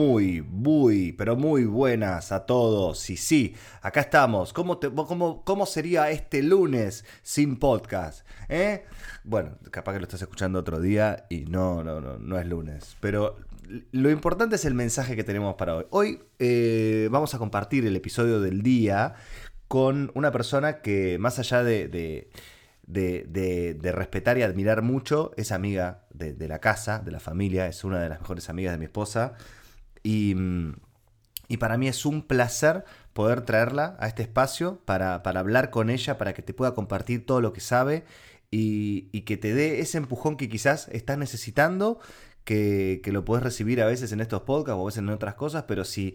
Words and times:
Muy, 0.00 0.42
muy, 0.42 1.12
pero 1.12 1.36
muy 1.36 1.64
buenas 1.64 2.30
a 2.30 2.44
todos. 2.44 3.08
Y 3.08 3.16
sí, 3.16 3.54
acá 3.80 4.00
estamos. 4.00 4.52
¿Cómo, 4.52 4.78
cómo, 4.78 5.42
cómo 5.42 5.64
sería 5.64 6.10
este 6.10 6.42
lunes 6.42 7.06
sin 7.22 7.56
podcast? 7.58 8.26
¿Eh? 8.50 8.84
Bueno, 9.24 9.56
capaz 9.70 9.94
que 9.94 10.00
lo 10.00 10.02
estás 10.04 10.20
escuchando 10.20 10.58
otro 10.58 10.80
día 10.80 11.24
y 11.30 11.46
no, 11.46 11.82
no, 11.82 12.02
no, 12.02 12.18
no 12.18 12.38
es 12.38 12.44
lunes. 12.46 12.94
Pero 13.00 13.38
lo 13.90 14.10
importante 14.10 14.56
es 14.56 14.66
el 14.66 14.74
mensaje 14.74 15.16
que 15.16 15.24
tenemos 15.24 15.54
para 15.54 15.76
hoy. 15.76 15.86
Hoy 15.88 16.20
eh, 16.40 17.08
vamos 17.10 17.34
a 17.34 17.38
compartir 17.38 17.86
el 17.86 17.96
episodio 17.96 18.42
del 18.42 18.60
día 18.60 19.14
con 19.66 20.10
una 20.14 20.30
persona 20.30 20.82
que 20.82 21.16
más 21.18 21.38
allá 21.38 21.64
de, 21.64 21.88
de- 21.88 22.28
de- 22.86 23.92
respetar 23.92 24.36
y 24.36 24.42
admirar 24.42 24.82
mucho, 24.82 25.32
es 25.38 25.52
amiga 25.52 26.04
de 26.12 26.48
la 26.48 26.58
casa, 26.58 26.98
de 26.98 27.12
la 27.12 27.18
familia, 27.20 27.66
es 27.66 27.82
una 27.82 27.98
de 28.00 28.10
las 28.10 28.20
mejores 28.20 28.50
amigas 28.50 28.72
de 28.74 28.78
mi 28.78 28.84
esposa. 28.84 29.32
Y, 30.06 30.36
mm, 30.36 30.74
y 31.48 31.56
para 31.56 31.76
mí 31.78 31.88
es 31.88 32.06
un 32.06 32.22
placer 32.22 32.84
poder 33.12 33.42
traerla 33.42 33.96
a 33.98 34.06
este 34.08 34.22
espacio 34.22 34.80
para, 34.84 35.16
hablar 35.16 35.70
con 35.70 35.90
ella, 35.90 36.16
para 36.16 36.32
que 36.32 36.42
te 36.42 36.54
pueda 36.54 36.74
compartir 36.74 37.26
todo 37.26 37.40
lo 37.40 37.52
que 37.52 37.60
sabe 37.60 38.04
y, 38.50 39.20
que 39.22 39.36
te 39.36 39.52
dé 39.54 39.80
ese 39.80 39.98
empujón 39.98 40.36
que 40.36 40.48
quizás 40.48 40.88
estás 40.88 41.18
necesitando, 41.18 41.98
que, 42.44 43.00
lo 43.06 43.24
puedes 43.24 43.42
recibir 43.42 43.82
a 43.82 43.86
veces 43.86 44.12
en 44.12 44.20
estos 44.20 44.42
podcasts 44.42 44.78
o 44.78 44.82
a 44.82 44.86
veces 44.86 44.98
en 44.98 45.08
otras 45.08 45.34
cosas, 45.34 45.64
pero 45.64 45.84
si 45.84 46.14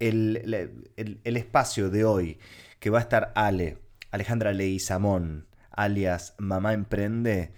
el 0.00 1.20
espacio 1.24 1.90
de 1.90 2.04
hoy, 2.04 2.38
que 2.80 2.90
va 2.90 2.98
a 2.98 3.02
estar 3.02 3.32
Ale, 3.36 3.78
Alejandra 4.10 4.52
Leguizamón, 4.52 5.46
alias 5.70 6.34
Mamá 6.38 6.72
Emprende, 6.72 7.52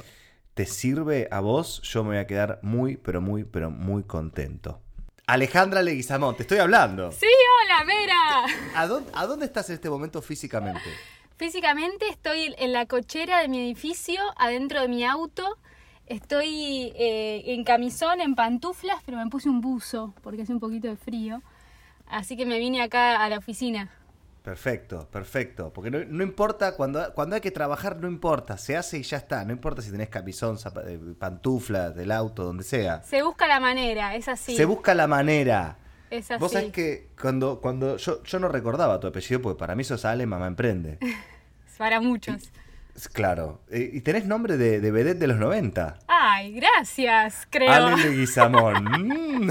te 0.54 0.66
sirve 0.66 1.28
a 1.30 1.40
vos, 1.40 1.80
yo 1.82 2.04
me 2.04 2.10
voy 2.10 2.18
a 2.18 2.26
quedar 2.26 2.60
muy, 2.62 2.96
pero 2.96 3.20
muy, 3.20 3.44
pero 3.44 3.70
muy 3.70 4.04
contento. 4.04 4.83
Alejandra 5.26 5.82
Leguizamón, 5.82 6.36
te 6.36 6.42
estoy 6.42 6.58
hablando. 6.58 7.10
Sí, 7.10 7.26
hola, 7.64 7.84
Mera. 7.84 8.44
¿A 8.74 8.86
dónde, 8.86 9.10
a 9.14 9.24
dónde 9.24 9.46
estás 9.46 9.70
en 9.70 9.76
este 9.76 9.88
momento 9.88 10.20
físicamente? 10.20 10.82
Físicamente 11.38 12.06
estoy 12.08 12.54
en 12.58 12.72
la 12.74 12.84
cochera 12.84 13.40
de 13.40 13.48
mi 13.48 13.58
edificio, 13.58 14.20
adentro 14.36 14.82
de 14.82 14.88
mi 14.88 15.02
auto. 15.02 15.56
Estoy 16.06 16.92
eh, 16.96 17.42
en 17.46 17.64
camisón, 17.64 18.20
en 18.20 18.34
pantuflas, 18.34 19.00
pero 19.06 19.16
me 19.16 19.26
puse 19.30 19.48
un 19.48 19.62
buzo 19.62 20.14
porque 20.22 20.42
hace 20.42 20.52
un 20.52 20.60
poquito 20.60 20.88
de 20.88 20.96
frío. 20.96 21.42
Así 22.06 22.36
que 22.36 22.44
me 22.44 22.58
vine 22.58 22.82
acá 22.82 23.24
a 23.24 23.28
la 23.30 23.38
oficina. 23.38 23.90
Perfecto, 24.44 25.08
perfecto. 25.10 25.72
Porque 25.72 25.90
no, 25.90 26.04
no 26.04 26.22
importa, 26.22 26.76
cuando, 26.76 27.14
cuando 27.14 27.34
hay 27.34 27.40
que 27.40 27.50
trabajar, 27.50 27.96
no 27.96 28.06
importa. 28.06 28.58
Se 28.58 28.76
hace 28.76 28.98
y 28.98 29.02
ya 29.02 29.16
está. 29.16 29.42
No 29.42 29.54
importa 29.54 29.80
si 29.80 29.90
tenés 29.90 30.10
camisón, 30.10 30.58
eh, 30.86 30.98
pantuflas, 31.18 31.94
del 31.96 32.12
auto, 32.12 32.44
donde 32.44 32.62
sea. 32.62 33.02
Se 33.04 33.22
busca 33.22 33.48
la 33.48 33.58
manera, 33.58 34.14
es 34.14 34.28
así. 34.28 34.54
Se 34.54 34.66
busca 34.66 34.94
la 34.94 35.06
manera. 35.06 35.78
Es 36.10 36.30
así. 36.30 36.38
Vos 36.38 36.52
sabés 36.52 36.72
que 36.72 37.08
cuando, 37.18 37.58
cuando 37.62 37.96
yo, 37.96 38.22
yo 38.22 38.38
no 38.38 38.48
recordaba 38.48 39.00
tu 39.00 39.06
apellido, 39.06 39.40
porque 39.40 39.58
para 39.58 39.74
mí 39.74 39.82
sos 39.82 40.04
Ale, 40.04 40.26
mamá 40.26 40.46
emprende. 40.46 40.98
Para 41.78 42.02
muchos. 42.02 42.52
Es 42.94 43.08
Claro. 43.08 43.62
Eh, 43.70 43.90
y 43.94 44.02
tenés 44.02 44.26
nombre 44.26 44.58
de, 44.58 44.78
de 44.78 44.90
vedette 44.90 45.20
de 45.20 45.26
los 45.26 45.38
90. 45.38 46.00
Ay, 46.26 46.52
gracias, 46.52 47.46
creo. 47.50 47.70
Ale 47.70 47.96
Leguizamón. 47.96 48.84
Mm. 49.44 49.50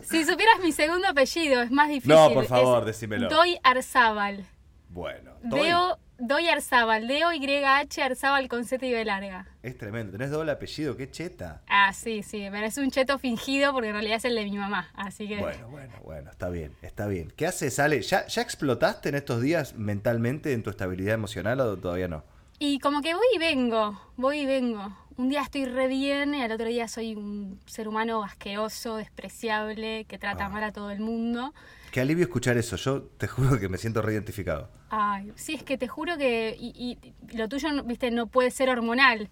Si 0.00 0.24
supieras 0.24 0.60
mi 0.62 0.72
segundo 0.72 1.08
apellido, 1.08 1.60
es 1.60 1.70
más 1.70 1.88
difícil. 1.88 2.14
No, 2.14 2.32
por 2.32 2.46
favor, 2.46 2.80
Es 2.80 2.86
decímelo. 2.86 3.28
Doy 3.28 3.58
Arzábal. 3.62 4.46
Bueno, 4.88 5.32
Deo, 5.42 5.98
Doy 6.18 6.48
Arzábal. 6.48 7.06
D-O-Y-H 7.08 8.02
Arzábal 8.02 8.48
con 8.48 8.64
Z 8.64 8.86
y 8.86 8.92
B 8.92 9.04
larga. 9.04 9.46
es 9.62 9.76
tremendo. 9.76 10.12
Tenés 10.12 10.30
doble 10.30 10.52
apellido, 10.52 10.96
qué 10.96 11.10
cheta. 11.10 11.62
Ah, 11.68 11.92
sí, 11.92 12.22
sí, 12.22 12.46
pero 12.50 12.64
es 12.64 12.78
un 12.78 12.90
cheto 12.90 13.18
fingido 13.18 13.72
porque 13.72 13.88
en 13.88 13.94
realidad 13.94 14.16
es 14.16 14.24
el 14.24 14.36
de 14.36 14.44
mi 14.44 14.56
mamá, 14.56 14.90
así 14.94 15.26
que... 15.28 15.38
Bueno, 15.38 15.68
bueno, 15.68 15.92
bueno, 16.02 16.30
está 16.30 16.48
bien, 16.48 16.72
está 16.82 17.06
bien. 17.06 17.32
¿Qué 17.36 17.46
haces, 17.46 17.78
Ale? 17.78 18.00
¿Ya, 18.02 18.26
¿Ya 18.26 18.42
explotaste 18.42 19.08
en 19.10 19.16
estos 19.16 19.42
días 19.42 19.74
mentalmente 19.74 20.52
en 20.52 20.62
tu 20.62 20.70
estabilidad 20.70 21.14
emocional 21.14 21.60
o 21.60 21.76
todavía 21.76 22.08
no? 22.08 22.24
Y 22.58 22.78
como 22.78 23.02
que 23.02 23.14
voy 23.14 23.26
y 23.34 23.38
vengo, 23.38 24.00
voy 24.16 24.40
y 24.40 24.46
vengo. 24.46 24.96
Un 25.16 25.28
día 25.28 25.42
estoy 25.42 25.64
re 25.64 25.86
bien 25.86 26.34
y 26.34 26.42
al 26.42 26.50
otro 26.52 26.66
día 26.66 26.88
soy 26.88 27.14
un 27.14 27.60
ser 27.66 27.86
humano 27.88 28.24
asqueroso, 28.24 28.96
despreciable, 28.96 30.04
que 30.06 30.18
trata 30.18 30.46
Ah. 30.46 30.48
mal 30.48 30.64
a 30.64 30.72
todo 30.72 30.90
el 30.90 31.00
mundo. 31.00 31.54
Qué 31.92 32.00
alivio 32.00 32.24
escuchar 32.24 32.56
eso. 32.56 32.76
Yo 32.76 33.02
te 33.02 33.28
juro 33.28 33.58
que 33.60 33.68
me 33.68 33.78
siento 33.78 34.02
reidentificado. 34.02 34.70
Ay, 34.90 35.32
sí, 35.36 35.54
es 35.54 35.62
que 35.62 35.78
te 35.78 35.86
juro 35.86 36.16
que 36.16 36.56
y, 36.58 36.98
y 37.30 37.36
lo 37.36 37.48
tuyo, 37.48 37.68
viste, 37.84 38.10
no 38.10 38.26
puede 38.26 38.50
ser 38.50 38.68
hormonal. 38.70 39.30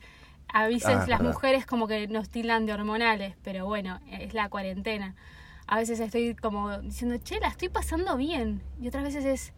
A 0.52 0.66
veces 0.68 0.88
Ah, 0.88 1.06
las 1.08 1.18
verdad. 1.18 1.32
mujeres 1.32 1.66
como 1.66 1.88
que 1.88 2.06
nos 2.08 2.28
tildan 2.28 2.66
de 2.66 2.72
hormonales, 2.74 3.34
pero 3.42 3.66
bueno, 3.66 4.00
es 4.10 4.34
la 4.34 4.48
cuarentena. 4.48 5.14
A 5.66 5.76
veces 5.78 5.98
estoy 6.00 6.34
como 6.34 6.78
diciendo, 6.80 7.16
che, 7.22 7.40
la 7.40 7.48
estoy 7.48 7.68
pasando 7.70 8.16
bien. 8.16 8.62
Y 8.80 8.88
otras 8.88 9.02
veces 9.04 9.24
es, 9.24 9.52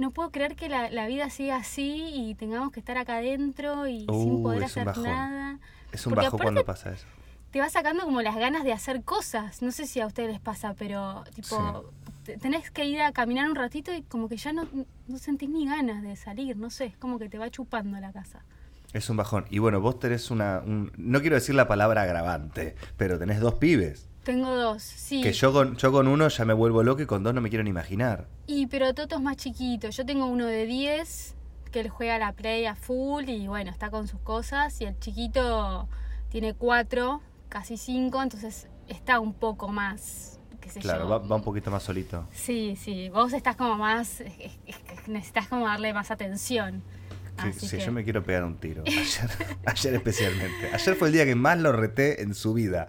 no 0.00 0.10
puedo 0.10 0.30
creer 0.30 0.56
que 0.56 0.68
la, 0.68 0.90
la 0.90 1.06
vida 1.06 1.30
siga 1.30 1.56
así 1.56 2.10
y 2.14 2.34
tengamos 2.34 2.72
que 2.72 2.80
estar 2.80 2.96
acá 2.98 3.16
adentro 3.18 3.86
y 3.86 4.00
sin 4.00 4.08
Uh, 4.10 4.42
poder 4.42 4.62
es 4.64 4.76
un 4.76 4.82
hacer 4.82 4.84
bajón. 4.86 5.02
nada. 5.04 5.58
Es 5.92 6.06
un 6.06 6.10
Porque 6.14 6.26
bajo 6.26 6.38
cuando 6.38 6.64
pasa 6.64 6.92
eso. 6.92 7.06
Te 7.50 7.58
va 7.60 7.68
sacando 7.68 8.04
como 8.04 8.22
las 8.22 8.36
ganas 8.36 8.64
de 8.64 8.72
hacer 8.72 9.02
cosas. 9.02 9.60
No 9.62 9.72
sé 9.72 9.86
si 9.86 10.00
a 10.00 10.06
ustedes 10.06 10.30
les 10.30 10.40
pasa, 10.40 10.74
pero 10.78 11.24
tipo, 11.34 11.90
te- 12.24 12.36
tenés 12.38 12.70
que 12.70 12.84
ir 12.84 13.00
a 13.02 13.12
caminar 13.12 13.48
un 13.48 13.56
ratito 13.56 13.92
y 13.92 14.02
como 14.02 14.28
que 14.28 14.36
ya 14.36 14.52
no, 14.52 14.68
no 15.08 15.18
sentís 15.18 15.48
ni 15.48 15.66
ganas 15.66 16.02
de 16.02 16.14
salir, 16.16 16.56
no 16.56 16.70
sé, 16.70 16.86
es 16.86 16.96
como 16.96 17.18
que 17.18 17.28
te 17.28 17.38
va 17.38 17.50
chupando 17.50 17.98
la 18.00 18.12
casa. 18.12 18.44
Es 18.92 19.08
un 19.10 19.16
bajón. 19.16 19.46
Y 19.50 19.58
bueno, 19.60 19.80
vos 19.80 19.98
tenés 20.00 20.30
una... 20.32 20.60
un- 20.64 20.92
no 20.96 21.20
quiero 21.20 21.36
decir 21.36 21.54
la 21.54 21.66
palabra 21.68 22.02
agravante, 22.02 22.74
pero 22.96 23.18
tenés 23.18 23.38
dos 23.40 23.54
pibes. 23.54 24.08
Tengo 24.24 24.54
dos, 24.54 24.82
sí. 24.82 25.22
Que 25.22 25.32
yo 25.32 25.52
con, 25.52 25.76
yo 25.76 25.90
con 25.92 26.06
uno 26.06 26.28
ya 26.28 26.44
me 26.44 26.52
vuelvo 26.52 26.82
loco 26.82 27.00
y 27.02 27.06
con 27.06 27.22
dos 27.22 27.32
no 27.34 27.40
me 27.40 27.48
quiero 27.48 27.64
ni 27.64 27.70
imaginar. 27.70 28.28
Y 28.46 28.66
pero 28.66 28.92
Toto 28.94 29.16
es 29.16 29.22
más 29.22 29.36
chiquito. 29.36 29.88
Yo 29.88 30.04
tengo 30.04 30.26
uno 30.26 30.46
de 30.46 30.66
10 30.66 31.34
que 31.72 31.80
él 31.80 31.88
juega 31.88 32.18
la 32.18 32.32
play 32.32 32.66
a 32.66 32.74
full 32.74 33.28
y 33.28 33.46
bueno, 33.48 33.70
está 33.70 33.90
con 33.90 34.08
sus 34.08 34.20
cosas. 34.20 34.78
Y 34.80 34.84
el 34.84 34.98
chiquito 34.98 35.88
tiene 36.28 36.52
4, 36.54 37.20
casi 37.48 37.76
5, 37.76 38.22
entonces 38.22 38.68
está 38.88 39.20
un 39.20 39.32
poco 39.32 39.68
más, 39.68 40.38
qué 40.60 40.68
sé 40.68 40.80
Claro, 40.80 41.04
yo. 41.04 41.08
va, 41.08 41.18
va 41.18 41.36
un 41.36 41.42
poquito 41.42 41.70
más 41.70 41.82
solito. 41.82 42.26
Sí, 42.32 42.76
sí, 42.76 43.08
vos 43.08 43.32
estás 43.32 43.56
como 43.56 43.76
más, 43.76 44.20
es- 44.20 44.34
es- 44.38 44.58
es- 44.66 45.08
necesitas 45.08 45.48
como 45.48 45.66
darle 45.66 45.94
más 45.94 46.10
atención. 46.10 46.82
Sí, 47.54 47.66
sí, 47.68 47.76
que- 47.78 47.82
yo 47.86 47.90
me 47.92 48.04
quiero 48.04 48.22
pegar 48.22 48.44
un 48.44 48.56
tiro. 48.58 48.82
Ayer, 48.86 49.30
ayer 49.64 49.94
especialmente. 49.94 50.70
Ayer 50.74 50.94
fue 50.94 51.08
el 51.08 51.14
día 51.14 51.24
que 51.24 51.34
más 51.34 51.58
lo 51.58 51.72
reté 51.72 52.20
en 52.22 52.34
su 52.34 52.52
vida. 52.52 52.88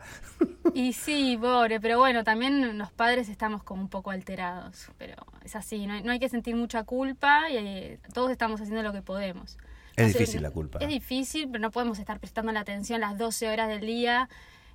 Y 0.73 0.93
sí, 0.93 1.37
pobre, 1.39 1.79
pero 1.79 1.97
bueno, 1.99 2.23
también 2.23 2.77
los 2.77 2.91
padres 2.91 3.29
estamos 3.29 3.63
como 3.63 3.81
un 3.81 3.89
poco 3.89 4.11
alterados, 4.11 4.89
pero 4.97 5.15
es 5.43 5.55
así, 5.55 5.87
no 5.87 5.93
hay, 5.93 6.03
no 6.03 6.11
hay 6.11 6.19
que 6.19 6.29
sentir 6.29 6.55
mucha 6.55 6.83
culpa 6.83 7.49
y 7.49 7.57
eh, 7.57 7.99
todos 8.13 8.31
estamos 8.31 8.61
haciendo 8.61 8.83
lo 8.83 8.93
que 8.93 9.01
podemos. 9.01 9.57
Es 9.95 10.13
difícil 10.13 10.41
la 10.41 10.51
culpa. 10.51 10.79
Es 10.79 10.87
difícil, 10.87 11.49
pero 11.51 11.61
no 11.61 11.71
podemos 11.71 11.99
estar 11.99 12.19
prestando 12.19 12.51
la 12.51 12.61
atención 12.61 13.01
las 13.01 13.17
12 13.17 13.49
horas 13.49 13.67
del 13.67 13.81
día 13.81 14.29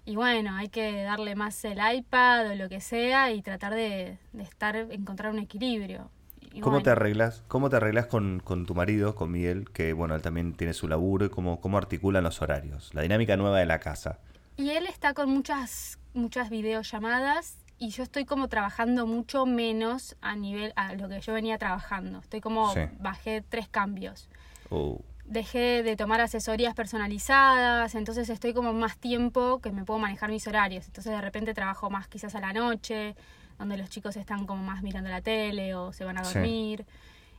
y 0.05 0.15
bueno, 0.15 0.55
hay 0.55 0.69
que 0.69 1.03
darle 1.03 1.35
más 1.35 1.65
el 1.65 1.79
iPad 1.79 2.51
o 2.51 2.55
lo 2.55 2.69
que 2.69 2.81
sea 2.81 3.33
y 3.33 3.43
tratar 3.43 3.75
de, 3.75 4.19
de 4.33 4.43
estar, 4.43 4.77
encontrar 4.77 5.33
un 5.33 5.41
equilibrio. 5.41 6.11
Y 6.53 6.61
¿Cómo 6.61 6.77
bueno. 6.77 6.85
te 6.85 6.91
arreglas? 6.91 7.43
¿Cómo 7.49 7.69
te 7.71 7.77
arreglas 7.77 8.07
con, 8.07 8.41
con 8.41 8.67
tu 8.67 8.75
marido, 8.75 9.15
con 9.15 9.31
Miguel, 9.31 9.69
que 9.73 9.93
bueno, 9.93 10.15
él 10.15 10.23
también 10.23 10.55
tiene 10.55 10.75
su 10.75 10.89
laburo 10.89 11.27
y 11.27 11.29
cómo, 11.29 11.61
cómo 11.61 11.77
articulan 11.77 12.25
los 12.25 12.41
horarios? 12.41 12.95
La 12.95 13.03
dinámica 13.03 13.37
nueva 13.37 13.59
de 13.59 13.67
la 13.67 13.81
casa. 13.81 14.21
Y 14.57 14.71
él 14.71 14.87
está 14.87 15.13
con 15.15 15.29
muchas, 15.31 15.99
muchas 16.15 16.49
videollamadas 16.51 17.59
y 17.79 17.91
yo 17.91 18.03
estoy 18.03 18.25
como 18.25 18.49
trabajando 18.49 19.07
mucho 19.07 19.45
menos 19.45 20.17
a 20.23 20.35
nivel 20.35 20.73
a 20.77 20.95
lo 20.95 21.09
que 21.09 21.21
yo 21.21 21.35
venía 21.35 21.59
trabajando. 21.59 22.21
Estoy 22.21 22.41
como, 22.41 22.73
Sí. 22.73 22.81
bajé 22.99 23.43
tres 23.47 23.69
cambios. 23.69 24.29
Uh, 24.71 24.99
Dejé 25.25 25.83
de 25.83 25.97
tomar 25.97 26.21
asesorías 26.21 26.73
personalizadas, 26.75 27.97
entonces 27.97 28.29
estoy 28.31 28.55
como 28.55 28.73
más 28.73 28.97
tiempo 28.97 29.59
que 29.61 29.73
me 29.73 29.85
puedo 29.85 29.99
manejar 29.99 30.31
mis 30.31 30.47
horarios. 30.47 30.87
Entonces 30.87 31.13
de 31.13 31.21
repente 31.21 31.53
trabajo 31.53 31.91
más 31.91 32.07
quizás 32.07 32.35
a 32.37 32.41
la 32.41 32.53
noche, 32.53 33.17
donde 33.59 33.77
los 33.77 33.91
chicos 33.91 34.17
están 34.17 34.47
como 34.47 34.63
más 34.63 34.83
mirando 34.83 35.11
la 35.11 35.21
tele 35.23 35.75
o 35.75 35.93
se 35.93 36.05
van 36.05 36.19
a 36.19 36.25
Sí. 36.25 36.35
dormir. 36.35 36.87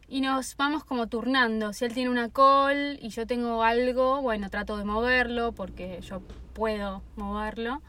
Y 0.10 0.20
nos 0.22 0.56
vamos 0.58 0.84
como 0.84 1.08
turnando. 1.08 1.72
Si 1.74 1.86
él 1.86 1.94
tiene 1.94 2.10
una 2.10 2.30
call 2.30 3.00
y 3.02 3.10
yo 3.10 3.26
tengo 3.26 3.64
algo, 3.64 4.22
bueno, 4.22 4.50
trato 4.50 4.76
de 4.78 4.84
moverlo 4.84 5.54
porque 5.54 6.00
yo 6.02 6.22
puedo 6.62 7.04
moverlo. 7.16 7.84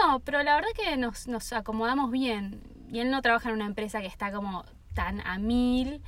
No, 0.00 0.20
pero 0.20 0.42
la 0.42 0.54
verdad 0.54 0.70
que 0.74 0.96
nos, 0.96 1.28
nos 1.28 1.52
acomodamos 1.52 2.10
bien. 2.10 2.62
y 2.90 3.00
él 3.00 3.10
no 3.10 3.20
trabaja 3.20 3.50
en 3.50 3.56
una 3.56 3.66
empresa 3.66 4.00
que 4.00 4.06
está 4.06 4.32
como 4.32 4.64
tan 4.94 5.20
a 5.26 5.38
mil. 5.38 6.00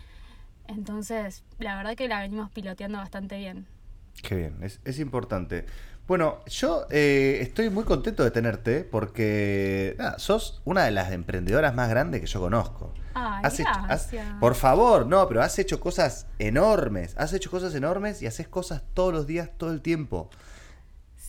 Entonces, 0.66 1.44
la 1.58 1.76
verdad 1.76 1.94
que 1.94 2.08
la 2.08 2.20
venimos 2.20 2.50
piloteando 2.50 2.96
bastante 2.98 3.36
bien. 3.36 3.66
Qué 4.22 4.34
bien, 4.34 4.56
es, 4.62 4.80
es 4.84 4.98
importante. 4.98 5.66
Bueno, 6.06 6.38
yo 6.46 6.86
eh, 6.90 7.38
estoy 7.42 7.68
muy 7.70 7.84
contento 7.84 8.24
de 8.24 8.30
tenerte 8.30 8.84
porque 8.84 9.94
nada, 9.98 10.18
sos 10.18 10.62
una 10.64 10.84
de 10.84 10.90
las 10.90 11.12
emprendedoras 11.12 11.74
más 11.74 11.88
grandes 11.90 12.20
que 12.22 12.26
yo 12.26 12.40
conozco. 12.40 12.92
Ay, 13.14 13.42
Has 13.44 13.60
hecho- 13.60 13.70
has- 13.88 14.10
por 14.40 14.54
favor, 14.54 15.06
no, 15.06 15.26
pero 15.28 15.42
has 15.42 15.58
hecho 15.58 15.80
cosas 15.80 16.26
enormes. 16.38 17.14
Has 17.18 17.32
hecho 17.34 17.50
cosas 17.50 17.74
enormes 17.74 18.22
y 18.22 18.26
haces 18.26 18.48
cosas 18.48 18.82
todos 18.94 19.12
los 19.12 19.26
días, 19.26 19.50
todo 19.58 19.70
el 19.72 19.80
tiempo. 19.82 20.30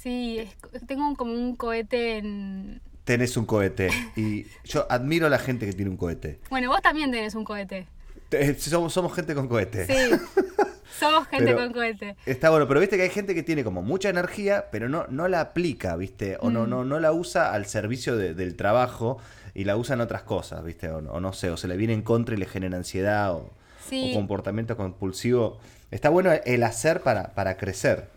Sí, 0.05 0.37
es- 0.37 0.85
tengo 0.85 1.15
como 1.15 1.33
un 1.33 1.55
cohete 1.55 2.17
en... 2.19 2.79
Tenés 3.05 3.37
un 3.37 3.45
cohete 3.47 3.89
y 4.15 4.45
yo 4.65 4.85
admiro 4.87 5.25
a 5.25 5.29
la 5.31 5.39
gente 5.39 5.65
que 5.65 5.73
tiene 5.73 5.89
un 5.89 5.97
cohete. 5.97 6.39
Bueno, 6.51 6.69
vos 6.69 6.79
también 6.83 7.09
tenés 7.11 7.33
un 7.33 7.43
cohete. 7.43 7.87
Te- 8.29 8.53
Somos, 8.59 8.93
somos 8.93 9.13
gente 9.15 9.33
con 9.33 9.47
cohete. 9.47 9.87
Sí, 9.87 10.15
somos 10.99 11.27
gente 11.27 11.45
Pero- 11.47 11.57
con 11.57 11.73
cohete. 11.73 12.15
Está 12.27 12.51
bueno, 12.51 12.67
pero 12.67 12.79
viste 12.79 12.97
que 12.97 13.01
hay 13.03 13.09
gente 13.09 13.33
que 13.33 13.41
tiene 13.41 13.63
como 13.63 13.81
mucha 13.81 14.09
energía, 14.09 14.65
pero 14.71 14.89
no, 14.89 15.07
no 15.09 15.27
la 15.27 15.41
aplica, 15.41 15.95
¿viste? 15.95 16.37
O 16.39 16.51
Mm. 16.51 16.53
no, 16.53 16.67
no, 16.67 16.85
no 16.85 16.99
la 16.99 17.11
usa 17.11 17.51
al 17.51 17.65
servicio 17.65 18.15
de- 18.15 18.35
del 18.35 18.55
trabajo 18.55 19.17
y 19.55 19.63
la 19.63 19.75
usa 19.75 19.95
en 19.95 20.01
otras 20.01 20.21
cosas, 20.21 20.63
¿viste? 20.63 20.89
O, 20.89 20.97
o 20.99 21.19
no 21.19 21.33
sé, 21.33 21.49
o 21.49 21.57
se 21.57 21.67
le 21.67 21.77
viene 21.77 21.93
en 21.93 22.03
contra 22.03 22.35
y 22.35 22.37
le 22.37 22.45
genera 22.45 22.77
ansiedad 22.77 23.33
o, 23.33 23.49
Sí. 23.89 24.11
o 24.11 24.15
comportamiento 24.15 24.77
compulsivo. 24.77 25.57
Está 25.89 26.09
bueno 26.09 26.31
el 26.45 26.61
hacer 26.61 27.01
para, 27.01 27.33
para 27.33 27.57
crecer. 27.57 28.13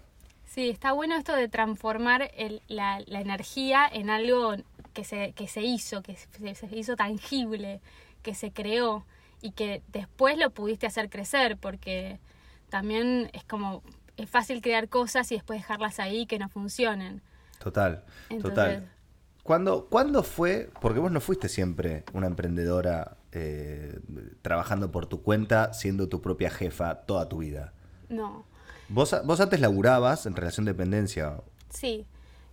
Sí, 0.48 0.70
está 0.70 0.92
bueno 0.92 1.14
esto 1.16 1.34
de 1.36 1.48
transformar 1.48 2.30
el- 2.36 2.62
la, 2.68 3.00
la 3.06 3.20
energía 3.20 3.86
en 3.90 4.10
algo 4.10 4.54
que 4.94 5.04
se, 5.04 5.32
que 5.32 5.46
se 5.46 5.62
hizo, 5.62 6.02
que 6.02 6.16
se, 6.16 6.54
se 6.54 6.76
hizo 6.76 6.96
tangible, 6.96 7.80
que 8.22 8.34
se 8.34 8.50
creó 8.52 9.04
y 9.42 9.52
que 9.52 9.82
después 9.92 10.36
lo 10.38 10.50
pudiste 10.50 10.86
hacer 10.86 11.10
crecer, 11.10 11.56
porque 11.58 12.18
también 12.70 13.30
es 13.34 13.44
como, 13.44 13.82
es 14.16 14.28
fácil 14.28 14.60
crear 14.62 14.88
cosas 14.88 15.30
y 15.30 15.36
después 15.36 15.60
dejarlas 15.60 16.00
ahí 16.00 16.26
que 16.26 16.38
no 16.38 16.48
funcionen. 16.48 17.22
Total, 17.58 18.04
Entonces- 18.30 18.54
total. 18.54 18.92
¿Cuándo, 19.44 19.86
¿Cuándo 19.88 20.22
fue? 20.24 20.70
Porque 20.80 20.98
vos 21.00 21.10
no 21.10 21.22
fuiste 21.22 21.48
siempre 21.48 22.04
una 22.12 22.26
emprendedora 22.26 23.16
eh, 23.32 23.98
trabajando 24.42 24.90
por 24.90 25.06
tu 25.06 25.22
cuenta, 25.22 25.72
siendo 25.72 26.08
tu 26.10 26.20
propia 26.20 26.50
jefa 26.50 26.94
toda 27.06 27.30
tu 27.30 27.38
vida. 27.38 27.72
No, 28.10 28.44
Vos, 28.88 29.14
vos 29.24 29.40
antes 29.40 29.60
laburabas 29.60 30.26
en 30.26 30.34
relación 30.34 30.66
de 30.66 30.72
dependencia. 30.72 31.36
sí. 31.70 32.06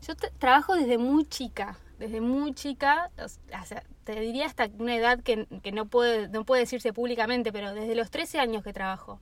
Yo 0.07 0.13
trabajo 0.37 0.75
desde 0.75 0.99
muy 0.99 1.25
chica, 1.25 1.79
desde 1.97 2.21
muy 2.21 2.53
chica, 2.53 3.09
o 3.17 3.27
sea, 3.27 3.83
te 4.03 4.19
diría 4.19 4.45
hasta 4.45 4.69
una 4.77 4.95
edad 4.95 5.19
que, 5.21 5.47
que 5.63 5.71
no, 5.71 5.87
puede, 5.87 6.27
no 6.27 6.45
puede 6.45 6.61
decirse 6.61 6.93
públicamente, 6.93 7.51
pero 7.51 7.73
desde 7.73 7.95
los 7.95 8.11
13 8.11 8.39
años 8.39 8.63
que 8.63 8.73
trabajo. 8.73 9.19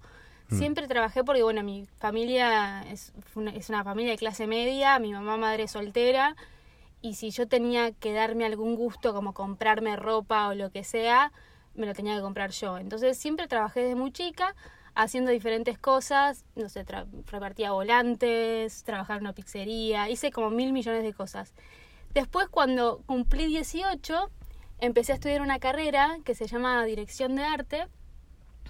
Siempre 0.50 0.88
trabajé 0.88 1.24
porque, 1.24 1.42
bueno, 1.42 1.64
mi 1.64 1.88
familia 1.98 2.84
es, 2.92 3.14
una, 3.34 3.52
es 3.52 3.70
una 3.70 3.84
familia 3.84 4.12
de 4.12 4.18
clase 4.18 4.46
media, 4.46 5.00
mi 5.00 5.12
mamá 5.12 5.38
madre 5.38 5.68
soltera, 5.68 6.36
y 7.02 7.16
si 7.16 7.32
yo 7.32 7.48
tenía 7.48 7.92
que 7.92 8.14
darme 8.14 8.46
algún 8.46 8.76
gusto 8.76 9.14
como 9.14 9.34
comprarme 9.34 9.96
ropa 9.96 10.50
o 10.50 10.54
lo 10.54 10.70
que 10.70 10.84
sea, 10.84 11.32
me 11.76 11.88
lo 11.88 11.94
tenía 11.94 12.16
que 12.16 12.22
comprar 12.22 12.52
yo. 12.52 12.78
Entonces 12.78 13.18
siempre 13.18 13.48
trabajé 13.48 13.82
desde 13.82 13.96
muy 13.96 14.12
chica 14.12 14.54
haciendo 14.96 15.32
diferentes 15.32 15.78
cosas, 15.78 16.46
no 16.56 16.70
sé, 16.70 16.86
repartía 17.26 17.72
volantes, 17.72 18.84
trabajaba 18.84 19.18
en 19.18 19.24
una 19.24 19.34
pizzería, 19.34 20.10
hice 20.10 20.32
como 20.32 20.50
mil 20.50 20.72
millones 20.74 21.04
de 21.04 21.14
cosas. 21.14 21.54
Después 22.14 22.48
cuando 22.48 23.02
cumplí 23.06 23.46
18, 23.46 24.30
empecé 24.80 25.14
a 25.14 25.16
estudiar 25.16 25.42
una 25.42 25.60
carrera 25.60 26.18
que 26.24 26.36
se 26.36 26.48
llama 26.48 26.84
Dirección 26.86 27.36
de 27.36 27.44
Arte, 27.44 27.88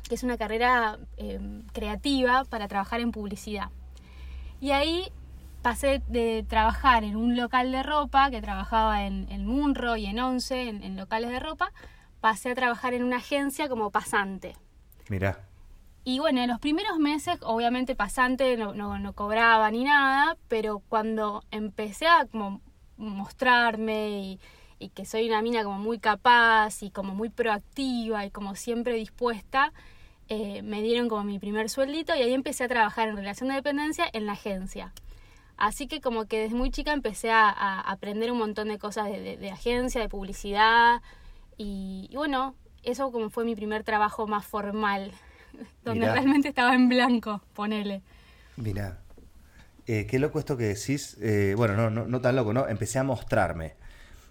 que 0.08 0.16
es 0.16 0.24
una 0.24 0.38
carrera 0.38 1.00
eh, 1.18 1.40
creativa 1.74 2.46
para 2.46 2.68
trabajar 2.68 3.02
en 3.02 3.12
publicidad. 3.12 3.70
Y 4.62 4.72
ahí 4.72 5.12
pasé 5.62 6.02
de 6.08 6.46
trabajar 6.48 7.04
en 7.04 7.16
un 7.16 7.36
local 7.36 7.72
de 7.72 7.84
ropa, 7.84 8.30
que 8.30 8.42
trabajaba 8.42 9.06
en, 9.06 9.30
en 9.30 9.46
Munro 9.46 9.98
y 9.98 10.06
en 10.06 10.20
Once, 10.20 10.70
en, 10.70 10.84
en 10.84 10.96
locales 10.96 11.32
de 11.32 11.40
ropa, 11.40 11.72
pasé 12.22 12.52
a 12.52 12.56
trabajar 12.56 12.94
en 12.94 13.04
una 13.04 13.18
agencia 13.18 13.68
como 13.68 13.92
pasante. 13.92 14.56
Mirá. 15.10 15.50
Y 16.06 16.20
bueno, 16.20 16.42
en 16.42 16.50
los 16.50 16.60
primeros 16.60 17.00
meses, 17.00 17.38
obviamente 17.42 17.96
pasante 17.96 18.58
no, 18.58 18.74
no, 18.74 19.00
no 19.00 19.14
cobraba 19.14 19.72
ni 19.72 19.86
nada, 19.86 20.38
pero 20.50 20.80
cuando 20.90 21.44
empecé 21.50 22.08
a 22.08 22.26
como 22.26 22.62
mostrarme 22.98 24.40
y, 24.80 24.90
que 24.90 25.06
soy 25.06 25.30
una 25.30 25.42
mina 25.42 25.64
como 25.64 25.80
muy 25.80 25.98
capaz 25.98 26.84
y 26.84 26.92
como 26.92 27.16
muy 27.16 27.30
proactiva 27.30 28.26
y 28.26 28.32
como 28.32 28.56
siempre 28.56 28.96
dispuesta, 28.96 29.72
eh, 30.28 30.62
me 30.62 30.82
dieron 30.82 31.08
como 31.08 31.24
mi 31.24 31.40
primer 31.40 31.70
sueldito 31.70 32.14
y 32.16 32.22
ahí 32.22 32.34
empecé 32.34 32.66
a 32.66 32.68
trabajar 32.68 33.08
en 33.08 33.16
relación 33.16 33.48
de 33.48 33.56
dependencia 33.56 34.06
en 34.12 34.26
la 34.26 34.34
agencia. 34.34 34.92
Así 35.56 35.88
que 35.88 36.02
como 36.02 36.26
que 36.26 36.38
desde 36.40 36.56
muy 36.58 36.70
chica 36.70 36.92
empecé 36.92 37.32
a, 37.32 37.80
aprender 37.80 38.30
un 38.30 38.40
montón 38.40 38.68
de 38.68 38.78
cosas 38.78 39.10
de 39.10 39.52
agencia, 39.52 40.02
de 40.02 40.10
publicidad 40.10 41.02
y, 41.58 42.10
y 42.12 42.16
bueno, 42.18 42.54
eso 42.84 43.10
como 43.12 43.30
fue 43.30 43.46
mi 43.46 43.56
primer 43.56 43.86
trabajo 43.86 44.28
más 44.28 44.46
formal, 44.46 45.14
donde 45.84 46.02
Mirá. 46.02 46.14
realmente 46.14 46.50
estaba 46.50 46.76
en 46.76 46.90
blanco, 46.90 47.42
ponele. 47.54 48.02
Mirá. 48.58 49.00
Eh, 49.88 50.08
qué 50.10 50.20
loco 50.20 50.40
esto 50.40 50.56
que 50.58 50.66
decís. 50.66 51.18
Eh, 51.22 51.54
bueno, 51.58 51.76
no, 51.76 51.90
no, 51.90 52.06
no 52.08 52.22
tan 52.22 52.36
loco, 52.36 52.54
¿no? 52.54 52.68
Empecé 52.68 53.00
a 53.00 53.04
mostrarme. 53.04 53.76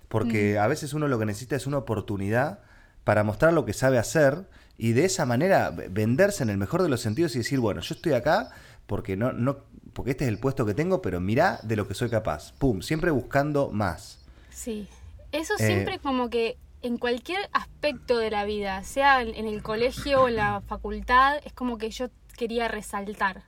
Porque 0.09 0.59
a 0.59 0.67
veces 0.67 0.93
uno 0.95 1.09
lo 1.09 1.19
que 1.19 1.27
necesita 1.27 1.57
es 1.57 1.67
una 1.67 1.79
oportunidad 1.79 2.61
para 3.05 3.25
mostrar 3.25 3.53
lo 3.53 3.65
que 3.65 3.73
sabe 3.73 3.99
hacer 3.99 4.47
y 4.79 4.93
de 4.93 5.05
esa 5.05 5.27
manera 5.27 5.71
venderse 5.91 6.43
en 6.43 6.51
el 6.51 6.59
mejor 6.59 6.83
de 6.83 6.89
los 6.89 7.01
sentidos 7.01 7.35
y 7.35 7.39
decir, 7.39 7.61
bueno, 7.61 7.81
yo 7.81 7.95
estoy 7.95 8.13
acá 8.13 8.51
porque 8.87 9.17
no, 9.17 9.33
no, 9.33 9.59
porque 9.93 10.11
este 10.13 10.25
es 10.25 10.29
el 10.29 10.39
puesto 10.39 10.67
que 10.67 10.75
tengo, 10.75 11.01
pero 11.03 11.21
mirá 11.21 11.61
de 11.63 11.77
lo 11.77 11.89
que 11.89 11.95
soy 11.95 12.11
capaz. 12.11 12.53
Pum, 12.53 12.83
siempre 12.83 13.11
buscando 13.11 13.71
más. 13.71 14.19
Sí, 14.51 14.89
eso 15.33 15.55
Eh, 15.59 15.67
siempre 15.67 15.99
como 15.99 16.29
que 16.31 16.57
en 16.83 16.99
cualquier 16.99 17.49
aspecto 17.53 18.19
de 18.19 18.31
la 18.31 18.45
vida, 18.45 18.83
sea 18.85 19.23
en 19.23 19.47
el 19.47 19.63
colegio 19.63 20.23
o 20.23 20.29
en 20.29 20.37
la 20.37 20.61
facultad, 20.63 21.39
es 21.45 21.53
como 21.53 21.79
que 21.79 21.91
yo 21.91 22.09
quería 22.37 22.69
resaltar. 22.69 23.43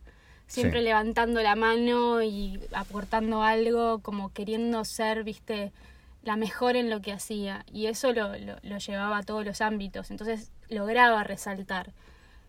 Siempre 0.46 0.80
Sí. 0.80 0.84
levantando 0.84 1.40
la 1.42 1.56
mano 1.56 2.22
y 2.22 2.60
aportando 2.72 3.42
algo, 3.42 4.00
como 4.00 4.32
queriendo 4.32 4.84
ser, 4.84 5.24
viste, 5.24 5.72
la 6.22 6.36
mejor 6.36 6.76
en 6.76 6.90
lo 6.90 7.00
que 7.00 7.12
hacía. 7.12 7.64
Y 7.72 7.86
eso 7.86 8.12
lo, 8.12 8.36
lo, 8.38 8.56
lo 8.62 8.78
llevaba 8.78 9.18
a 9.18 9.22
todos 9.22 9.44
los 9.44 9.60
ámbitos. 9.60 10.10
Entonces 10.10 10.50
lograba 10.68 11.24
resaltar. 11.24 11.92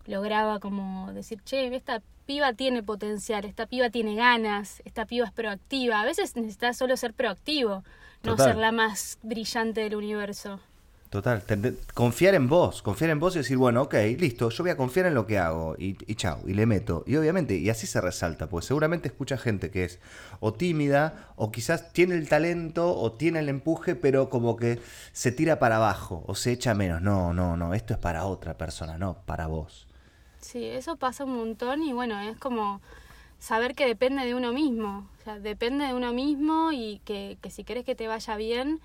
Lograba 0.06 0.60
como 0.60 1.12
decir, 1.12 1.42
che, 1.42 1.74
esta 1.74 2.00
piba 2.26 2.52
tiene 2.52 2.82
potencial, 2.82 3.44
esta 3.44 3.66
piba 3.66 3.90
tiene 3.90 4.14
ganas, 4.14 4.82
esta 4.84 5.06
piba 5.06 5.26
es 5.26 5.32
proactiva. 5.32 6.00
A 6.00 6.04
veces 6.04 6.36
necesitas 6.36 6.76
solo 6.76 6.96
ser 6.96 7.12
proactivo, 7.14 7.82
no 8.22 8.36
ser 8.36 8.56
la 8.56 8.72
más 8.72 9.18
brillante 9.22 9.80
del 9.80 9.96
universo. 9.96 10.60
Total, 11.10 11.42
confiar 11.94 12.34
en 12.34 12.48
vos, 12.48 12.82
confiar 12.82 13.10
en 13.10 13.20
vos 13.20 13.36
y 13.36 13.38
decir, 13.38 13.56
bueno, 13.56 13.82
ok, 13.82 13.94
listo, 14.18 14.50
yo 14.50 14.64
voy 14.64 14.70
a 14.72 14.76
confiar 14.76 15.06
en 15.06 15.14
lo 15.14 15.24
que 15.24 15.38
hago 15.38 15.76
y, 15.78 15.96
y 16.06 16.16
chao, 16.16 16.40
y 16.46 16.52
le 16.52 16.66
meto. 16.66 17.04
Y 17.06 17.16
obviamente, 17.16 17.56
y 17.56 17.70
así 17.70 17.86
se 17.86 18.00
resalta, 18.00 18.48
porque 18.48 18.66
seguramente 18.66 19.08
escucha 19.08 19.38
gente 19.38 19.70
que 19.70 19.84
es 19.84 20.00
o 20.40 20.52
tímida, 20.52 21.32
o 21.36 21.52
quizás 21.52 21.92
tiene 21.92 22.16
el 22.16 22.28
talento, 22.28 22.92
o 22.92 23.12
tiene 23.12 23.38
el 23.38 23.48
empuje, 23.48 23.94
pero 23.94 24.28
como 24.28 24.56
que 24.56 24.80
se 25.12 25.30
tira 25.30 25.60
para 25.60 25.76
abajo, 25.76 26.24
o 26.26 26.34
se 26.34 26.50
echa 26.50 26.74
menos. 26.74 27.00
No, 27.00 27.32
no, 27.32 27.56
no, 27.56 27.72
esto 27.72 27.94
es 27.94 28.00
para 28.00 28.24
otra 28.24 28.58
persona, 28.58 28.98
no 28.98 29.18
para 29.26 29.46
vos. 29.46 29.86
Sí, 30.40 30.64
eso 30.64 30.96
pasa 30.96 31.24
un 31.24 31.36
montón 31.36 31.82
y 31.82 31.92
bueno, 31.92 32.20
es 32.20 32.36
como 32.36 32.80
saber 33.38 33.74
que 33.74 33.86
depende 33.86 34.24
de 34.24 34.34
uno 34.34 34.52
mismo. 34.52 35.08
O 35.20 35.24
sea, 35.24 35.38
depende 35.38 35.86
de 35.86 35.94
uno 35.94 36.12
mismo 36.12 36.72
y 36.72 37.00
que, 37.04 37.38
que 37.40 37.50
si 37.50 37.62
querés 37.62 37.84
que 37.84 37.94
te 37.94 38.08
vaya 38.08 38.36
bien, 38.36 38.80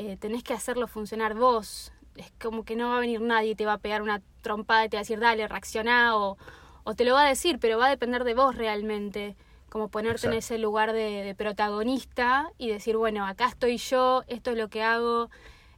eh, 0.00 0.16
tenés 0.16 0.42
que 0.42 0.54
hacerlo 0.54 0.86
funcionar 0.86 1.34
vos. 1.34 1.92
Es 2.16 2.32
como 2.40 2.64
que 2.64 2.74
no 2.74 2.88
va 2.88 2.96
a 2.96 3.00
venir 3.00 3.20
nadie 3.20 3.50
y 3.50 3.54
te 3.54 3.66
va 3.66 3.74
a 3.74 3.78
pegar 3.78 4.00
una 4.00 4.22
trompada 4.40 4.86
y 4.86 4.88
te 4.88 4.96
va 4.96 5.00
a 5.00 5.02
decir, 5.02 5.20
dale, 5.20 5.46
reaccioná 5.46 6.16
o, 6.16 6.38
o 6.84 6.94
te 6.94 7.04
lo 7.04 7.12
va 7.12 7.26
a 7.26 7.28
decir, 7.28 7.58
pero 7.60 7.76
va 7.76 7.88
a 7.88 7.90
depender 7.90 8.24
de 8.24 8.32
vos 8.32 8.56
realmente. 8.56 9.36
Como 9.68 9.88
ponerte 9.88 10.26
en 10.26 10.32
ese 10.32 10.56
lugar 10.56 10.94
de, 10.94 11.22
de 11.22 11.34
protagonista 11.34 12.50
y 12.56 12.70
decir, 12.70 12.96
bueno, 12.96 13.26
acá 13.26 13.46
estoy 13.46 13.76
yo, 13.76 14.24
esto 14.26 14.52
es 14.52 14.56
lo 14.56 14.68
que 14.68 14.82
hago. 14.82 15.28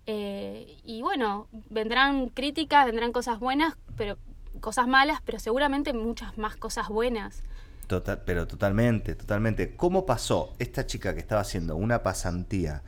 Eh, 0.06 0.78
y 0.84 1.02
bueno, 1.02 1.48
vendrán 1.68 2.28
críticas, 2.28 2.86
vendrán 2.86 3.10
cosas 3.12 3.40
buenas, 3.40 3.76
pero 3.96 4.18
cosas 4.60 4.86
malas, 4.86 5.20
pero 5.24 5.40
seguramente 5.40 5.92
muchas 5.92 6.38
más 6.38 6.56
cosas 6.56 6.88
buenas. 6.88 7.42
Total, 7.88 8.22
pero 8.24 8.46
totalmente, 8.46 9.16
totalmente. 9.16 9.74
¿Cómo 9.76 10.06
pasó 10.06 10.54
esta 10.60 10.86
chica 10.86 11.12
que 11.12 11.20
estaba 11.20 11.40
haciendo 11.40 11.74
una 11.74 12.04
pasantía 12.04 12.82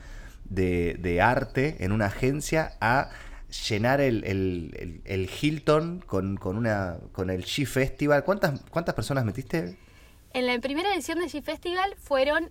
de, 0.44 0.96
de 1.00 1.20
arte 1.20 1.76
en 1.80 1.92
una 1.92 2.06
agencia 2.06 2.76
a 2.80 3.10
llenar 3.68 4.00
el, 4.00 4.24
el- 4.24 4.74
el- 4.78 5.00
el 5.04 5.30
Hilton 5.40 6.02
con, 6.06 6.36
con, 6.36 6.56
una, 6.56 6.98
con 7.12 7.30
el 7.30 7.42
She 7.44 7.66
Festival? 7.66 8.24
¿Cuántas, 8.24 8.60
¿Cuántas 8.70 8.94
personas 8.94 9.24
metiste? 9.24 9.76
En 10.32 10.46
la 10.46 10.58
primera 10.60 10.92
edición 10.94 11.18
de 11.20 11.26
G 11.26 11.42
Festival 11.42 11.94
fueron 11.98 12.50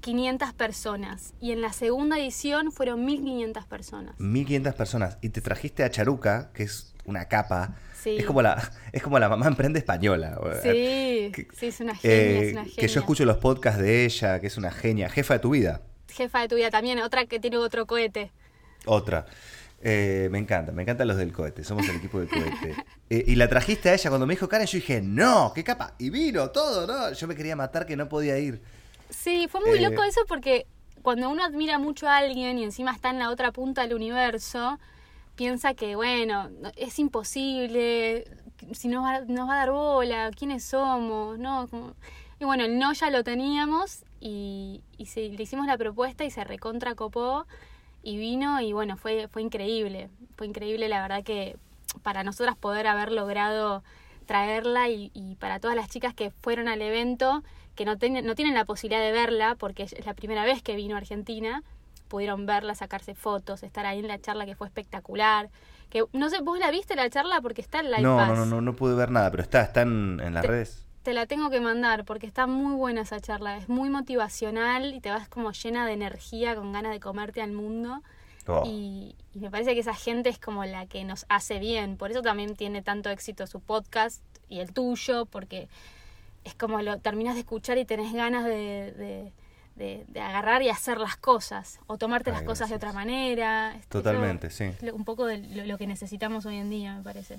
500 0.00 0.52
personas. 0.52 1.32
Y 1.40 1.52
en 1.52 1.60
la 1.62 1.72
segunda 1.72 2.18
edición 2.18 2.72
fueron 2.72 3.04
1500 3.04 3.64
personas. 3.66 4.18
1500 4.18 4.74
personas. 4.74 5.18
Y 5.22 5.28
te 5.30 5.40
trajiste 5.40 5.84
a 5.84 5.90
Charuca, 5.90 6.50
que 6.52 6.64
es 6.64 6.94
una 7.04 7.26
capa. 7.28 7.76
Sí. 8.02 8.16
Es 8.18 8.26
como 8.26 8.42
la, 8.42 8.70
es 8.92 9.02
como 9.02 9.18
la 9.18 9.28
mamá 9.28 9.46
emprende 9.46 9.78
española. 9.78 10.38
Sí, 10.62 11.30
Que- 11.32 11.46
sí, 11.56 11.66
es 11.66 11.80
una 11.80 11.94
genia, 11.94 12.16
Eh, 12.16 12.46
es 12.48 12.52
una 12.52 12.64
genia. 12.64 12.76
que 12.78 12.88
yo 12.88 13.00
escucho 13.00 13.24
los 13.24 13.36
podcasts 13.38 13.80
de 13.80 14.04
ella, 14.04 14.40
que 14.40 14.48
es 14.48 14.56
una 14.58 14.70
genia, 14.72 15.08
jefa 15.08 15.34
de 15.34 15.40
tu 15.40 15.50
vida. 15.50 15.82
Jefa 16.12 16.40
de 16.40 16.48
tu 16.48 16.54
vida 16.56 16.70
también, 16.70 17.00
otra 17.00 17.26
que 17.26 17.40
tiene 17.40 17.56
otro 17.58 17.86
cohete. 17.86 18.30
Otra. 18.86 19.26
Eh, 19.84 20.28
me 20.30 20.38
encanta, 20.38 20.70
me 20.70 20.82
encantan 20.82 21.08
los 21.08 21.16
del 21.16 21.32
cohete, 21.32 21.64
somos 21.64 21.88
el 21.88 21.96
equipo 21.96 22.20
del 22.20 22.28
cohete. 22.28 22.76
Eh, 23.10 23.24
y 23.26 23.34
la 23.34 23.46
trajiste 23.46 23.90
a 23.90 23.94
ella 23.94 24.08
cuando 24.08 24.26
me 24.26 24.32
dijo 24.32 24.48
Karen, 24.48 24.66
yo 24.66 24.76
dije, 24.78 25.02
no, 25.02 25.52
qué 25.54 25.62
capa. 25.62 25.92
Y 25.98 26.08
vino 26.08 26.48
todo, 26.50 26.86
¿no? 26.86 27.12
Yo 27.12 27.26
me 27.28 27.34
quería 27.36 27.54
matar 27.56 27.84
que 27.84 27.94
no 27.94 28.08
podía 28.08 28.38
ir. 28.38 28.62
Sí, 29.10 29.48
fue 29.50 29.60
muy 29.60 29.76
Eh, 29.78 29.82
loco 29.90 30.02
eso 30.02 30.22
porque 30.26 30.66
cuando 31.02 31.28
uno 31.28 31.44
admira 31.44 31.76
mucho 31.78 32.08
a 32.08 32.16
alguien 32.16 32.58
y 32.58 32.64
encima 32.64 32.90
está 32.92 33.10
en 33.10 33.18
la 33.18 33.28
otra 33.28 33.52
punta 33.52 33.82
del 33.82 33.92
universo, 33.92 34.78
piensa 35.36 35.74
que, 35.74 35.94
bueno, 35.94 36.48
no- 36.48 36.72
es 36.74 36.98
imposible, 37.46 38.24
si 38.72 38.88
nos 38.88 39.04
va, 39.04 39.20
nos 39.26 39.46
va 39.46 39.54
a 39.54 39.58
dar 39.58 39.72
bola, 39.72 40.30
quiénes 40.34 40.64
somos, 40.64 41.38
¿no? 41.38 41.68
Como- 41.68 41.94
Y 42.40 42.44
bueno, 42.46 42.64
el 42.64 42.78
no 42.78 42.94
ya 42.94 43.10
lo 43.10 43.22
teníamos 43.22 44.04
y, 44.24 44.82
y 44.96 45.06
se- 45.06 45.28
le 45.30 45.42
hicimos 45.42 45.66
la 45.66 45.76
propuesta 45.76 46.24
y 46.24 46.30
se 46.30 46.44
recontra 46.44 46.94
copó 46.94 47.44
y 48.04 48.16
vino 48.18 48.60
y 48.60 48.72
bueno, 48.72 48.96
fue, 48.96 49.26
fue 49.28 49.42
increíble, 49.42 50.08
fue 50.36 50.46
increíble 50.46 50.88
la 50.88 51.02
verdad 51.02 51.24
que 51.24 51.56
para 52.02 52.22
nosotras 52.22 52.56
poder 52.56 52.86
haber 52.86 53.10
logrado 53.10 53.82
traerla 54.26 54.88
y, 54.88 55.10
y 55.12 55.34
para 55.36 55.58
todas 55.58 55.76
las 55.76 55.88
chicas 55.88 56.14
que 56.14 56.30
fueron 56.30 56.68
al 56.68 56.80
evento, 56.82 57.42
que 57.74 57.84
no, 57.84 57.98
ten- 57.98 58.24
no 58.24 58.34
tienen 58.36 58.54
la 58.54 58.64
posibilidad 58.64 59.02
de 59.02 59.10
verla 59.12 59.56
porque 59.56 59.82
es 59.82 60.06
la 60.06 60.14
primera 60.14 60.44
vez 60.44 60.62
que 60.62 60.76
vino 60.76 60.94
a 60.94 60.98
Argentina, 60.98 61.62
pudieron 62.08 62.46
verla, 62.46 62.74
sacarse 62.76 63.14
fotos, 63.14 63.62
estar 63.64 63.86
ahí 63.86 63.98
en 63.98 64.06
la 64.08 64.20
charla 64.20 64.46
que 64.46 64.54
fue 64.54 64.66
espectacular. 64.68 65.50
Que 65.90 66.04
no 66.12 66.28
sé, 66.30 66.40
vos 66.42 66.58
la 66.58 66.70
viste 66.70 66.94
la 66.94 67.10
charla 67.10 67.40
porque 67.40 67.60
está 67.60 67.80
en 67.80 67.86
Live 67.90 68.02
No, 68.02 68.16
Pass. 68.16 68.28
no, 68.28 68.36
no, 68.36 68.46
no, 68.46 68.60
no 68.60 68.76
pude 68.76 68.94
ver 68.94 69.10
nada, 69.10 69.30
pero 69.30 69.42
está, 69.42 69.62
está 69.62 69.82
en, 69.82 70.20
en 70.22 70.32
las 70.34 70.42
Te- 70.42 70.48
redes. 70.48 70.86
Te 71.02 71.12
la 71.14 71.26
tengo 71.26 71.50
que 71.50 71.60
mandar 71.60 72.04
porque 72.04 72.26
está 72.26 72.46
muy 72.46 72.74
buena 72.74 73.00
esa 73.00 73.18
charla. 73.20 73.56
Es 73.56 73.68
muy 73.68 73.90
motivacional 73.90 74.94
y 74.94 75.00
te 75.00 75.10
vas 75.10 75.28
como 75.28 75.50
llena 75.52 75.84
de 75.86 75.92
energía, 75.94 76.54
con 76.54 76.72
ganas 76.72 76.92
de 76.92 77.00
comerte 77.00 77.42
al 77.42 77.52
mundo. 77.52 78.02
Oh, 78.46 78.62
Y, 78.66 79.14
y 79.34 79.38
me 79.40 79.50
parece 79.50 79.74
que 79.74 79.80
esa 79.80 79.94
gente 79.94 80.28
es 80.28 80.38
como 80.38 80.64
la 80.64 80.86
que 80.86 81.04
nos 81.04 81.26
hace 81.28 81.58
bien. 81.58 81.96
Por 81.96 82.10
eso 82.12 82.22
también 82.22 82.54
tiene 82.54 82.82
tanto 82.82 83.10
éxito 83.10 83.46
su 83.46 83.60
podcast 83.60 84.22
y 84.48 84.60
el 84.60 84.72
tuyo, 84.72 85.26
porque 85.26 85.68
es 86.44 86.54
como 86.54 86.80
lo 86.82 86.98
terminas 86.98 87.34
de 87.34 87.40
escuchar 87.40 87.78
y 87.78 87.84
tenés 87.84 88.12
ganas 88.12 88.44
de, 88.44 88.92
de- 88.92 89.32
de- 89.76 90.04
de 90.08 90.20
agarrar 90.20 90.60
y 90.62 90.68
hacer 90.68 90.98
las 90.98 91.16
cosas, 91.16 91.80
o 91.86 91.96
tomarte 91.96 92.30
Ay, 92.30 92.36
las 92.36 92.42
cosas 92.44 92.68
de 92.68 92.76
otra 92.76 92.92
manera. 92.92 93.74
Eso 93.76 93.88
Totalmente, 93.88 94.50
sí. 94.50 94.64
es 94.64 94.82
lo- 94.82 94.94
un 94.94 95.04
poco 95.04 95.24
de 95.24 95.38
lo, 95.38 95.64
lo 95.64 95.78
que 95.78 95.86
necesitamos 95.86 96.44
hoy 96.46 96.56
en 96.58 96.68
día, 96.68 96.94
me 96.96 97.02
parece. 97.02 97.38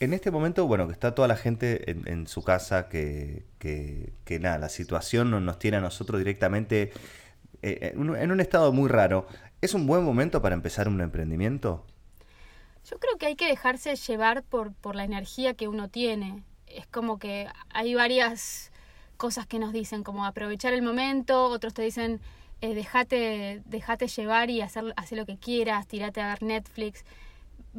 En 0.00 0.12
este 0.12 0.30
momento, 0.30 0.66
bueno, 0.66 0.86
que 0.86 0.92
está 0.92 1.14
toda 1.14 1.26
la 1.26 1.36
gente 1.36 1.90
en, 1.90 2.06
en 2.06 2.26
su 2.28 2.42
casa, 2.42 2.88
que, 2.88 3.44
que, 3.58 4.12
que 4.24 4.38
nada, 4.38 4.58
la 4.58 4.68
situación 4.68 5.30
no- 5.30 5.40
nos 5.40 5.58
tiene 5.58 5.78
a 5.78 5.80
nosotros 5.80 6.18
directamente 6.20 6.92
eh, 7.62 7.92
en, 7.94 8.30
un, 8.30 8.40
estado 8.40 8.72
muy 8.72 8.88
raro. 8.88 9.26
¿Es 9.60 9.74
un 9.74 9.86
buen 9.86 10.04
momento 10.04 10.40
para 10.40 10.54
empezar 10.54 10.86
un 10.86 11.00
emprendimiento? 11.00 11.84
Yo 12.88 12.98
creo 13.00 13.16
que 13.18 13.26
hay 13.26 13.34
que 13.36 13.48
dejarse 13.48 13.96
llevar 13.96 14.44
por, 14.44 14.72
por 14.72 14.94
la 14.94 15.02
energía 15.04 15.54
que 15.54 15.66
uno 15.66 15.88
tiene. 15.88 16.44
Es 16.68 16.86
como 16.86 17.18
que 17.18 17.48
hay 17.70 17.94
varias 17.94 18.70
cosas 19.16 19.46
que 19.48 19.58
nos 19.58 19.72
dicen, 19.72 20.04
como 20.04 20.24
aprovechar 20.24 20.74
el 20.74 20.82
momento, 20.82 21.46
otros 21.46 21.74
te 21.74 21.82
dicen, 21.82 22.20
eh, 22.60 22.74
dejate, 22.74 23.62
dejate 23.64 24.06
llevar 24.06 24.48
y 24.48 24.60
hacer, 24.60 24.94
hacer 24.96 25.18
lo 25.18 25.26
que 25.26 25.38
quieras, 25.38 25.88
tirate 25.88 26.20
a 26.20 26.28
ver 26.28 26.42
Netflix. 26.44 27.04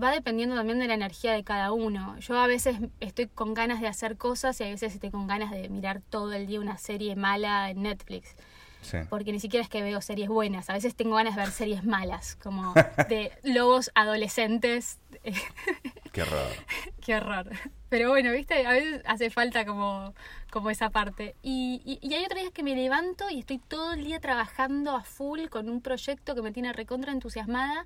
Va 0.01 0.11
dependiendo 0.11 0.55
también 0.55 0.79
de 0.79 0.87
la 0.87 0.93
energía 0.93 1.33
de 1.33 1.43
cada 1.43 1.71
uno. 1.71 2.17
Yo 2.19 2.37
a 2.37 2.47
veces 2.47 2.77
estoy 2.99 3.27
con 3.27 3.53
ganas 3.53 3.81
de 3.81 3.87
hacer 3.87 4.17
cosas 4.17 4.59
y 4.61 4.63
a 4.63 4.67
veces 4.67 4.93
estoy 4.93 5.11
con 5.11 5.27
ganas 5.27 5.51
de 5.51 5.67
mirar 5.69 6.01
todo 6.09 6.33
el 6.33 6.47
día 6.47 6.59
una 6.59 6.77
serie 6.77 7.15
mala 7.15 7.69
en 7.69 7.81
Netflix 7.83 8.35
Sí. 8.81 8.97
porque 9.09 9.33
ni 9.33 9.41
siquiera 9.41 9.61
es 9.61 9.69
que 9.69 9.81
veo 9.83 9.99
series 9.99 10.29
buenas, 10.29 10.69
a 10.69 10.73
veces 10.73 10.95
tengo 10.95 11.15
ganas 11.15 11.35
de 11.35 11.41
ver 11.41 11.51
series 11.51 11.83
malas, 11.83 12.37
como 12.37 12.73
de 13.09 13.33
lobos 13.43 13.91
adolescentes. 13.93 14.99
Qué 16.13 16.23
raro. 16.23 16.49
Qué 17.01 17.15
horror. 17.15 17.49
Pero 17.89 18.09
bueno, 18.09 18.31
viste, 18.31 18.65
a 18.65 18.71
veces 18.71 19.01
hace 19.05 19.29
falta 19.31 19.65
como, 19.65 20.13
como 20.49 20.69
esa 20.69 20.91
parte. 20.91 21.35
Y, 21.43 21.81
y, 21.83 21.99
y 22.07 22.13
hay 22.13 22.23
otros 22.23 22.39
días 22.39 22.53
que 22.53 22.63
me 22.63 22.73
levanto 22.75 23.29
y 23.29 23.39
estoy 23.39 23.57
todo 23.57 23.93
el 23.93 24.05
día 24.05 24.19
trabajando 24.21 24.95
a 24.95 25.03
full 25.03 25.47
con 25.49 25.69
un 25.69 25.81
proyecto 25.81 26.33
que 26.33 26.41
me 26.41 26.51
tiene 26.53 26.71
recontra 26.71 27.11
entusiasmada 27.11 27.85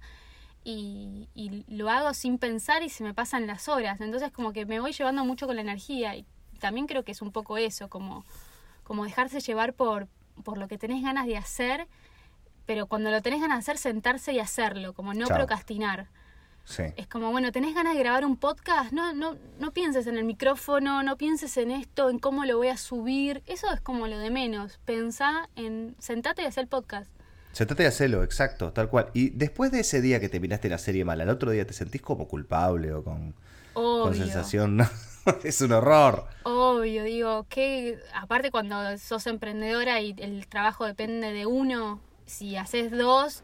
y, 0.64 1.28
y 1.34 1.66
lo 1.68 1.90
hago 1.90 2.14
sin 2.14 2.38
pensar 2.38 2.84
y 2.84 2.90
se 2.90 3.04
me 3.04 3.14
pasan 3.14 3.48
las 3.48 3.68
horas. 3.68 4.02
Entonces 4.02 4.32
como 4.32 4.54
que 4.54 4.66
me 4.66 4.80
voy 4.80 4.92
llevando 4.94 5.26
mucho 5.26 5.48
con 5.48 5.56
la 5.56 5.62
energía 5.62 6.16
y 6.16 6.26
también 6.60 6.88
creo 6.88 7.04
que 7.04 7.12
es 7.12 7.22
un 7.22 7.32
poco 7.32 7.58
eso, 7.58 7.90
como, 7.90 8.24
como 8.84 9.04
dejarse 9.04 9.42
llevar 9.42 9.74
por, 9.74 10.08
por 10.44 10.58
lo 10.58 10.68
que 10.68 10.78
tenés 10.78 11.04
ganas 11.04 11.26
de 11.26 11.38
hacer, 11.38 11.88
pero 12.66 12.88
cuando 12.88 13.12
lo 13.12 13.22
tenés 13.22 13.42
ganas 13.42 13.58
de 13.58 13.60
hacer, 13.60 13.78
sentarse 13.78 14.32
y 14.34 14.40
hacerlo, 14.40 14.94
como 14.94 15.14
no 15.14 15.28
Chao. 15.28 15.38
procrastinar. 15.38 16.08
Sí. 16.66 16.84
Es 16.96 17.08
como, 17.08 17.32
bueno, 17.32 17.52
¿tenés 17.52 17.76
ganas 17.76 17.94
de 17.94 18.00
grabar 18.00 18.24
un 18.24 18.38
podcast? 18.38 18.94
No, 18.94 19.14
no, 19.14 19.36
no 19.60 19.72
pienses 19.72 20.08
en 20.08 20.18
el 20.18 20.24
micrófono, 20.24 21.04
no 21.04 21.18
pienses 21.18 21.58
en 21.58 21.72
esto, 21.72 22.10
en 22.10 22.20
cómo 22.20 22.46
lo 22.46 22.56
voy 22.56 22.70
a 22.70 22.78
subir. 22.78 23.44
Eso 23.46 23.70
es 23.74 23.82
como 23.82 24.08
lo 24.08 24.18
de 24.18 24.30
menos. 24.30 24.80
Pensá 24.86 25.50
en 25.58 25.98
sentate 26.00 26.44
y 26.44 26.46
hacer 26.46 26.64
el 26.64 26.70
podcast. 26.70 27.12
Se 27.54 27.66
trata 27.68 27.84
de 27.84 27.90
hacerlo, 27.90 28.24
exacto, 28.24 28.74
tal 28.74 28.90
cual. 28.90 29.10
Y 29.14 29.30
después 29.30 29.72
de 29.72 29.80
ese 29.82 30.02
día 30.02 30.20
que 30.20 30.28
te 30.28 30.40
miraste 30.40 30.70
la 30.70 30.80
serie 30.80 31.06
mala, 31.06 31.24
el 31.24 31.30
otro 31.30 31.52
día 31.52 31.66
te 31.66 31.74
sentís 31.74 32.02
como 32.02 32.28
culpable 32.28 32.94
o 32.94 33.04
con, 33.04 33.36
con 33.74 34.16
sensación. 34.16 34.78
¿no? 34.78 34.90
es 35.44 35.62
un 35.62 35.72
horror. 35.72 36.26
Obvio, 36.44 37.04
digo, 37.04 37.46
que 37.50 38.00
aparte 38.14 38.52
cuando 38.52 38.98
sos 38.98 39.28
emprendedora 39.28 40.02
y 40.02 40.16
el 40.18 40.48
trabajo 40.48 40.86
depende 40.86 41.32
de 41.32 41.46
uno, 41.46 42.00
si 42.26 42.56
haces 42.58 42.92
dos, 42.92 43.44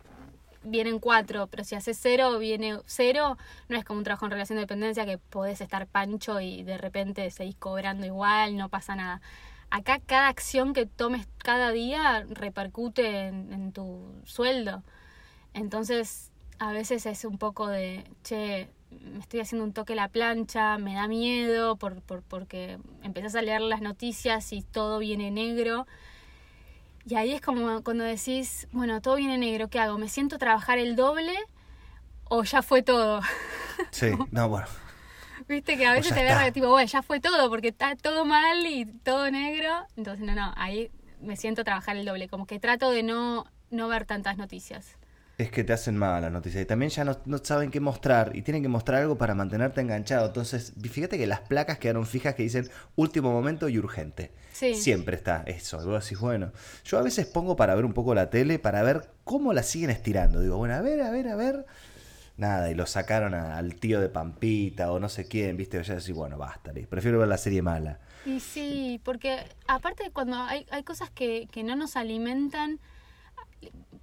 vienen 0.64 1.00
cuatro, 1.00 1.48
pero 1.48 1.64
si 1.64 1.76
haces 1.76 1.98
cero, 2.02 2.38
viene 2.40 2.80
cero, 2.86 3.38
no 3.70 3.78
es 3.78 3.86
como 3.86 4.00
un 4.00 4.04
trabajo 4.04 4.26
en 4.26 4.32
relación 4.32 4.58
de 4.58 4.62
dependencia 4.62 5.06
que 5.06 5.18
podés 5.18 5.62
estar 5.62 5.88
pancho 5.88 6.42
y 6.42 6.64
de 6.64 6.78
repente 6.78 7.30
seguís 7.32 7.56
cobrando 7.58 8.06
igual, 8.06 8.58
no 8.58 8.70
pasa 8.70 8.96
nada. 8.96 9.22
Acá 9.72 10.00
cada 10.00 10.28
acción 10.28 10.74
que 10.74 10.86
tomes 10.86 11.28
cada 11.38 11.72
día 11.72 12.26
repercute 12.30 13.28
en, 13.28 13.54
en 13.54 13.72
tu 13.72 14.14
sueldo. 14.26 14.84
Entonces, 15.54 16.32
a 16.60 16.72
veces 16.72 17.06
es 17.06 17.26
un 17.26 17.38
poco 17.38 17.68
de, 17.68 18.04
che, 18.24 18.70
me 18.92 19.20
estoy 19.20 19.40
haciendo 19.40 19.64
un 19.66 19.74
toque 19.74 19.96
la 19.96 20.08
plancha, 20.08 20.78
me 20.78 20.96
da 20.96 21.08
miedo 21.08 21.76
por, 21.76 22.02
por, 22.02 22.22
porque 22.24 22.80
empezás 23.04 23.36
a 23.36 23.42
leer 23.42 23.62
las 23.62 23.82
noticias 23.82 24.52
y 24.52 24.62
todo 24.62 25.00
viene 25.00 25.32
negro. 25.32 25.88
Y 27.06 27.16
ahí 27.16 27.34
es 27.34 27.42
como 27.42 27.84
cuando 27.84 28.04
decís, 28.04 28.68
bueno, 28.72 29.02
todo 29.02 29.16
viene 29.16 29.38
negro, 29.38 29.68
¿qué 29.70 29.80
hago? 29.80 29.98
¿Me 29.98 30.10
siento 30.10 30.36
a 30.36 30.40
trabajar 30.40 30.78
el 30.78 30.96
doble 30.96 31.34
o 32.26 32.44
ya 32.44 32.62
fue 32.62 32.82
todo? 32.82 33.22
Sí, 33.92 34.12
no, 34.32 34.50
bueno. 34.50 34.68
Viste 35.50 35.78
que 35.78 35.88
a 35.88 35.94
veces 35.94 36.14
te 36.14 36.20
agarra 36.20 36.52
tipo, 36.52 36.70
bueno, 36.70 36.88
ya 36.88 37.02
fue 37.02 37.20
todo 37.20 37.50
porque 37.50 37.70
está 37.70 37.96
todo 37.96 38.24
mal 38.24 38.68
y 38.68 38.86
todo 38.86 39.32
negro. 39.32 39.68
Entonces, 39.98 40.24
no, 40.24 40.36
no, 40.36 40.54
ahí 40.56 40.92
me 41.22 41.36
siento 41.38 41.62
a 41.62 41.64
trabajar 41.64 41.98
el 41.98 42.06
doble. 42.06 42.30
Como 42.30 42.46
que 42.46 42.60
trato 42.60 42.92
de 42.92 43.02
no, 43.02 43.48
no 43.72 43.88
ver 43.88 44.06
tantas 44.06 44.38
noticias. 44.38 44.96
Es 45.40 45.50
que 45.50 45.64
te 45.64 45.74
hacen 45.74 45.98
mal 45.98 46.22
las 46.22 46.32
noticias. 46.32 46.62
Y 46.62 46.66
también 46.68 46.92
ya 46.92 47.04
no, 47.04 47.18
no 47.26 47.40
saben 47.40 47.72
qué 47.72 47.80
mostrar. 47.80 48.36
Y 48.36 48.44
tienen 48.44 48.62
que 48.62 48.70
mostrar 48.70 49.02
algo 49.02 49.18
para 49.18 49.34
mantenerte 49.34 49.82
enganchado. 49.82 50.28
Entonces, 50.28 50.74
fíjate 50.80 51.18
que 51.18 51.26
las 51.26 51.40
placas 51.40 51.80
quedaron 51.80 52.06
fijas 52.06 52.36
que 52.36 52.44
dicen 52.44 52.70
último 52.96 53.32
momento 53.32 53.70
y 53.70 53.80
urgente. 53.80 54.32
Sí. 54.52 54.76
Siempre 54.76 55.16
está 55.16 55.42
eso. 55.48 55.82
Y 55.82 55.86
vos 55.86 56.04
decís, 56.04 56.20
bueno. 56.20 56.52
Yo 56.86 57.00
a 57.00 57.02
veces 57.02 57.26
pongo 57.26 57.56
para 57.56 57.74
ver 57.74 57.86
un 57.86 57.94
poco 57.94 58.14
la 58.14 58.30
tele, 58.30 58.60
para 58.60 58.84
ver 58.84 59.10
cómo 59.24 59.52
la 59.52 59.64
siguen 59.64 59.90
estirando. 59.90 60.42
Digo, 60.42 60.58
bueno, 60.58 60.76
a 60.76 60.82
ver, 60.82 61.02
a 61.02 61.10
ver, 61.10 61.28
a 61.28 61.36
ver. 61.36 61.66
Nada, 62.40 62.72
y 62.72 62.74
lo 62.74 62.86
sacaron 62.86 63.34
a- 63.34 63.58
al 63.58 63.76
tío 63.76 64.00
de 64.00 64.08
Pampita 64.08 64.94
o 64.94 65.00
no 65.00 65.10
sé 65.10 65.28
quién, 65.28 65.58
¿viste? 65.58 65.78
O 65.78 65.82
ya 65.82 65.96
decís, 65.96 66.14
bueno, 66.16 66.38
basta, 66.38 66.72
prefiero 66.90 67.20
ver 67.20 67.28
la 67.28 67.38
serie 67.38 67.62
mala. 67.62 68.00
Y 68.26 68.40
sí, 68.40 69.02
porque 69.04 69.40
aparte 69.68 70.10
cuando 70.12 70.38
hay, 70.38 70.66
hay 70.72 70.84
cosas 70.84 71.10
que, 71.10 71.48
que 71.52 71.64
no 71.64 71.76
nos 71.76 71.98
alimentan, 71.98 72.80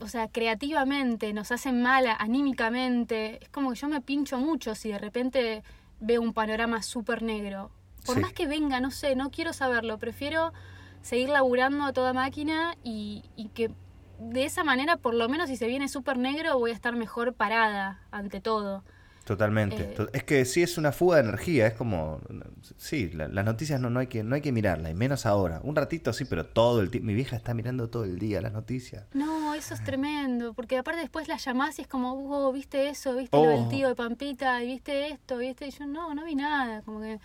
o 0.01 0.07
sea, 0.09 0.29
creativamente, 0.29 1.33
nos 1.33 1.51
hacen 1.51 1.81
mal 1.81 2.05
anímicamente, 2.19 3.39
es 3.43 3.49
como 3.49 3.71
que 3.73 3.77
yo 3.79 3.89
me 3.89 4.03
pincho 4.03 4.39
mucho 4.39 4.75
si 4.75 4.91
de 4.91 4.99
repente 4.99 5.63
veo 6.01 6.21
un 6.21 6.35
panorama 6.35 6.83
súper 6.83 7.23
negro. 7.23 7.71
Por 8.05 8.17
Sí. 8.17 8.21
más 8.21 8.35
que 8.35 8.47
venga, 8.47 8.81
no 8.81 8.91
sé, 8.91 9.17
no 9.17 9.31
quiero 9.31 9.55
saberlo, 9.55 9.97
prefiero 9.99 10.53
seguir 11.01 11.31
laburando 11.31 11.85
a 11.85 11.95
toda 11.95 12.13
máquina 12.13 12.77
y, 12.85 13.25
y 13.35 13.49
que 13.49 13.71
de 14.19 14.45
esa 14.45 14.65
manera, 14.65 14.97
por 14.97 15.15
lo 15.15 15.29
menos 15.29 15.49
si 15.49 15.57
se 15.57 15.67
viene 15.67 15.89
súper 15.89 16.19
negro, 16.19 16.59
voy 16.59 16.71
a 16.71 16.75
estar 16.75 16.95
mejor 16.97 17.35
parada 17.35 18.01
ante 18.11 18.41
todo. 18.41 18.83
Totalmente. 19.25 19.83
Eh. 19.83 20.07
Es 20.13 20.23
que 20.23 20.45
sí 20.45 20.63
es 20.63 20.79
una 20.79 20.93
fuga 20.93 21.17
de 21.17 21.25
energía, 21.29 21.67
es 21.67 21.75
como 21.75 22.21
sí, 22.77 23.11
la- 23.11 23.27
las 23.27 23.45
noticias 23.45 23.81
no, 23.81 23.91
no, 23.91 23.99
hay 23.99 24.07
que, 24.07 24.23
no 24.23 24.37
hay 24.37 24.41
que 24.41 24.53
mirarlas, 24.53 24.93
y 24.93 24.95
menos 24.95 25.27
ahora. 25.27 25.61
Un 25.65 25.75
ratito 25.75 26.13
sí, 26.13 26.25
pero 26.27 26.47
todo 26.47 26.81
el 26.81 26.91
tiempo. 26.91 27.09
Mi 27.09 27.15
vieja 27.15 27.35
está 27.35 27.53
mirando 27.53 27.89
todo 27.91 28.05
el 28.05 28.21
día 28.21 28.41
las 28.41 28.53
noticias. 28.53 29.05
No, 29.15 29.53
eso 29.55 29.75
es 29.75 29.83
tremendo, 29.83 30.55
porque 30.55 30.79
aparte 30.79 31.01
después 31.01 31.27
la 31.27 31.39
llamás 31.39 31.77
y 31.81 31.83
es 31.83 31.89
como, 31.89 32.13
oh, 32.13 32.53
viste 32.53 32.89
eso, 32.89 33.17
viste 33.17 33.37
lo 33.37 33.49
del 33.49 33.65
Oh. 33.65 33.69
tío 33.69 33.89
de 33.89 33.97
Pampita, 33.97 34.63
y 34.63 34.67
viste 34.69 35.09
esto, 35.09 35.39
viste, 35.39 35.67
y 35.67 35.71
yo 35.73 35.87
no, 35.87 36.15
no 36.15 36.25
vi 36.25 36.37
nada, 36.37 36.83
como 36.83 37.01
que 37.01 37.19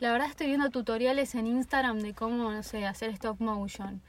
la 0.00 0.12
verdad 0.12 0.28
estoy 0.30 0.46
viendo 0.46 0.70
tutoriales 0.70 1.34
en 1.34 1.46
Instagram 1.46 2.00
de 2.00 2.14
cómo, 2.14 2.50
no 2.52 2.62
sé, 2.62 2.86
hacer 2.86 3.10
stop 3.10 3.38
motion. 3.40 4.00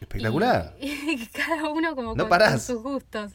Espectacular. 0.00 0.76
Y, 0.80 0.88
y 1.10 1.26
cada 1.32 1.68
uno 1.70 1.94
como 1.94 2.14
No 2.14 2.24
con, 2.24 2.28
parás. 2.28 2.62
sus 2.64 2.82
gustos. 2.82 3.32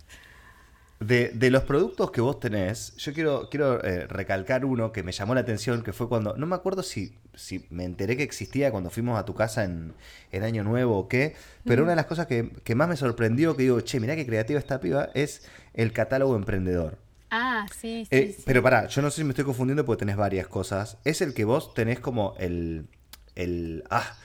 De, 0.99 1.29
de 1.33 1.51
los 1.51 1.63
productos 1.63 2.11
que 2.11 2.21
vos 2.21 2.39
tenés, 2.39 2.95
yo 2.95 3.11
quiero, 3.13 3.49
quiero 3.49 3.83
eh, 3.83 4.07
recalcar 4.07 4.63
uno 4.63 4.93
que 4.93 5.03
me 5.03 5.11
llamó 5.11 5.35
la 5.35 5.41
atención, 5.41 5.83
que 5.83 5.91
fue 5.91 6.07
cuando, 6.07 6.37
no 6.37 6.45
me 6.45 6.55
acuerdo 6.55 6.81
si, 6.81 7.17
si 7.33 7.65
me 7.71 7.83
enteré 7.83 8.15
que 8.15 8.23
existía 8.23 8.71
cuando 8.71 8.89
fuimos 8.89 9.19
a 9.19 9.25
tu 9.25 9.33
casa 9.35 9.65
en, 9.65 9.95
en 10.31 10.43
Año 10.43 10.63
Nuevo 10.63 10.97
o 10.97 11.07
qué, 11.09 11.35
pero 11.65 11.83
una 11.83 11.91
de 11.91 11.97
las 11.97 12.05
cosas 12.05 12.27
que, 12.27 12.51
que 12.63 12.75
más 12.75 12.87
me 12.87 12.95
sorprendió, 12.95 13.57
que 13.57 13.63
digo, 13.63 13.81
che, 13.81 13.99
mirá 13.99 14.15
qué 14.15 14.25
creativa 14.25 14.57
esta 14.59 14.79
piba, 14.79 15.09
es 15.13 15.45
el 15.73 15.91
catálogo 15.91 16.37
emprendedor. 16.37 16.97
Ah, 17.31 17.65
sí, 17.75 18.05
sí, 18.05 18.15
Eh, 18.15 18.33
sí. 18.37 18.43
Pero 18.45 18.63
pará, 18.63 18.87
yo 18.87 19.01
no 19.01 19.09
sé 19.09 19.17
si 19.17 19.23
me 19.25 19.31
estoy 19.31 19.43
confundiendo 19.43 19.83
porque 19.85 19.99
tenés 20.01 20.15
varias 20.15 20.47
cosas. 20.47 20.99
Es 21.03 21.19
el 21.21 21.33
que 21.33 21.43
vos 21.43 21.73
tenés 21.73 21.99
como 21.99 22.35
el. 22.37 22.87
El. 23.35 23.83
Ah, 23.89 24.15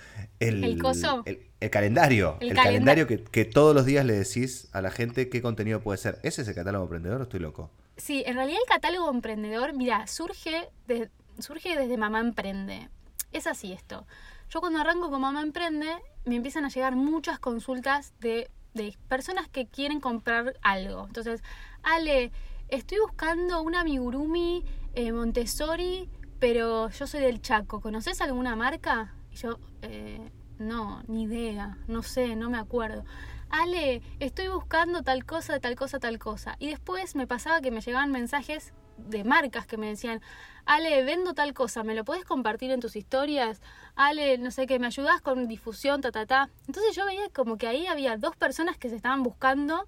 el. 0.40 0.64
¿El 0.64 0.80
coso? 0.80 1.22
El, 1.26 1.50
el 1.60 1.70
calendario. 1.70 2.36
El 2.40 2.48
El, 2.50 2.54
calenda- 2.56 2.62
calendario 2.64 3.06
que, 3.06 3.22
que 3.24 3.44
todos 3.44 3.74
los 3.74 3.84
días 3.84 4.04
le 4.04 4.14
decís 4.14 4.68
a 4.72 4.80
la 4.82 4.90
gente 4.90 5.28
qué 5.28 5.42
contenido 5.42 5.80
puede 5.80 5.98
ser. 5.98 6.18
¿Ese 6.22 6.42
es 6.42 6.48
el 6.48 6.54
catálogo 6.54 6.84
emprendedor 6.84 7.20
o 7.20 7.24
estoy 7.24 7.40
loco? 7.40 7.70
Sí, 7.96 8.22
en 8.26 8.34
realidad 8.36 8.58
el 8.64 8.68
catálogo 8.72 9.10
emprendedor, 9.10 9.74
mira, 9.74 10.06
surge, 10.06 10.68
de- 10.86 11.10
surge 11.38 11.76
desde 11.76 11.96
Mamá 11.96 12.20
Emprende. 12.20 12.88
Es 13.32 13.46
así 13.46 13.72
esto. 13.72 14.06
Yo 14.50 14.60
cuando 14.60 14.78
arranco 14.80 15.10
con 15.10 15.20
Mamá 15.20 15.42
Emprende, 15.42 15.88
me 16.24 16.36
empiezan 16.36 16.64
a 16.64 16.68
llegar 16.68 16.94
muchas 16.96 17.38
consultas 17.38 18.14
de, 18.20 18.50
de 18.74 18.96
personas 19.08 19.48
que 19.48 19.66
quieren 19.66 20.00
comprar 20.00 20.54
algo. 20.62 21.06
Entonces, 21.06 21.42
Ale, 21.82 22.30
estoy 22.68 22.98
buscando 23.00 23.60
un 23.62 23.74
amigurumi 23.74 24.64
eh, 24.94 25.12
Montessori, 25.12 26.08
pero 26.38 26.88
yo 26.90 27.06
soy 27.06 27.20
del 27.20 27.42
Chaco. 27.42 27.80
¿Conoces 27.80 28.20
alguna 28.20 28.54
marca? 28.56 29.12
Y 29.32 29.36
yo, 29.36 29.58
eh, 29.82 30.30
no, 30.58 31.02
ni 31.06 31.24
idea, 31.24 31.78
no 31.86 32.02
sé, 32.02 32.36
no 32.36 32.50
me 32.50 32.58
acuerdo. 32.58 33.04
Ale, 33.50 34.02
estoy 34.20 34.48
buscando 34.48 35.02
tal 35.02 35.24
cosa, 35.24 35.58
tal 35.60 35.74
cosa, 35.76 35.98
tal 35.98 36.18
cosa. 36.18 36.56
Y 36.58 36.68
después 36.68 37.14
me 37.14 37.26
pasaba 37.26 37.60
que 37.60 37.70
me 37.70 37.80
llegaban 37.80 38.12
mensajes 38.12 38.72
de 38.98 39.24
marcas 39.24 39.66
que 39.66 39.76
me 39.76 39.86
decían, 39.88 40.20
Ale, 40.66 41.02
vendo 41.04 41.32
tal 41.32 41.54
cosa, 41.54 41.82
¿me 41.82 41.94
lo 41.94 42.04
puedes 42.04 42.24
compartir 42.24 42.70
en 42.72 42.80
tus 42.80 42.94
historias? 42.96 43.62
Ale, 43.94 44.36
no 44.38 44.50
sé 44.50 44.66
qué, 44.66 44.78
¿me 44.78 44.86
ayudas 44.86 45.20
con 45.22 45.48
difusión, 45.48 46.00
ta, 46.02 46.10
ta, 46.12 46.26
ta? 46.26 46.50
Entonces 46.66 46.94
yo 46.94 47.06
veía 47.06 47.28
como 47.32 47.56
que 47.56 47.68
ahí 47.68 47.86
había 47.86 48.16
dos 48.18 48.36
personas 48.36 48.76
que 48.76 48.90
se 48.90 48.96
estaban 48.96 49.22
buscando 49.22 49.86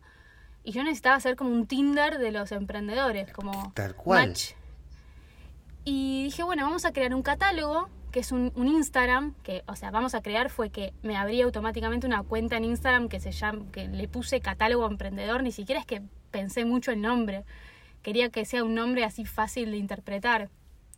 y 0.63 0.73
yo 0.73 0.83
necesitaba 0.83 1.17
hacer 1.17 1.37
como 1.37 1.51
un 1.51 1.67
Tinder 1.67 2.19
de 2.19 2.31
los 2.33 2.53
emprendedores, 2.53 3.33
como 3.33 3.73
Tal 3.75 3.95
cual. 3.95 4.29
match. 4.29 4.53
Y 5.85 6.25
dije, 6.25 6.43
bueno, 6.43 6.63
vamos 6.65 6.85
a 6.85 6.93
crear 6.93 7.15
un 7.15 7.23
catálogo, 7.23 7.89
que 8.11 8.21
es 8.21 8.33
un, 8.33 8.53
un 8.55 8.69
Instagram, 8.69 9.35
que, 9.43 9.63
o 9.67 9.77
sea, 9.77 9.91
vamos 9.91 10.15
a 10.15 10.23
crear 10.23 10.51
fue 10.51 10.71
que 10.71 10.93
me 11.03 11.17
abrí 11.17 11.41
automáticamente 11.43 12.07
una 12.07 12.23
cuenta 12.23 12.57
en 12.57 12.65
Instagram 12.65 13.09
que 13.09 13.21
se 13.21 13.33
llama, 13.33 13.65
que 13.73 13.89
le 13.89 14.09
puse 14.09 14.41
catálogo 14.41 14.87
emprendedor, 14.87 15.43
ni 15.43 15.53
siquiera 15.53 15.81
es 15.81 15.87
que 15.87 16.03
pensé 16.31 16.65
mucho 16.65 16.93
el 16.93 17.01
nombre. 17.01 17.45
Quería 18.03 18.31
que 18.31 18.45
sea 18.45 18.65
un 18.65 18.75
nombre 18.75 19.05
así 19.05 19.25
fácil 19.25 19.71
de 19.71 19.77
interpretar. 19.77 20.49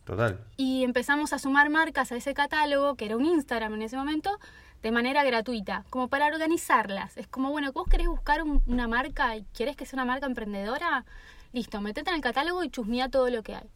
Total. 0.05 0.39
Y 0.57 0.83
empezamos 0.83 1.33
a 1.33 1.39
sumar 1.39 1.69
marcas 1.69 2.11
a 2.11 2.15
ese 2.15 2.33
catálogo, 2.33 2.95
que 2.95 3.05
era 3.05 3.15
un 3.17 3.25
Instagram 3.25 3.73
en 3.75 3.81
ese 3.83 3.95
momento, 3.97 4.37
de 4.81 4.91
manera 4.91 5.23
gratuita, 5.23 5.85
como 5.89 6.09
para 6.09 6.27
organizarlas. 6.27 7.15
Es 7.17 7.27
como, 7.27 7.51
bueno, 7.51 7.71
vos 7.71 7.87
querés 7.89 8.07
buscar 8.07 8.43
un- 8.43 8.61
una 8.67 8.87
marca 8.87 9.35
y 9.37 9.43
querés 9.53 9.75
que 9.77 9.85
sea 9.85 9.97
una 9.97 10.05
marca 10.05 10.25
emprendedora, 10.25 11.05
listo, 11.53 11.79
metete 11.79 12.09
en 12.09 12.17
el 12.17 12.21
catálogo 12.21 12.63
y 12.63 12.69
chusmea 12.69 13.07
todo 13.09 13.29
lo 13.29 13.43
que 13.43 13.55
hay. 13.55 13.69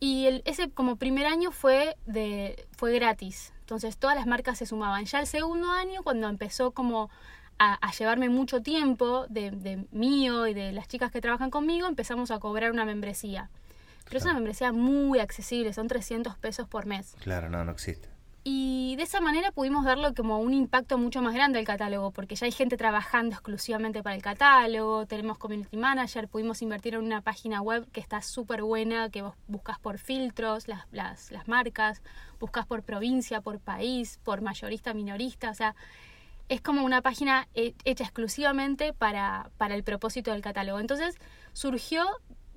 Y 0.00 0.26
el- 0.26 0.42
ese 0.46 0.70
como 0.70 0.96
primer 0.96 1.26
año 1.26 1.52
fue, 1.52 1.96
de, 2.06 2.66
fue 2.76 2.92
gratis, 2.94 3.52
entonces 3.60 3.96
todas 3.98 4.16
las 4.16 4.26
marcas 4.26 4.58
se 4.58 4.66
sumaban. 4.66 5.04
Ya 5.04 5.20
el 5.20 5.26
segundo 5.26 5.70
año, 5.70 6.02
cuando 6.02 6.28
empezó 6.28 6.70
como 6.72 7.10
a, 7.58 7.74
a 7.74 7.92
llevarme 7.92 8.30
mucho 8.30 8.62
tiempo 8.62 9.26
de, 9.28 9.50
de 9.50 9.84
mío 9.92 10.46
y 10.46 10.54
de 10.54 10.72
las 10.72 10.88
chicas 10.88 11.12
que 11.12 11.20
trabajan 11.20 11.50
conmigo, 11.50 11.86
empezamos 11.86 12.30
a 12.30 12.38
cobrar 12.38 12.72
una 12.72 12.86
membresía. 12.86 13.50
Pero 14.06 14.16
es 14.18 14.24
una 14.24 14.34
membresía 14.34 14.72
muy 14.72 15.18
accesible, 15.20 15.72
son 15.74 15.86
300 15.86 16.36
pesos 16.38 16.66
por 16.66 16.86
mes. 16.86 17.14
Claro, 17.20 17.48
no, 17.50 17.62
no 17.64 17.70
existe. 17.70 18.08
Y 18.42 18.96
de 18.96 19.02
esa 19.02 19.20
manera 19.20 19.52
pudimos 19.52 19.84
darle 19.84 20.14
como 20.14 20.38
un 20.38 20.54
impacto 20.54 20.96
mucho 20.96 21.20
más 21.20 21.34
grande 21.34 21.58
al 21.58 21.66
catálogo, 21.66 22.10
porque 22.10 22.36
ya 22.36 22.46
hay 22.46 22.52
gente 22.52 22.78
trabajando 22.78 23.34
exclusivamente 23.34 24.02
para 24.02 24.16
el 24.16 24.22
catálogo, 24.22 25.04
tenemos 25.04 25.36
community 25.36 25.76
manager, 25.76 26.26
pudimos 26.26 26.62
invertir 26.62 26.94
en 26.94 27.04
una 27.04 27.20
página 27.20 27.60
web 27.60 27.86
que 27.92 28.00
está 28.00 28.22
súper 28.22 28.62
buena, 28.62 29.10
que 29.10 29.20
vos 29.20 29.34
buscas 29.46 29.78
por 29.78 29.98
filtros, 29.98 30.68
las, 30.68 30.86
las, 30.90 31.30
las 31.30 31.48
marcas, 31.48 32.00
buscas 32.38 32.64
por 32.64 32.82
provincia, 32.82 33.42
por 33.42 33.60
país, 33.60 34.18
por 34.24 34.40
mayorista, 34.40 34.94
minorista, 34.94 35.50
o 35.50 35.54
sea, 35.54 35.74
es 36.48 36.62
como 36.62 36.82
una 36.82 37.02
página 37.02 37.46
he- 37.54 37.74
hecha 37.84 38.04
exclusivamente 38.04 38.94
para, 38.94 39.50
para 39.58 39.74
el 39.74 39.84
propósito 39.84 40.32
del 40.32 40.40
catálogo. 40.40 40.80
Entonces 40.80 41.14
surgió 41.52 42.06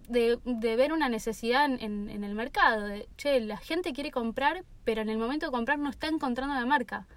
de, 0.07 0.39
de 0.45 0.75
ver 0.75 0.93
una 0.93 1.09
necesidad 1.09 1.65
en, 1.65 2.09
en- 2.09 2.23
el 2.23 2.35
mercado, 2.35 2.81
de, 2.81 3.07
che, 3.17 3.39
la 3.41 3.57
gente 3.57 3.93
quiere 3.93 4.11
comprar, 4.11 4.63
pero 4.83 5.01
en 5.01 5.09
el 5.09 5.17
momento 5.17 5.45
de 5.47 5.51
comprar 5.51 5.79
no 5.79 5.89
está 5.89 6.07
encontrando 6.07 6.53
la 6.55 6.65
marca, 6.65 7.07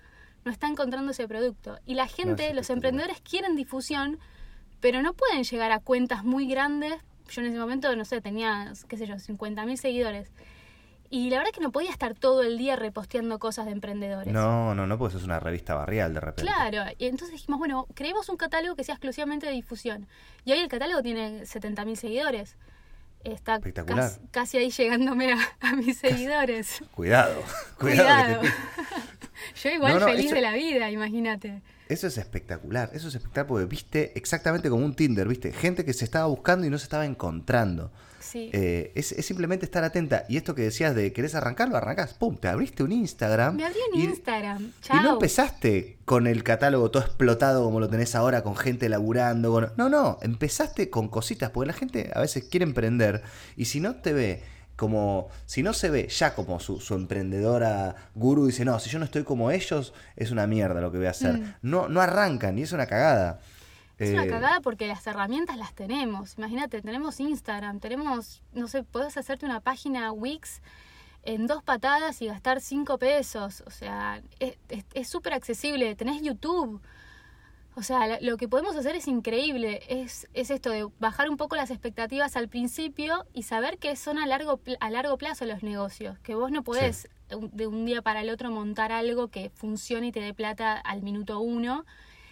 no 0.44 0.52
está 0.52 0.68
encontrando 0.68 1.12
ese 1.12 1.26
producto. 1.28 1.78
Y 1.86 1.94
la 1.94 2.06
gente, 2.06 2.54
los 2.54 2.70
emprendedores 2.70 3.20
quieren 3.20 3.56
difusión, 3.56 4.18
pero 4.80 5.02
no 5.02 5.14
pueden 5.14 5.42
llegar 5.44 5.72
a 5.72 5.80
cuentas 5.80 6.24
muy 6.24 6.46
grandes. 6.46 6.94
Yo 7.28 7.40
en 7.42 7.48
ese 7.48 7.58
momento, 7.58 7.94
no 7.96 8.04
sé, 8.04 8.20
tenía, 8.20 8.72
qué 8.88 8.96
sé 8.96 9.06
yo, 9.06 9.14
50.000 9.16 9.76
seguidores. 9.76 10.30
Y 11.08 11.30
la 11.30 11.36
verdad 11.38 11.52
es 11.52 11.58
que 11.58 11.62
no 11.64 11.70
podía 11.70 11.90
estar 11.90 12.14
todo 12.14 12.42
el 12.42 12.58
día 12.58 12.74
reposteando 12.74 13.38
cosas 13.38 13.66
de 13.66 13.72
emprendedores. 13.72 14.32
No, 14.32 14.74
no, 14.74 14.86
no, 14.88 14.98
porque 14.98 15.10
eso 15.12 15.18
es 15.18 15.24
una 15.24 15.38
revista 15.38 15.74
barrial 15.74 16.12
de 16.14 16.20
repente. 16.20 16.42
Claro, 16.42 16.90
y 16.98 17.06
entonces 17.06 17.30
dijimos, 17.30 17.58
bueno, 17.60 17.86
creemos 17.94 18.28
un 18.28 18.36
catálogo 18.36 18.74
que 18.74 18.82
sea 18.82 18.94
exclusivamente 18.94 19.46
de 19.46 19.52
difusión. 19.52 20.08
Y 20.44 20.50
hoy 20.52 20.58
el 20.58 20.68
catálogo 20.68 21.02
tiene 21.02 21.42
70.000 21.42 21.94
seguidores. 21.94 22.56
Está 23.32 23.56
Espectacular. 23.56 24.08
Casi, 24.10 24.20
casi 24.30 24.58
ahí 24.58 24.70
llegándome 24.70 25.32
a, 25.32 25.38
a 25.60 25.74
mis 25.76 25.98
seguidores. 25.98 26.82
Cuidado, 26.94 27.42
cuidado. 27.78 28.42
Yo 29.62 29.70
igual 29.70 29.94
No, 29.94 30.00
no, 30.00 30.06
feliz 30.06 30.26
eso- 30.26 30.34
de 30.34 30.40
la 30.40 30.52
vida, 30.52 30.90
imagínate. 30.90 31.62
Eso 31.88 32.08
es 32.08 32.18
espectacular, 32.18 32.90
eso 32.94 33.06
es 33.08 33.14
espectacular 33.14 33.46
porque 33.46 33.64
viste 33.66 34.12
exactamente 34.18 34.68
como 34.68 34.84
un 34.84 34.94
Tinder, 34.94 35.28
viste, 35.28 35.52
gente 35.52 35.84
que 35.84 35.92
se 35.92 36.04
estaba 36.04 36.26
buscando 36.26 36.66
y 36.66 36.70
no 36.70 36.78
se 36.78 36.84
estaba 36.84 37.06
encontrando. 37.06 37.92
Sí. 38.30 38.50
Eh, 38.52 38.92
es, 38.94 39.12
es 39.12 39.24
simplemente 39.24 39.64
estar 39.64 39.84
atenta. 39.84 40.24
Y 40.28 40.36
esto 40.36 40.54
que 40.54 40.62
decías 40.62 40.94
de 40.94 41.12
querés 41.12 41.34
arrancarlo, 41.34 41.76
arrancás, 41.76 42.14
pum, 42.14 42.36
te 42.36 42.48
abriste 42.48 42.82
un 42.82 42.92
Instagram. 42.92 43.56
Me 43.56 43.64
abrí 43.66 43.78
un 43.94 44.00
y- 44.00 44.04
Instagram. 44.04 44.72
Y 44.92 44.96
no 45.02 45.12
empezaste 45.14 45.98
con 46.04 46.26
el 46.26 46.42
catálogo 46.42 46.90
todo 46.90 47.02
explotado 47.02 47.62
como 47.64 47.80
lo 47.80 47.88
tenés 47.88 48.14
ahora, 48.14 48.42
con 48.42 48.56
gente 48.56 48.88
laburando. 48.88 49.50
con- 49.52 49.72
No, 49.76 49.88
no, 49.88 50.18
empezaste 50.22 50.90
con 50.90 51.08
cositas, 51.08 51.50
porque 51.50 51.68
la 51.68 51.72
gente 51.72 52.10
a 52.14 52.20
veces 52.20 52.44
quiere 52.44 52.64
emprender 52.64 53.22
y 53.56 53.66
si 53.66 53.80
no 53.80 53.96
te 53.96 54.12
ve 54.12 54.42
como, 54.76 55.28
si 55.46 55.62
no 55.62 55.72
se 55.72 55.88
ve 55.88 56.08
ya 56.08 56.34
como 56.34 56.60
su, 56.60 56.80
su 56.80 56.94
emprendedora 56.94 57.96
gurú, 58.14 58.46
dice, 58.46 58.64
no, 58.64 58.78
si 58.78 58.90
yo 58.90 58.98
no 58.98 59.04
estoy 59.06 59.24
como 59.24 59.50
ellos, 59.50 59.94
es 60.16 60.30
una 60.30 60.46
mierda 60.46 60.80
lo 60.80 60.92
que 60.92 60.98
voy 60.98 61.06
a 61.06 61.10
hacer. 61.10 61.38
Mm. 61.38 61.54
No, 61.62 61.88
no 61.88 62.00
arrancan 62.02 62.58
y 62.58 62.62
es 62.62 62.72
una 62.72 62.86
cagada. 62.86 63.40
Es 63.98 64.10
una 64.12 64.24
Eh, 64.24 64.28
cagada 64.28 64.60
porque 64.60 64.86
las 64.86 65.06
herramientas 65.06 65.56
las 65.56 65.74
tenemos. 65.74 66.36
Imagínate, 66.38 66.82
tenemos 66.82 67.18
Instagram, 67.20 67.80
tenemos, 67.80 68.42
no 68.52 68.68
sé, 68.68 68.82
podés 68.82 69.16
hacerte 69.16 69.46
una 69.46 69.60
página 69.60 70.12
Wix 70.12 70.60
en 71.22 71.46
dos 71.46 71.62
patadas 71.62 72.20
y 72.22 72.26
gastar 72.26 72.60
cinco 72.60 72.98
pesos. 72.98 73.62
O 73.66 73.70
sea, 73.70 74.22
es- 74.38 74.58
es 74.68 74.84
es 74.94 75.08
súper 75.08 75.32
accesible. 75.32 75.94
Tenés 75.96 76.22
YouTube. 76.22 76.80
O 77.78 77.82
sea, 77.82 78.18
lo 78.22 78.36
que 78.38 78.48
podemos 78.48 78.74
hacer 78.76 78.96
es 78.96 79.06
increíble. 79.08 79.82
Es, 79.88 80.26
es 80.32 80.50
esto 80.50 80.70
de 80.70 80.88
bajar 80.98 81.28
un 81.28 81.36
poco 81.36 81.56
las 81.56 81.70
expectativas 81.70 82.34
al 82.36 82.48
principio 82.48 83.26
y 83.34 83.42
saber 83.42 83.76
que 83.78 83.96
son 83.96 84.18
a 84.18 84.26
largo, 84.26 84.60
a 84.80 84.90
largo 84.90 85.18
plazo 85.18 85.44
los 85.44 85.62
negocios. 85.62 86.18
Que 86.20 86.34
vos 86.34 86.50
no 86.50 86.62
podés 86.62 87.08
de 87.28 87.66
un 87.66 87.84
día 87.84 88.00
para 88.02 88.20
el 88.22 88.30
otro 88.30 88.50
montar 88.50 88.92
algo 88.92 89.28
que 89.28 89.50
funcione 89.50 90.06
y 90.06 90.12
te 90.12 90.20
dé 90.20 90.32
plata 90.32 90.74
al 90.78 91.02
minuto 91.02 91.40
uno 91.40 91.84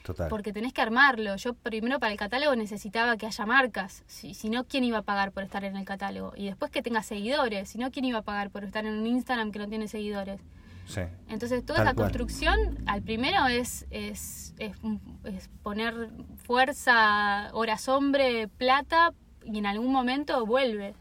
Total. 0.05 0.29
porque 0.29 0.53
tenés 0.53 0.75
que 0.75 0.83
armarlo. 0.83 1.35
Yo 1.37 1.55
primero 1.55 1.99
para 1.99 2.13
el 2.13 2.19
catálogo 2.19 2.55
necesitaba 2.55 3.17
que 3.17 3.25
haya 3.25 3.47
marcas. 3.47 4.05
Si, 4.07 4.35
si 4.35 4.51
no, 4.51 4.65
¿quién 4.65 4.85
iba 4.85 4.99
a 4.99 5.03
pagar 5.03 5.33
por 5.33 5.43
estar 5.43 5.65
en 5.65 5.77
el 5.77 5.87
catálogo? 5.87 6.35
Y 6.37 6.45
después 6.45 6.71
que 6.71 6.83
tenga 6.83 7.03
seguidores. 7.03 7.71
Si 7.71 7.79
no, 7.79 7.91
¿quién 7.91 8.05
iba 8.05 8.19
a 8.19 8.23
pagar 8.23 8.51
por 8.51 8.65
estar 8.65 8.85
en 8.85 8.93
un 8.93 9.07
Instagram 9.07 9.51
que 9.51 9.59
no 9.59 9.67
tiene 9.67 9.89
seguidores? 9.89 10.43
Sí. 10.87 11.01
Entonces, 11.31 11.65
toda 11.65 11.79
Tal 11.79 11.87
esa 11.87 11.95
cual. 11.95 12.09
construcción, 12.09 12.79
al 12.87 13.01
primero 13.01 13.47
es, 13.47 13.87
es, 13.89 14.55
es, 14.59 14.77
es 15.25 15.49
poner 15.63 16.11
fuerza, 16.37 17.49
horas 17.55 17.89
hombre, 17.89 18.49
plata, 18.49 19.15
y 19.43 19.59
en 19.59 19.65
algún 19.65 19.91
momento 19.91 20.45
vuelve. 20.45 20.95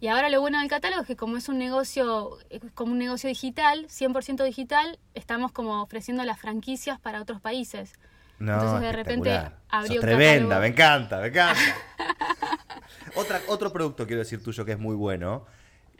Y 0.00 0.08
ahora 0.08 0.28
lo 0.28 0.40
bueno 0.40 0.60
del 0.60 0.68
catálogo 0.68 1.00
es 1.02 1.06
que 1.08 1.16
como 1.16 1.36
es 1.38 1.48
un 1.48 1.58
negocio, 1.58 2.38
como 2.74 2.92
un 2.92 2.98
negocio 2.98 3.28
digital, 3.28 3.86
100% 3.88 4.44
digital, 4.44 4.98
estamos 5.14 5.50
como 5.50 5.82
ofreciendo 5.82 6.24
las 6.24 6.38
franquicias 6.38 7.00
para 7.00 7.20
otros 7.20 7.40
países. 7.40 7.94
No, 8.38 8.54
Entonces 8.54 8.80
de 8.80 8.92
repente 8.92 9.50
abrió 9.68 9.94
Sos 9.94 10.00
tremenda, 10.00 10.60
me 10.60 10.68
encanta, 10.68 11.20
me 11.20 11.28
encanta. 11.28 11.60
Otra, 13.14 13.40
otro 13.48 13.72
producto 13.72 14.06
quiero 14.06 14.20
decir 14.20 14.42
tuyo 14.42 14.64
que 14.64 14.72
es 14.72 14.78
muy 14.78 14.94
bueno, 14.94 15.44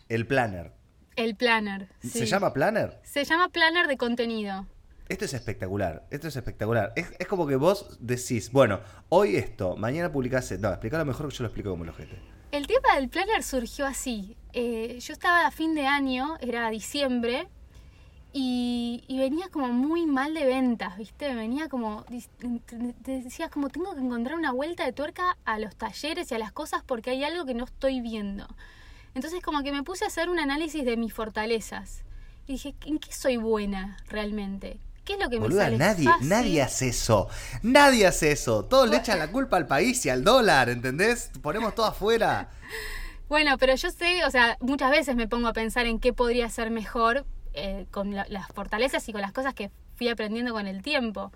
el 0.09 0.25
planner. 0.27 0.73
El 1.17 1.35
planner. 1.35 1.89
¿Se 2.01 2.27
llama 2.27 2.53
planner? 2.53 3.01
Se 3.03 3.25
llama 3.25 3.49
planner 3.49 3.89
de 3.89 3.97
contenido. 3.97 4.67
Esto 5.09 5.25
es 5.25 5.35
espectacular, 5.35 6.07
esto 6.11 6.29
es 6.29 6.37
espectacular. 6.37 6.93
Es, 6.95 7.11
es 7.19 7.27
como 7.27 7.47
que 7.47 7.57
vos 7.57 7.97
decís, 7.99 8.53
bueno, 8.53 8.81
hoy 9.09 9.37
esto, 9.37 9.77
mañana 9.77 10.13
publicás... 10.13 10.53
No, 10.61 10.69
explícalo 10.69 11.05
mejor 11.05 11.29
que 11.29 11.35
yo 11.35 11.43
lo 11.43 11.49
explico 11.49 11.71
como 11.71 11.83
el 11.83 11.91
ojete. 11.91 12.21
El 12.53 12.67
tema 12.67 12.95
del 12.95 13.09
planner 13.09 13.43
surgió 13.43 13.87
así. 13.87 14.37
Eh, 14.53 14.99
yo 15.01 15.13
estaba 15.13 15.47
a 15.47 15.51
fin 15.51 15.75
de 15.75 15.87
año, 15.87 16.37
era 16.41 16.71
diciembre, 16.71 17.49
y, 18.41 19.05
y 19.09 19.19
venía 19.19 19.49
como 19.49 19.69
muy 19.73 20.07
mal 20.07 20.33
de 20.35 20.45
ventas, 20.47 20.97
¿viste? 20.97 21.35
Venía 21.35 21.69
como, 21.69 22.05
te- 23.05 23.23
decías 23.23 23.51
como 23.51 23.69
tengo 23.69 23.95
que 23.95 24.01
encontrar 24.01 24.39
una 24.39 24.53
vuelta 24.53 24.85
de 24.85 24.93
tuerca 24.93 25.37
a 25.45 25.59
los 25.59 25.75
talleres 25.77 26.31
y 26.31 26.35
a 26.35 26.39
las 26.39 26.53
cosas 26.53 26.83
porque 26.87 27.11
hay 27.11 27.25
algo 27.25 27.45
que 27.47 27.55
no 27.55 27.65
estoy 27.65 28.01
viendo. 28.01 28.47
Entonces 29.15 29.43
como 29.43 29.63
que 29.63 29.73
me 29.73 29.83
puse 29.83 30.05
a 30.05 30.09
hacer 30.09 30.29
un 30.29 30.39
análisis 30.39 30.85
de 30.85 30.97
mis 30.97 31.13
fortalezas. 31.13 32.05
Y 32.47 32.53
dije, 32.53 32.75
¿en 32.87 32.99
qué 32.99 33.13
soy 33.13 33.37
buena 33.39 33.97
realmente? 34.09 34.79
¿Qué 35.05 35.15
es 35.15 35.19
lo 35.21 35.29
que 35.31 35.39
Boluda, 35.39 35.65
me 35.71 35.79
sale 35.79 35.79
nadie, 35.79 36.05
fácil? 36.05 36.29
nadie 36.29 36.63
hace 36.63 36.89
eso. 36.89 37.29
Nadie 37.63 38.07
hace 38.07 38.31
eso. 38.33 38.65
Todos 38.67 38.89
le 38.89 38.99
echan 38.99 39.19
la 39.19 39.29
culpa 39.33 39.57
al 39.57 39.67
país 39.67 40.05
y 40.07 40.11
al 40.11 40.23
dólar, 40.23 40.69
¿entendés? 40.69 41.31
Ponemos 41.43 41.75
todo 41.75 41.87
afuera. 41.87 42.51
Bueno, 43.29 43.59
pero 43.59 43.75
yo 43.75 43.91
sé, 43.91 44.25
o 44.25 44.31
sea, 44.31 44.57
muchas 44.61 44.91
veces 44.91 45.17
me 45.17 45.29
pongo 45.29 45.49
a 45.49 45.53
pensar 45.53 45.87
en 45.87 45.99
qué 45.99 46.13
podría 46.13 46.49
ser 46.49 46.71
mejor 46.71 47.27
eh, 47.55 47.87
con 47.91 48.15
la- 48.15 48.27
las 48.29 48.49
fortalezas 48.49 49.09
y 49.09 49.13
con 49.13 49.21
las 49.21 49.33
cosas 49.33 49.55
que 49.55 49.71
fui 49.97 50.09
aprendiendo 50.09 50.53
con 50.53 50.67
el 50.67 50.83
tiempo. 50.83 51.33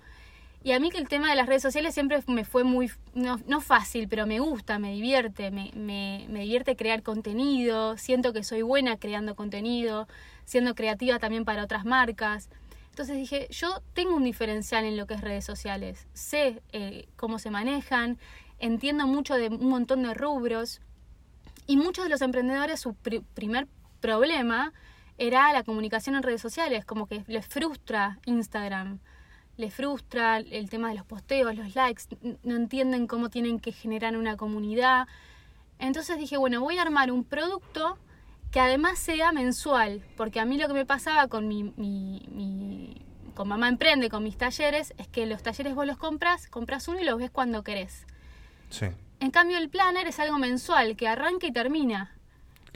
Y 0.63 0.71
a 0.71 0.79
mí 0.79 0.89
que 0.91 0.97
el 0.97 1.09
tema 1.09 1.29
de 1.29 1.35
las 1.35 1.47
redes 1.47 1.61
sociales 1.61 1.93
siempre 1.93 2.23
me 2.27 2.45
fue 2.45 2.63
muy, 2.63 2.89
no, 3.13 3.37
no 3.47 3.59
fácil, 3.59 4.07
pero 4.07 4.25
me 4.25 4.39
gusta, 4.39 4.79
me 4.79 4.93
divierte, 4.93 5.51
me, 5.51 5.71
me, 5.75 6.25
me 6.29 6.41
divierte 6.41 6.77
crear 6.77 7.03
contenido, 7.03 7.97
siento 7.97 8.31
que 8.31 8.43
soy 8.45 8.61
buena 8.61 8.95
creando 8.97 9.35
contenido, 9.35 10.07
siendo 10.45 10.73
creativa 10.73 11.19
también 11.19 11.43
para 11.43 11.63
otras 11.63 11.83
marcas. 11.83 12.49
Entonces 12.91 13.17
dije, 13.17 13.47
yo 13.49 13.81
tengo 13.93 14.15
un 14.15 14.23
diferencial 14.23 14.85
en 14.85 14.95
lo 14.95 15.05
que 15.05 15.15
es 15.15 15.21
redes 15.21 15.43
sociales, 15.43 16.07
sé 16.13 16.61
eh, 16.71 17.07
cómo 17.17 17.39
se 17.39 17.49
manejan, 17.51 18.17
entiendo 18.59 19.05
mucho 19.05 19.33
de 19.33 19.49
un 19.49 19.67
montón 19.67 20.03
de 20.03 20.13
rubros, 20.13 20.79
y 21.67 21.75
muchos 21.75 22.05
de 22.05 22.09
los 22.09 22.21
emprendedores, 22.21 22.79
su 22.79 22.93
pri- 22.93 23.23
primer 23.33 23.67
problema 23.99 24.73
era 25.17 25.51
la 25.53 25.63
comunicación 25.63 26.15
en 26.15 26.23
redes 26.23 26.41
sociales, 26.41 26.85
como 26.85 27.07
que 27.07 27.23
les 27.27 27.45
frustra 27.45 28.19
Instagram, 28.25 28.99
les 29.57 29.73
frustra 29.73 30.37
el 30.39 30.69
tema 30.69 30.89
de 30.89 30.95
los 30.95 31.05
posteos, 31.05 31.55
los 31.55 31.75
likes, 31.75 32.03
no 32.43 32.55
entienden 32.55 33.05
cómo 33.07 33.29
tienen 33.29 33.59
que 33.59 33.71
generar 33.71 34.17
una 34.17 34.35
comunidad. 34.37 35.07
Entonces 35.79 36.17
dije, 36.17 36.37
bueno, 36.37 36.61
voy 36.61 36.77
a 36.77 36.81
armar 36.81 37.11
un 37.11 37.23
producto 37.23 37.97
que 38.51 38.59
además 38.59 38.99
sea 38.99 39.31
mensual, 39.31 40.03
porque 40.17 40.39
a 40.39 40.45
mí 40.45 40.57
lo 40.57 40.67
que 40.67 40.73
me 40.73 40.85
pasaba 40.85 41.27
con 41.27 41.47
mi, 41.47 41.63
mi- 41.77 42.27
mi- 42.31 43.01
con 43.35 43.47
Mamá 43.47 43.67
Emprende, 43.67 44.09
con 44.09 44.23
mis 44.23 44.37
talleres, 44.37 44.93
es 44.97 45.07
que 45.07 45.25
los 45.25 45.41
talleres 45.41 45.73
vos 45.73 45.87
los 45.87 45.97
compras, 45.97 46.47
compras 46.47 46.87
uno 46.87 46.99
y 46.99 47.03
los 47.03 47.17
ves 47.17 47.31
cuando 47.31 47.63
querés. 47.63 48.05
Sí. 48.69 48.87
En 49.19 49.31
cambio, 49.31 49.57
el 49.57 49.69
planner 49.69 50.07
es 50.07 50.19
algo 50.19 50.37
mensual, 50.37 50.95
que 50.95 51.07
arranca 51.07 51.47
y 51.47 51.51
termina. 51.51 52.15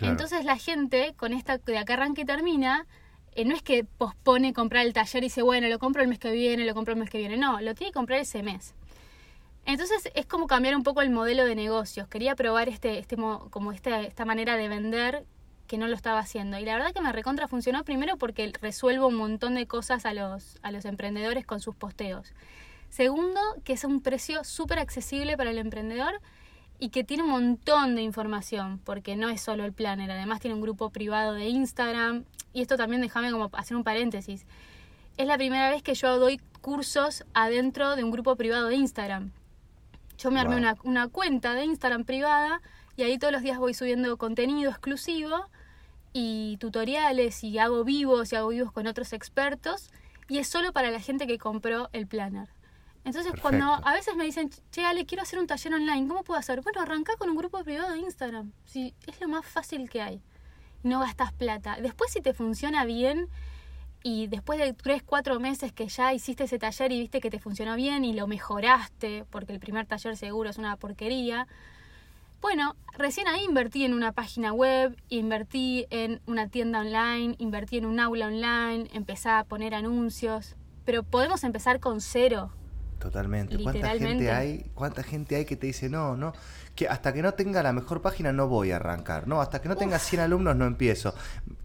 Entonces 0.06 0.46
la 0.46 0.58
gente, 0.58 1.14
con 1.18 1.34
esta 1.34 1.58
de 1.58 1.78
acá 1.78 1.94
arranca 1.94 2.22
y 2.22 2.26
termina, 2.26 2.86
eh, 3.34 3.46
no 3.46 3.56
es 3.56 3.62
que 3.62 3.84
pospone 3.84 4.54
comprar 4.54 4.86
el 4.86 4.94
taller 4.94 5.24
y 5.24 5.28
dice, 5.28 5.42
bueno, 5.42 5.68
lo 5.68 5.80
compro 5.80 6.02
el 6.02 6.08
mes 6.08 6.20
que 6.20 6.32
viene, 6.32 6.66
lo 6.66 6.74
compro 6.74 6.94
el 6.94 7.00
mes 7.00 7.10
que 7.10 7.18
viene. 7.18 7.38
No, 7.38 7.60
lo 7.62 7.74
tiene 7.76 7.92
que 7.92 7.96
comprar 7.96 8.20
ese 8.20 8.44
mes. 8.44 8.74
Entonces 9.66 10.10
es 10.16 10.26
como 10.26 10.48
cambiar 10.48 10.76
un 10.76 10.84
poco 10.84 11.02
el 11.02 11.10
modelo 11.10 11.46
de 11.46 11.56
negocios. 11.56 12.08
Quería 12.08 12.36
probar 12.36 12.70
este, 12.70 13.00
este 13.00 13.18
mo- 13.18 13.50
como 13.50 13.72
este, 13.72 14.08
esta 14.08 14.24
manera 14.24 14.56
de 14.56 14.70
vender 14.70 15.26
que 15.68 15.78
no 15.78 15.88
lo 15.88 15.96
estaba 15.96 16.20
haciendo. 16.20 16.58
Y 16.58 16.64
la 16.64 16.76
verdad 16.76 16.94
que 16.94 17.02
me 17.02 17.12
recontra 17.12 17.48
funcionó 17.50 17.84
primero 17.84 18.18
porque 18.18 18.54
resuelvo 18.62 19.08
un 19.08 19.16
montón 19.16 19.56
de 19.56 19.68
cosas 19.68 20.06
a 20.06 20.14
los, 20.14 20.58
a 20.62 20.72
los 20.72 20.86
emprendedores 20.86 21.46
con 21.46 21.60
sus 21.60 21.76
posteos. 21.76 22.34
Segundo, 22.90 23.42
que 23.66 23.74
es 23.74 23.84
un 23.84 24.02
precio 24.02 24.46
súper 24.46 24.80
accesible 24.80 25.36
para 25.36 25.50
el 25.50 25.58
emprendedor 25.58 26.22
y 26.80 26.90
que 26.90 27.04
tiene 27.04 27.24
un 27.24 27.30
montón 27.30 27.96
de 27.96 28.02
información, 28.04 28.80
porque 28.84 29.16
no 29.16 29.30
es 29.30 29.42
solo 29.42 29.66
el 29.66 29.74
planner, 29.74 30.12
además 30.12 30.40
tiene 30.40 30.56
un 30.56 30.62
grupo 30.62 30.90
privado 30.90 31.34
de 31.34 31.48
Instagram. 31.48 32.26
Y 32.54 32.62
esto 32.62 32.78
también 32.78 33.02
déjame 33.02 33.32
como 33.32 33.50
hacer 33.54 33.76
un 33.78 33.84
paréntesis. 33.84 34.46
Es 35.18 35.28
la 35.28 35.38
primera 35.38 35.70
vez 35.70 35.82
que 35.82 35.96
yo 35.96 36.20
doy 36.20 36.40
cursos 36.62 37.24
adentro 37.34 37.96
de 37.96 38.04
un 38.04 38.12
grupo 38.12 38.36
privado 38.36 38.68
de 38.68 38.76
Instagram. 38.76 39.32
Yo 40.18 40.32
me 40.32 40.40
armé 40.40 40.56
Wow. 40.56 40.60
una, 40.60 40.78
una 40.84 41.08
cuenta 41.08 41.54
de 41.54 41.66
Instagram 41.66 42.04
privada 42.04 42.62
y 42.96 43.04
ahí 43.04 43.18
todos 43.18 43.34
los 43.34 43.42
días 43.42 43.58
voy 43.60 43.74
subiendo 43.74 44.18
contenido 44.18 44.70
exclusivo 44.72 45.50
y 46.14 46.58
tutoriales 46.58 47.44
y 47.44 47.58
hago 47.60 47.84
vivos 47.84 48.34
y 48.34 48.36
hago 48.36 48.50
vivos 48.50 48.72
con 48.72 48.88
otros 48.88 49.14
expertos 49.14 49.92
y 50.28 50.40
es 50.40 50.48
solo 50.48 50.74
para 50.74 50.90
la 50.92 51.00
gente 51.00 51.28
que 51.28 51.38
compró 51.38 51.90
el 51.94 52.08
planner. 52.08 52.50
Entonces 53.08 53.32
cuando 53.42 53.66
a 53.72 53.94
veces 53.94 54.18
me 54.18 54.26
dicen, 54.26 54.50
che 54.70 54.84
Ale, 54.84 55.06
quiero 55.06 55.24
hacer 55.24 55.40
un 55.40 55.48
taller 55.48 55.74
online, 55.74 56.10
¿cómo 56.10 56.26
puedo 56.26 56.38
hacer? 56.38 56.60
Bueno, 56.62 56.82
arranca 56.82 57.16
con 57.16 57.30
un 57.30 57.38
grupo 57.38 57.64
privado 57.64 57.94
de 57.94 58.00
Instagram. 58.00 58.52
Sí, 58.66 58.94
es 59.08 59.22
lo 59.22 59.30
más 59.30 59.46
fácil 59.46 59.90
que 59.90 60.02
hay. 60.02 60.22
No 60.84 61.00
gastas 61.00 61.32
plata. 61.32 61.78
Después 61.82 62.12
si 62.12 62.20
te 62.20 62.34
funciona 62.34 62.84
bien 62.84 63.30
y 64.04 64.28
después 64.28 64.60
de 64.60 64.74
3, 64.74 65.04
4 65.04 65.40
meses 65.40 65.72
que 65.72 65.88
ya 65.88 66.14
hiciste 66.14 66.44
ese 66.44 66.60
taller 66.60 66.92
y 66.92 67.00
viste 67.00 67.22
que 67.22 67.30
te 67.30 67.40
funcionó 67.40 67.78
bien 67.78 68.04
y 68.04 68.12
lo 68.12 68.28
mejoraste, 68.28 69.24
porque 69.30 69.54
el 69.54 69.62
primer 69.62 69.86
taller 69.86 70.18
seguro 70.18 70.50
es 70.50 70.58
una 70.58 70.76
porquería, 70.76 71.48
bueno, 72.42 72.76
recién 72.92 73.30
ahí 73.30 73.42
invertí 73.46 73.86
en 73.86 73.94
una 73.94 74.12
página 74.12 74.52
web, 74.52 75.02
invertí 75.08 75.88
en 75.92 76.20
una 76.26 76.50
tienda 76.50 76.82
online, 76.82 77.36
invertí 77.38 77.78
en 77.78 77.86
un 77.86 78.02
aula 78.02 78.28
online, 78.28 78.90
empecé 78.92 79.30
a 79.30 79.46
poner 79.46 79.74
anuncios, 79.74 80.58
pero 80.84 81.04
podemos 81.04 81.46
empezar 81.46 81.80
con 81.80 82.02
cero. 82.02 82.52
Totalmente. 83.00 83.62
¿Cuánta 83.62 83.92
gente 83.92 84.32
hay? 84.32 84.66
¿Cuánta 84.74 85.04
gente 85.04 85.36
hay 85.36 85.46
que 85.46 85.56
te 85.56 85.68
dice, 85.68 85.90
no, 85.90 86.16
no, 86.16 86.34
que 86.76 86.88
hasta 86.88 87.14
que 87.14 87.22
no 87.22 87.34
tenga 87.34 87.62
la 87.64 87.74
mejor 87.74 88.02
página 88.02 88.32
no 88.32 88.48
voy 88.48 88.72
a 88.72 88.78
arrancar, 88.78 89.28
no, 89.28 89.42
hasta 89.42 89.62
que 89.62 89.68
no 89.68 89.76
tenga 89.76 90.00
100 90.00 90.22
alumnos 90.22 90.56
no 90.56 90.66
empiezo. 90.66 91.14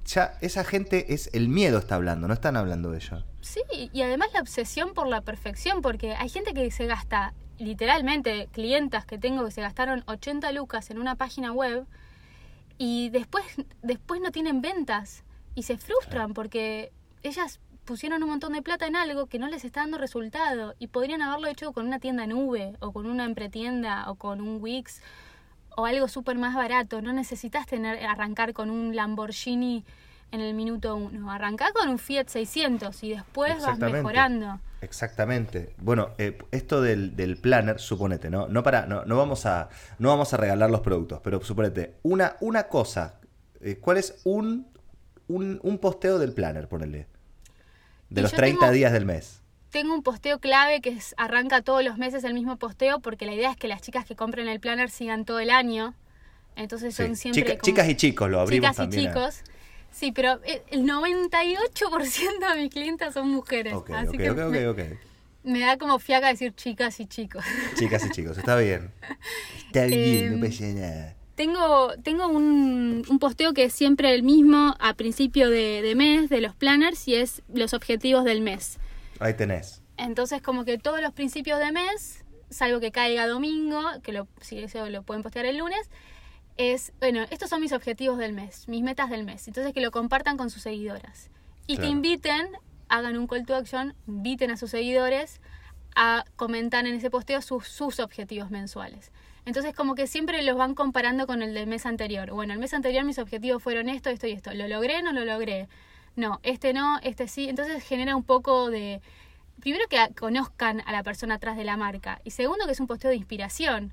Ya 0.07 0.39
esa 0.41 0.65
gente 0.65 1.15
es 1.15 1.31
el 1.33 1.49
miedo 1.49 1.79
está 1.79 1.97
hablando, 1.97 2.27
no 2.27 2.35
están 2.35 2.57
hablando 2.57 2.91
de 2.91 2.99
ello. 2.99 3.25
Sí, 3.41 3.61
y 3.71 4.03
además 4.03 4.29
la 4.33 4.41
obsesión 4.41 4.95
por 4.95 5.07
la 5.07 5.21
perfección, 5.21 5.83
porque 5.83 6.15
hay 6.15 6.29
gente 6.29 6.55
que 6.55 6.71
se 6.71 6.87
gasta, 6.87 7.35
literalmente, 7.59 8.49
clientas 8.53 9.05
que 9.05 9.19
tengo 9.19 9.45
que 9.45 9.51
se 9.51 9.61
gastaron 9.61 10.03
80 10.07 10.51
lucas 10.53 10.91
en 10.91 10.99
una 10.99 11.15
página 11.17 11.53
web 11.53 11.87
y 12.79 13.11
después, 13.11 13.45
después 13.83 14.21
no 14.21 14.33
tienen 14.33 14.61
ventas 14.61 15.25
y 15.55 15.65
se 15.65 15.77
frustran 15.77 16.33
porque 16.33 16.93
ellas 17.23 17.61
pusieron 17.85 18.23
un 18.23 18.31
montón 18.31 18.53
de 18.53 18.63
plata 18.63 18.87
en 18.87 18.97
algo 18.97 19.27
que 19.27 19.39
no 19.39 19.49
les 19.49 19.65
está 19.65 19.81
dando 19.81 19.99
resultado 19.99 20.75
y 20.79 20.89
podrían 20.89 21.23
haberlo 21.23 21.49
hecho 21.49 21.73
con 21.73 21.87
una 21.87 21.99
tienda 21.99 22.27
nube 22.27 22.75
o 22.81 22.93
con 22.93 23.07
una 23.07 23.25
empretienda 23.25 24.11
o 24.11 24.15
con 24.15 24.41
un 24.41 24.63
Wix 24.63 25.01
o 25.77 25.87
algo 25.87 26.09
súper 26.09 26.37
más 26.37 26.55
barato. 26.55 27.03
No 27.03 27.13
necesitas 27.13 27.67
tener 27.67 28.05
arrancar 28.05 28.53
con 28.53 28.71
un 28.71 28.95
Lamborghini 28.95 29.85
en 30.31 30.41
el 30.41 30.55
minuto 30.55 30.97
uno. 30.97 31.31
Arrancá 31.31 31.73
con 31.73 31.89
un 31.89 31.99
Fiat 31.99 32.29
600 32.29 33.03
y 33.05 33.11
después 33.11 33.61
vas 33.63 33.79
mejorando. 33.79 34.61
Exactamente. 34.81 35.75
Bueno, 35.79 36.11
eh, 36.19 36.39
esto 36.51 36.81
del, 36.81 37.15
del 37.15 37.37
planner, 37.37 37.79
suponete, 37.79 38.31
¿no? 38.31 38.49
No 38.49 38.63
para, 38.63 38.87
no, 38.87 39.05
no 39.05 39.17
vamos 39.17 39.47
a, 39.47 39.69
no 39.99 40.09
vamos 40.09 40.35
a 40.35 40.37
regalar 40.39 40.71
los 40.71 40.81
productos, 40.81 41.21
pero 41.23 41.41
suponete, 41.43 41.95
una, 42.03 42.37
una 42.41 42.65
cosa, 42.65 43.21
eh, 43.61 43.77
¿cuál 43.77 43.99
es 43.99 44.21
un, 44.25 44.67
un, 45.29 45.61
un 45.63 45.79
posteo 45.79 46.19
del 46.19 46.33
planner, 46.33 46.67
ponele? 46.69 47.07
De 48.13 48.21
Y 48.21 48.23
los 48.23 48.33
yo 48.33 48.37
30 48.37 48.61
tengo- 48.61 48.73
días 48.73 48.93
del 48.93 49.05
mes. 49.07 49.41
Tengo 49.71 49.95
un 49.95 50.03
posteo 50.03 50.39
clave 50.39 50.81
que 50.83 50.91
es, 50.91 51.15
arranca 51.17 51.63
todos 51.63 51.83
los 51.83 51.97
meses 51.97 52.25
el 52.25 52.35
mismo 52.35 52.57
posteo 52.59 53.01
porque 53.01 53.25
la 53.25 53.33
idea 53.35 53.51
es 53.51 53.57
que 53.57 53.69
las 53.69 53.81
chicas 53.81 54.05
que 54.05 54.15
compren 54.15 54.47
el 54.49 54.61
planner 54.61 54.91
sigan 54.91 55.25
todo 55.25 55.41
el 55.41 55.49
año. 55.51 55.95
Entonces 56.57 56.95
son 56.95 57.17
Sí. 57.17 57.23
siempre 57.23 57.43
Chica- 57.43 57.53
como- 57.59 57.63
chicas 57.65 57.89
y 57.89 57.95
chicos, 57.97 58.31
lo 58.31 58.41
abrimos 58.41 58.65
chicas 58.73 58.77
también. 58.77 59.03
y 59.03 59.07
a- 59.07 59.11
chicos. 59.15 59.41
Sí, 59.91 60.13
pero 60.13 60.41
el- 60.45 60.63
el 60.71 60.85
98% 60.85 62.49
de 62.55 62.61
mis 62.63 62.71
clientes 62.71 63.15
son 63.15 63.31
mujeres. 63.31 63.73
Ok, 63.75 63.91
así 63.91 64.09
ok, 64.09 64.17
que 64.17 64.31
ok, 64.31 64.79
me, 65.45 65.61
da 65.61 65.77
como 65.79 65.99
fiaca 65.99 66.29
decir 66.29 66.55
chicas 66.55 67.01
y 67.01 67.07
chicos. 67.07 67.45
Chicas 67.77 68.05
y 68.07 68.11
chicos, 68.11 68.37
está 68.39 68.57
bien. 68.57 68.91
Está 69.67 69.87
bien, 69.87 70.35
Em, 70.35 70.41
no 70.41 70.47
pasa 70.47 70.65
nada. 70.65 71.15
Tengo, 71.47 71.93
tengo 72.05 72.29
un, 72.29 73.05
un 73.09 73.19
posteo 73.19 73.53
que 73.53 73.65
es 73.65 73.73
siempre 73.73 74.15
el 74.15 74.23
mismo 74.23 74.77
a 74.79 74.95
principio 74.95 75.51
de, 75.51 75.83
de 75.83 75.97
mes 75.97 76.31
de 76.31 76.41
los 76.41 76.55
planners 76.55 77.09
y 77.09 77.17
es 77.17 77.43
los 77.53 77.75
objetivos 77.75 78.23
del 78.23 78.43
mes. 78.43 78.79
Ahí 79.19 79.35
tenés. 79.35 79.83
Entonces 79.97 80.41
como 80.41 80.65
que 80.65 80.79
todos 80.79 81.01
los 81.01 81.13
principios 81.13 81.59
de 81.59 81.73
mes, 81.73 82.25
salvo 82.49 82.79
que 82.79 82.93
caiga 82.93 83.27
domingo, 83.27 83.81
que 84.05 84.13
lo, 84.13 84.29
si 84.41 84.59
eso 84.61 84.89
lo 84.89 85.03
pueden 85.03 85.25
postear 85.25 85.47
el 85.47 85.57
lunes, 85.59 85.91
es, 86.59 86.93
bueno, 87.01 87.25
estos 87.31 87.51
son 87.51 87.61
mis 87.61 87.73
objetivos 87.73 88.19
del 88.19 88.35
mes, 88.35 88.69
mis 88.69 88.85
metas 88.85 89.11
del 89.11 89.25
mes. 89.25 89.49
Entonces 89.49 89.73
que 89.73 89.81
lo 89.81 89.91
compartan 89.91 90.37
con 90.37 90.49
sus 90.49 90.63
seguidoras. 90.63 91.29
Y 91.67 91.75
que 91.75 91.81
Claro. 91.83 91.91
inviten, 91.93 92.49
hagan 92.89 93.17
un 93.17 93.27
call 93.27 93.45
to 93.47 93.57
action, 93.57 93.97
inviten 94.07 94.53
a 94.53 94.57
sus 94.57 94.71
seguidores 94.71 95.41
a 95.97 96.25
comentar 96.37 96.87
en 96.87 96.95
ese 96.95 97.11
posteo 97.11 97.43
sus, 97.43 97.67
sus 97.67 97.99
objetivos 97.99 98.53
mensuales. 98.53 99.11
Entonces 99.45 99.75
como 99.75 99.95
que 99.95 100.07
siempre 100.07 100.43
los 100.43 100.57
van 100.57 100.75
comparando 100.75 101.27
con 101.27 101.43
el 101.43 101.53
del 101.55 101.67
mes 101.67 101.85
anterior. 101.87 102.31
Bueno, 102.31 102.53
el 102.53 102.59
mes 102.61 102.75
anterior 102.75 103.05
mis 103.05 103.19
objetivos 103.19 103.63
fueron 103.63 103.89
esto, 103.89 104.09
esto 104.11 104.27
y 104.27 104.33
esto. 104.33 104.53
¿Lo 104.55 104.69
logré? 104.69 105.03
¿No 105.03 105.13
lo 105.13 105.25
logré? 105.25 105.69
No, 106.15 106.39
este 106.43 106.73
no, 106.73 106.99
este 107.03 107.27
sí. 107.27 107.49
Entonces 107.49 107.83
genera 107.83 108.15
un 108.17 108.23
poco 108.23 108.71
de... 108.71 109.01
Primero 109.61 109.85
que 109.89 109.99
conozcan 110.19 110.83
a 110.87 110.93
la 110.93 111.03
persona 111.03 111.35
atrás 111.37 111.57
de 111.57 111.65
la 111.65 111.77
marca. 111.77 112.21
Y 112.25 112.31
segundo 112.31 112.67
que 112.67 112.73
es 112.73 112.81
un 112.81 112.87
posteo 112.87 113.11
de 113.11 113.17
inspiración. 113.17 113.93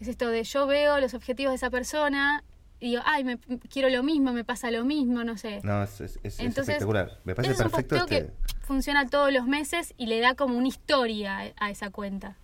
Es 0.00 0.08
esto 0.08 0.28
de 0.28 0.44
yo 0.44 0.66
veo 0.66 1.00
los 1.00 1.14
objetivos 1.14 1.52
de 1.52 1.56
esa 1.56 1.70
persona 1.70 2.42
y 2.80 2.90
digo, 2.90 3.02
ay, 3.06 3.24
me, 3.24 3.38
quiero 3.70 3.88
lo 3.88 4.02
mismo, 4.02 4.32
me 4.32 4.44
pasa 4.44 4.70
lo 4.70 4.84
mismo, 4.84 5.24
no 5.24 5.38
sé. 5.38 5.60
No, 5.62 5.82
es, 5.82 6.00
es- 6.00 6.18
es 6.22 6.38
Entonces, 6.40 6.68
espectacular. 6.74 7.20
Me 7.24 7.34
parece 7.34 7.52
Ese 7.54 7.62
es 7.62 7.66
un 7.66 7.70
perfecto 7.70 7.96
posteo 7.98 8.18
este... 8.18 8.32
que 8.32 8.64
funciona 8.66 9.06
todos 9.08 9.32
los 9.32 9.46
meses 9.46 9.94
y 9.96 10.06
le 10.06 10.20
da 10.20 10.34
como 10.34 10.58
una 10.58 10.68
historia 10.68 11.52
a 11.56 11.70
esa 11.70 11.90
cuenta. 11.90 12.36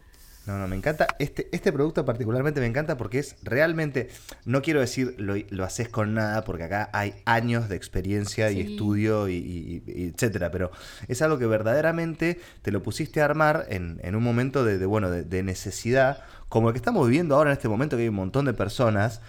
No, 0.51 0.59
no, 0.59 0.67
me 0.67 0.75
encanta. 0.75 1.07
Este, 1.21 1.49
este 1.53 1.71
producto 1.73 2.05
particularmente 2.05 2.59
me 2.61 2.67
encanta 2.67 2.97
porque 2.97 3.21
es 3.21 3.37
realmente, 3.45 4.09
no 4.45 4.63
quiero 4.63 4.81
decir 4.81 5.15
lo, 5.19 5.35
lo 5.51 5.65
haces 5.65 5.89
con 5.89 6.13
nada, 6.15 6.43
porque 6.43 6.65
acá 6.65 6.91
hay 6.93 7.15
años 7.25 7.69
de 7.69 7.77
experiencia 7.77 8.51
y 8.51 8.61
estudio 8.73 9.29
y, 9.29 9.35
y- 9.35 9.83
y 9.87 10.09
etcétera, 10.09 10.51
pero 10.51 10.73
es 11.07 11.23
algo 11.23 11.39
que 11.39 11.47
verdaderamente 11.47 12.41
te 12.63 12.73
lo 12.73 12.83
pusiste 12.83 13.21
a 13.21 13.27
armar 13.27 13.67
en, 13.69 14.01
en 14.03 14.17
un 14.17 14.25
momento 14.25 14.65
de, 14.65 14.79
de, 14.79 14.87
bueno, 14.87 15.09
de, 15.11 15.23
de 15.23 15.43
necesidad, 15.45 16.25
como 16.49 16.69
el 16.69 16.73
que 16.75 16.79
estamos 16.79 17.07
viviendo 17.07 17.37
ahora 17.37 17.51
en 17.51 17.57
este 17.57 17.69
momento, 17.69 17.97
que 17.97 18.03
hay 18.03 18.09
un 18.09 18.17
montón 18.17 18.45
de 18.47 18.53
personas 18.53 19.21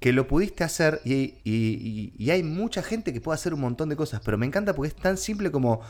que 0.00 0.12
lo 0.12 0.26
pudiste 0.26 0.64
hacer 0.64 1.00
y- 1.04 1.34
y 1.44 2.30
hay 2.30 2.42
mucha 2.42 2.82
gente 2.82 3.12
que 3.12 3.20
puede 3.20 3.34
hacer 3.36 3.54
un 3.54 3.60
montón 3.60 3.88
de 3.90 3.96
cosas, 3.96 4.20
pero 4.24 4.36
me 4.36 4.44
encanta 4.46 4.74
porque 4.74 4.88
es 4.88 4.96
tan 4.96 5.16
simple 5.16 5.50
como, 5.52 5.80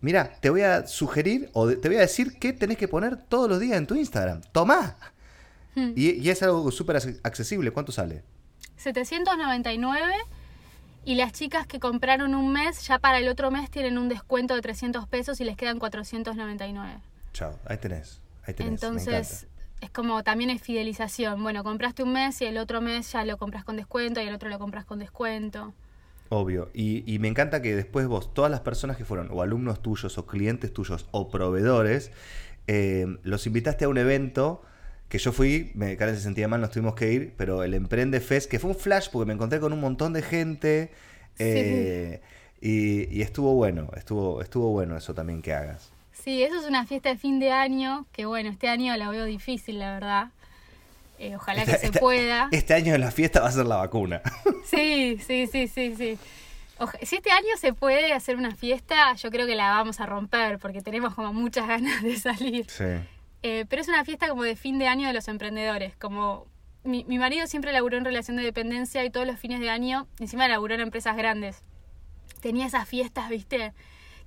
mira, 0.00 0.32
te 0.40 0.50
voy 0.50 0.62
a 0.62 0.86
sugerir 0.86 1.50
o 1.52 1.68
te 1.68 1.88
voy 1.88 1.96
a 1.98 2.00
decir 2.00 2.38
qué 2.38 2.52
tenés 2.52 2.76
que 2.78 2.88
poner 2.88 3.16
todos 3.16 3.48
los 3.48 3.60
días 3.60 3.76
en 3.78 3.86
tu 3.86 3.94
Instagram. 3.94 4.40
Tomá. 4.52 4.96
Hmm. 5.74 5.92
Y, 5.96 6.10
y 6.12 6.30
es 6.30 6.42
algo 6.42 6.70
súper 6.70 6.96
ac- 6.96 7.20
accesible. 7.22 7.70
¿Cuánto 7.70 7.92
sale? 7.92 8.22
799 8.76 10.12
y 11.04 11.14
las 11.14 11.32
chicas 11.32 11.66
que 11.66 11.80
compraron 11.80 12.34
un 12.34 12.52
mes 12.52 12.86
ya 12.86 12.98
para 12.98 13.18
el 13.18 13.28
otro 13.28 13.50
mes 13.50 13.70
tienen 13.70 13.98
un 13.98 14.08
descuento 14.08 14.54
de 14.54 14.60
300 14.62 15.06
pesos 15.08 15.40
y 15.40 15.44
les 15.44 15.56
quedan 15.56 15.78
499. 15.78 17.00
Chao, 17.32 17.58
ahí 17.66 17.78
tenés. 17.78 18.20
Ahí 18.46 18.54
tenés. 18.54 18.70
me 18.70 18.74
Entonces 18.74 19.46
es 19.80 19.90
como 19.90 20.22
también 20.22 20.50
es 20.50 20.60
fidelización. 20.62 21.42
Bueno, 21.42 21.64
compraste 21.64 22.02
un 22.02 22.12
mes 22.12 22.40
y 22.42 22.46
el 22.46 22.58
otro 22.58 22.80
mes 22.80 23.10
ya 23.12 23.24
lo 23.24 23.38
compras 23.38 23.64
con 23.64 23.76
descuento 23.76 24.20
y 24.20 24.26
el 24.26 24.34
otro 24.34 24.48
lo 24.50 24.58
compras 24.58 24.84
con 24.84 24.98
descuento. 24.98 25.72
Obvio. 26.30 26.70
Y, 26.72 27.02
y 27.12 27.18
me 27.18 27.28
encanta 27.28 27.60
que 27.60 27.74
después 27.74 28.06
vos, 28.06 28.32
todas 28.32 28.50
las 28.50 28.60
personas 28.60 28.96
que 28.96 29.04
fueron 29.04 29.28
o 29.32 29.42
alumnos 29.42 29.82
tuyos 29.82 30.16
o 30.16 30.26
clientes 30.26 30.72
tuyos 30.72 31.06
o 31.10 31.28
proveedores, 31.28 32.12
eh, 32.68 33.18
los 33.24 33.46
invitaste 33.46 33.84
a 33.84 33.88
un 33.88 33.98
evento 33.98 34.62
que 35.08 35.18
yo 35.18 35.32
fui, 35.32 35.72
me 35.74 35.96
Karen 35.96 36.14
se 36.14 36.22
sentía 36.22 36.46
mal, 36.46 36.60
nos 36.60 36.70
tuvimos 36.70 36.94
que 36.94 37.12
ir, 37.12 37.34
pero 37.36 37.64
el 37.64 37.74
Emprende 37.74 38.20
Fest, 38.20 38.48
que 38.48 38.60
fue 38.60 38.70
un 38.70 38.76
flash 38.76 39.08
porque 39.10 39.26
me 39.26 39.34
encontré 39.34 39.58
con 39.58 39.72
un 39.72 39.80
montón 39.80 40.12
de 40.12 40.22
gente 40.22 40.92
eh, 41.40 42.20
y, 42.60 43.12
y 43.12 43.22
estuvo 43.22 43.54
bueno, 43.54 43.90
estuvo, 43.96 44.40
estuvo 44.40 44.70
bueno 44.70 44.96
eso 44.96 45.12
también 45.12 45.42
que 45.42 45.52
hagas. 45.52 45.90
Sí, 46.12 46.44
eso 46.44 46.60
es 46.60 46.66
una 46.66 46.86
fiesta 46.86 47.08
de 47.08 47.16
fin 47.16 47.40
de 47.40 47.50
año, 47.50 48.06
que 48.12 48.24
bueno, 48.26 48.50
este 48.50 48.68
año 48.68 48.96
la 48.96 49.10
veo 49.10 49.24
difícil, 49.24 49.80
la 49.80 49.94
verdad. 49.94 50.28
Eh, 51.22 51.36
ojalá 51.36 51.64
que 51.66 51.72
Esta- 51.72 51.80
se 51.80 51.86
esta- 51.86 52.00
pueda. 52.00 52.48
Este 52.50 52.72
año 52.72 52.96
la 52.96 53.10
fiesta 53.10 53.40
va 53.42 53.48
a 53.48 53.52
ser 53.52 53.66
la 53.66 53.76
vacuna. 53.76 54.22
Sí, 54.64 55.18
sí, 55.26 55.46
sí, 55.46 55.68
sí, 55.68 55.94
sí. 55.96 56.18
Oja- 56.78 56.98
si 57.02 57.16
este 57.16 57.30
año 57.30 57.48
se 57.58 57.72
puede 57.74 58.12
hacer 58.14 58.36
una 58.36 58.54
fiesta, 58.56 59.12
yo 59.14 59.30
creo 59.30 59.46
que 59.46 59.54
la 59.54 59.70
vamos 59.70 60.00
a 60.00 60.06
romper 60.06 60.58
porque 60.58 60.80
tenemos 60.80 61.14
como 61.14 61.32
muchas 61.34 61.68
ganas 61.68 62.02
de 62.02 62.16
salir. 62.16 62.66
Sí. 62.70 62.84
Eh, 63.42 63.64
pero 63.68 63.82
es 63.82 63.88
una 63.88 64.04
fiesta 64.04 64.28
como 64.28 64.42
de 64.44 64.56
fin 64.56 64.78
de 64.78 64.86
año 64.86 65.06
de 65.08 65.12
los 65.12 65.28
emprendedores. 65.28 65.94
Como 65.96 66.46
mi, 66.84 67.04
mi 67.04 67.18
marido 67.18 67.46
siempre 67.46 67.72
laburó 67.72 67.98
en 67.98 68.04
relación 68.06 68.36
de 68.38 68.44
dependencia 68.44 69.04
y 69.04 69.10
todos 69.10 69.26
los 69.26 69.38
fines 69.38 69.60
de 69.60 69.68
año, 69.68 70.06
encima 70.20 70.48
laburó 70.48 70.74
en 70.74 70.80
empresas 70.80 71.16
grandes. 71.16 71.62
Tenía 72.40 72.64
esas 72.66 72.88
fiestas, 72.88 73.28
¿viste? 73.28 73.72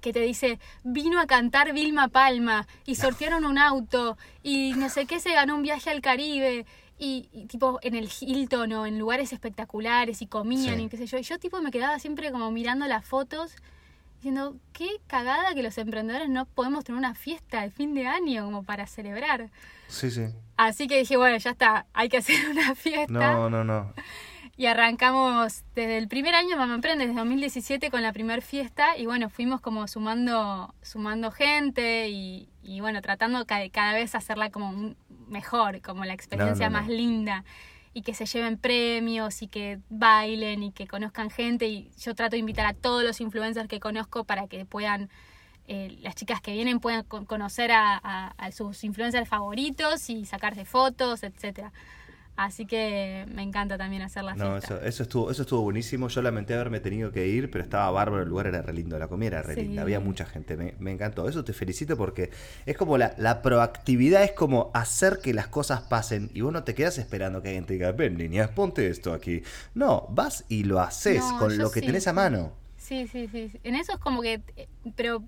Que 0.01 0.13
te 0.13 0.19
dice, 0.19 0.59
vino 0.83 1.19
a 1.19 1.25
cantar 1.25 1.73
Vilma 1.73 2.09
Palma 2.09 2.67
y 2.85 2.95
sortearon 2.95 3.45
un 3.45 3.57
auto 3.57 4.17
y 4.43 4.73
no 4.75 4.89
sé 4.89 5.05
qué 5.07 5.19
se 5.19 5.33
ganó 5.33 5.55
un 5.55 5.63
viaje 5.63 5.89
al 5.89 6.01
Caribe 6.01 6.65
y, 7.03 7.29
y 7.33 7.45
tipo 7.47 7.79
en 7.81 7.95
el 7.95 8.09
Hilton 8.19 8.71
o 8.73 8.85
en 8.85 8.97
lugares 8.97 9.33
espectaculares 9.33 10.21
y 10.21 10.27
comían 10.27 10.77
Sí. 10.77 10.83
y 10.83 10.89
qué 10.89 10.97
sé 10.97 11.05
yo. 11.07 11.17
Y 11.17 11.23
yo 11.23 11.37
tipo 11.39 11.61
me 11.61 11.71
quedaba 11.71 11.99
siempre 11.99 12.31
como 12.31 12.49
mirando 12.51 12.85
las 12.87 13.05
fotos 13.05 13.55
diciendo, 14.17 14.55
qué 14.71 14.87
cagada 15.07 15.53
que 15.53 15.63
los 15.63 15.77
emprendedores 15.77 16.29
no 16.29 16.45
podemos 16.45 16.85
tener 16.85 16.97
una 16.97 17.13
fiesta 17.13 17.61
de 17.61 17.71
fin 17.71 17.93
de 17.93 18.07
año 18.07 18.45
como 18.45 18.63
para 18.63 18.87
celebrar. 18.87 19.49
Sí, 19.89 20.09
sí. 20.11 20.27
Así 20.55 20.87
que 20.87 20.97
dije, 20.99 21.17
bueno, 21.17 21.35
ya 21.37 21.51
está, 21.51 21.85
hay 21.93 22.07
que 22.07 22.17
hacer 22.17 22.35
una 22.51 22.73
fiesta. 22.73 23.11
No, 23.33 23.49
no, 23.49 23.63
no. 23.65 23.93
Y 24.55 24.67
arrancamos 24.67 25.63
desde 25.75 25.97
el 25.97 26.07
primer 26.07 26.35
año 26.35 26.55
Mamá 26.55 26.75
Emprende, 26.75 27.05
desde 27.07 27.17
2017 27.19 27.89
con 27.89 28.01
la 28.03 28.13
primer 28.13 28.41
fiesta 28.43 28.95
y 28.97 29.07
bueno, 29.07 29.29
fuimos 29.29 29.59
como 29.61 29.87
sumando, 29.87 30.73
sumando 30.83 31.31
gente 31.31 32.07
y, 32.09 32.47
y 32.61 32.79
bueno, 32.79 33.01
tratando 33.01 33.45
ca- 33.47 33.67
cada 33.71 33.93
vez 33.93 34.13
hacerla 34.15 34.51
como 34.51 34.69
un- 34.69 34.95
mejor, 35.27 35.81
como 35.81 36.05
la 36.05 36.13
experiencia 36.13 36.69
no, 36.69 36.77
no. 36.77 36.81
más 36.81 36.89
linda 36.89 37.43
y 37.93 38.01
que 38.01 38.13
se 38.13 38.25
lleven 38.25 38.57
premios 38.57 39.41
y 39.41 39.47
que 39.47 39.79
bailen 39.89 40.63
y 40.63 40.71
que 40.71 40.87
conozcan 40.87 41.29
gente 41.29 41.67
y 41.67 41.91
yo 41.99 42.15
trato 42.15 42.31
de 42.31 42.39
invitar 42.39 42.65
a 42.65 42.73
todos 42.73 43.03
los 43.03 43.21
influencers 43.21 43.67
que 43.67 43.79
conozco 43.79 44.23
para 44.23 44.47
que 44.47 44.65
puedan 44.65 45.09
eh, 45.67 45.97
las 46.01 46.15
chicas 46.15 46.41
que 46.41 46.51
vienen 46.53 46.79
puedan 46.79 47.03
co- 47.03 47.25
conocer 47.25 47.71
a, 47.71 47.99
a- 48.03 48.33
a 48.37 48.51
sus 48.51 48.83
influencers 48.83 49.29
favoritos 49.29 50.09
y 50.09 50.25
sacarse 50.25 50.65
fotos, 50.65 51.23
etcétera. 51.23 51.71
Así 52.35 52.65
que 52.65 53.25
me 53.33 53.43
encanta 53.43 53.77
también 53.77 54.01
hacer 54.01 54.23
la 54.23 54.35
No, 54.35 54.57
fiesta. 54.57 54.67
eso, 54.77 54.81
eso 54.81 55.03
estuvo, 55.03 55.29
eso 55.29 55.43
estuvo 55.43 55.61
buenísimo. 55.61 56.07
Yo 56.07 56.23
lamenté 56.23 56.55
haberme 56.55 56.79
tenido 56.79 57.11
que 57.11 57.27
ir, 57.27 57.51
pero 57.51 57.63
estaba 57.63 57.91
bárbaro, 57.91 58.23
el 58.23 58.29
lugar 58.29 58.47
era 58.47 58.63
re 58.63 58.73
lindo, 58.73 58.97
la 58.97 59.07
comida 59.07 59.27
era 59.27 59.41
re 59.43 59.55
Sí. 59.55 59.61
linda, 59.61 59.83
había 59.83 59.99
mucha 59.99 60.25
gente, 60.25 60.57
me, 60.57 60.73
me 60.79 60.91
encantó. 60.91 61.29
Eso 61.29 61.43
te 61.43 61.53
felicito 61.53 61.95
porque 61.95 62.31
es 62.65 62.75
como 62.75 62.97
la, 62.97 63.13
la 63.19 63.43
proactividad, 63.43 64.23
es 64.23 64.31
como 64.31 64.71
hacer 64.73 65.19
que 65.21 65.33
las 65.35 65.47
cosas 65.47 65.81
pasen 65.81 66.31
y 66.33 66.41
vos 66.41 66.51
no 66.51 66.63
te 66.63 66.73
quedas 66.73 66.97
esperando 66.97 67.43
que 67.43 67.49
alguien 67.49 67.65
te 67.67 67.73
diga, 67.73 67.91
ven 67.91 68.17
niñas, 68.17 68.49
ponte 68.49 68.87
esto 68.87 69.13
aquí. 69.13 69.43
No, 69.75 70.07
vas 70.09 70.45
y 70.49 70.63
lo 70.63 70.79
haces 70.79 71.21
No, 71.21 71.37
con 71.37 71.59
lo 71.59 71.69
que 71.71 71.81
sí. 71.81 71.85
tenés 71.85 72.07
a 72.07 72.13
mano. 72.13 72.53
Sí, 72.77 73.07
sí, 73.07 73.27
sí. 73.31 73.49
sí. 73.49 73.59
En 73.63 73.75
eso 73.75 73.93
es 73.93 73.99
como 73.99 74.21
que, 74.21 74.41
eh, 74.57 74.67
pero, 74.95 75.23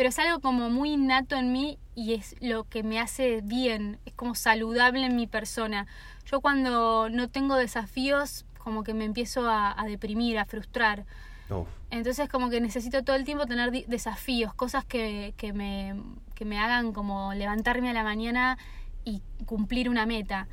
pero 0.00 0.08
es 0.08 0.18
algo 0.18 0.40
como 0.40 0.70
muy 0.70 0.92
innato 0.92 1.36
en 1.36 1.52
mí 1.52 1.78
y 1.94 2.14
es 2.14 2.34
lo 2.40 2.64
que 2.64 2.82
me 2.82 2.98
hace 2.98 3.42
bien, 3.42 3.98
es 4.06 4.14
como 4.14 4.34
saludable 4.34 5.04
en 5.04 5.14
mi 5.14 5.26
persona. 5.26 5.86
Yo 6.24 6.40
cuando 6.40 7.10
no 7.10 7.28
tengo 7.28 7.56
desafíos, 7.56 8.46
como 8.56 8.82
que 8.82 8.94
me 8.94 9.04
empiezo 9.04 9.46
a, 9.46 9.78
a 9.78 9.84
deprimir, 9.84 10.38
a 10.38 10.46
frustrar. 10.46 11.04
Uf, 11.50 11.68
Entonces 11.90 12.30
como 12.30 12.48
que 12.48 12.62
necesito 12.62 13.04
todo 13.04 13.14
el 13.14 13.26
tiempo 13.26 13.44
tener 13.44 13.72
desafíos, 13.88 14.54
cosas 14.54 14.86
que, 14.86 15.34
que, 15.36 15.52
me, 15.52 15.94
que 16.34 16.46
me 16.46 16.58
hagan 16.58 16.94
como 16.94 17.34
levantarme 17.34 17.90
a 17.90 17.92
la 17.92 18.02
mañana 18.02 18.56
y 19.04 19.20
cumplir 19.44 19.90
una 19.90 20.06
meta. 20.06 20.48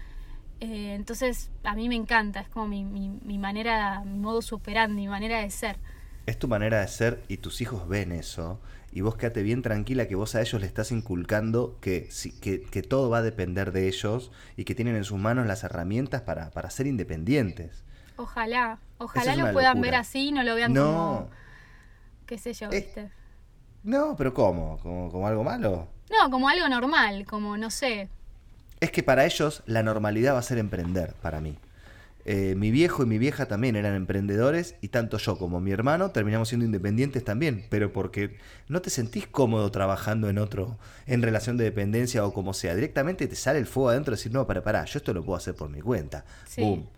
Eh, 0.59 0.93
entonces 0.93 1.51
a 1.63 1.73
mí 1.73 1.87
me 1.87 1.95
encanta, 1.95 2.41
es 2.41 2.49
como 2.49 2.67
mi, 2.67 2.83
mi, 2.83 3.07
mi 3.07 3.37
manera, 3.37 4.03
mi 4.03 4.19
modo 4.19 4.41
superando, 4.41 4.93
mi 4.93 5.07
manera 5.07 5.39
de 5.39 5.49
ser. 5.51 5.77
Es 6.25 6.37
tu 6.37 6.49
manera 6.49 6.81
de 6.81 6.89
ser 6.89 7.23
y 7.29 7.37
tus 7.37 7.61
hijos 7.61 7.87
ven 7.87 8.11
eso. 8.11 8.59
Y 8.91 9.01
vos 9.01 9.15
quédate 9.15 9.43
bien 9.43 9.61
tranquila 9.61 10.07
que 10.07 10.15
vos 10.15 10.33
a 10.35 10.41
ellos 10.41 10.59
le 10.61 10.65
estás 10.67 10.91
inculcando 10.91 11.77
que, 11.81 12.09
que, 12.41 12.61
que 12.61 12.81
todo 12.81 13.09
va 13.09 13.19
a 13.19 13.21
depender 13.21 13.71
de 13.71 13.87
ellos 13.87 14.31
y 14.55 14.63
que 14.63 14.75
tienen 14.75 14.95
en 14.95 15.03
sus 15.03 15.19
manos 15.19 15.45
las 15.45 15.63
herramientas 15.63 16.21
para, 16.21 16.49
para 16.51 16.69
ser 16.69 16.87
independientes. 16.87 17.83
Ojalá, 18.15 18.79
ojalá 18.97 19.33
es 19.33 19.37
lo 19.37 19.51
puedan 19.53 19.75
locura. 19.77 19.91
ver 19.91 19.99
así 19.99 20.29
y 20.29 20.31
no 20.31 20.43
lo 20.43 20.55
vean 20.55 20.73
No. 20.73 20.83
como, 20.83 21.29
qué 22.25 22.37
sé 22.37 22.53
yo, 22.53 22.67
Eh. 22.71 22.81
¿viste? 22.81 23.11
No, 23.83 24.15
pero 24.17 24.33
¿cómo? 24.33 24.79
¿Como, 24.79 25.11
como 25.11 25.27
algo 25.27 25.43
malo? 25.43 25.87
No, 26.09 26.29
como 26.31 26.49
algo 26.49 26.67
normal, 26.67 27.25
como 27.25 27.57
no 27.57 27.69
sé. 27.69 28.09
Es 28.79 28.91
que 28.91 29.03
para 29.03 29.25
ellos 29.25 29.61
la 29.65 29.83
normalidad 29.83 30.33
va 30.33 30.39
a 30.39 30.43
ser 30.43 30.57
emprender, 30.57 31.13
para 31.21 31.39
mí. 31.41 31.57
Eh, 32.29 32.55
mi 32.57 32.71
viejo 32.71 33.03
y 33.03 33.05
mi 33.05 33.17
vieja 33.19 33.47
también 33.47 33.77
eran 33.77 33.95
emprendedores 33.95 34.75
y 34.81 34.89
tanto 34.89 35.17
yo 35.17 35.37
como 35.37 35.61
mi 35.61 35.71
hermano 35.71 36.11
terminamos 36.11 36.49
siendo 36.49 36.65
independientes 36.65 37.23
también, 37.23 37.65
pero 37.69 37.93
porque 37.93 38.37
no 38.67 38.81
te 38.81 38.89
sentís 38.89 39.27
cómodo 39.27 39.71
trabajando 39.71 40.27
en 40.29 40.37
otro, 40.37 40.77
en 41.05 41.21
relación 41.21 41.55
de 41.55 41.63
dependencia 41.63 42.25
o 42.25 42.33
como 42.33 42.53
sea. 42.53 42.75
Directamente 42.75 43.27
te 43.27 43.35
sale 43.37 43.59
el 43.59 43.65
fuego 43.65 43.89
adentro 43.91 44.11
de 44.11 44.17
decir, 44.17 44.33
no, 44.33 44.45
para, 44.45 44.61
para, 44.61 44.83
yo 44.83 44.97
esto 44.99 45.13
lo 45.13 45.23
puedo 45.23 45.37
hacer 45.37 45.55
por 45.55 45.69
mi 45.69 45.79
cuenta. 45.79 46.25
Sí. 46.45 46.61
Boom. 46.61 46.89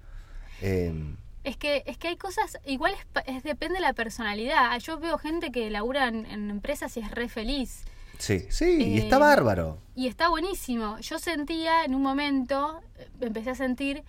Em, 0.62 1.16
Es 1.44 1.58
que, 1.58 1.84
es 1.86 1.98
que 1.98 2.08
hay 2.10 2.18
cosas, 2.18 2.58
igual 2.66 2.94
es, 2.94 3.36
es- 3.36 3.44
depende 3.44 3.76
de 3.76 3.82
la 3.82 3.94
personalidad. 3.94 4.78
Yo 4.80 5.00
veo 5.00 5.18
gente 5.20 5.52
que 5.52 5.70
labura 5.70 6.08
en, 6.08 6.26
en 6.26 6.50
empresas 6.50 6.98
y 6.98 7.02
es 7.02 7.12
re 7.12 7.30
feliz. 7.30 7.84
sí, 8.18 8.46
sí, 8.50 8.66
y 8.82 8.98
Eh, 8.98 9.02
está 9.04 9.18
bárbaro. 9.20 9.78
Y 9.96 10.08
está 10.08 10.30
buenísimo. 10.30 10.98
Yo 11.00 11.20
sentía 11.20 11.86
en 11.86 11.94
un 11.96 12.02
momento, 12.02 12.82
eh, 12.98 13.08
empecé 13.22 13.52
a 13.52 13.56
sentir 13.56 14.04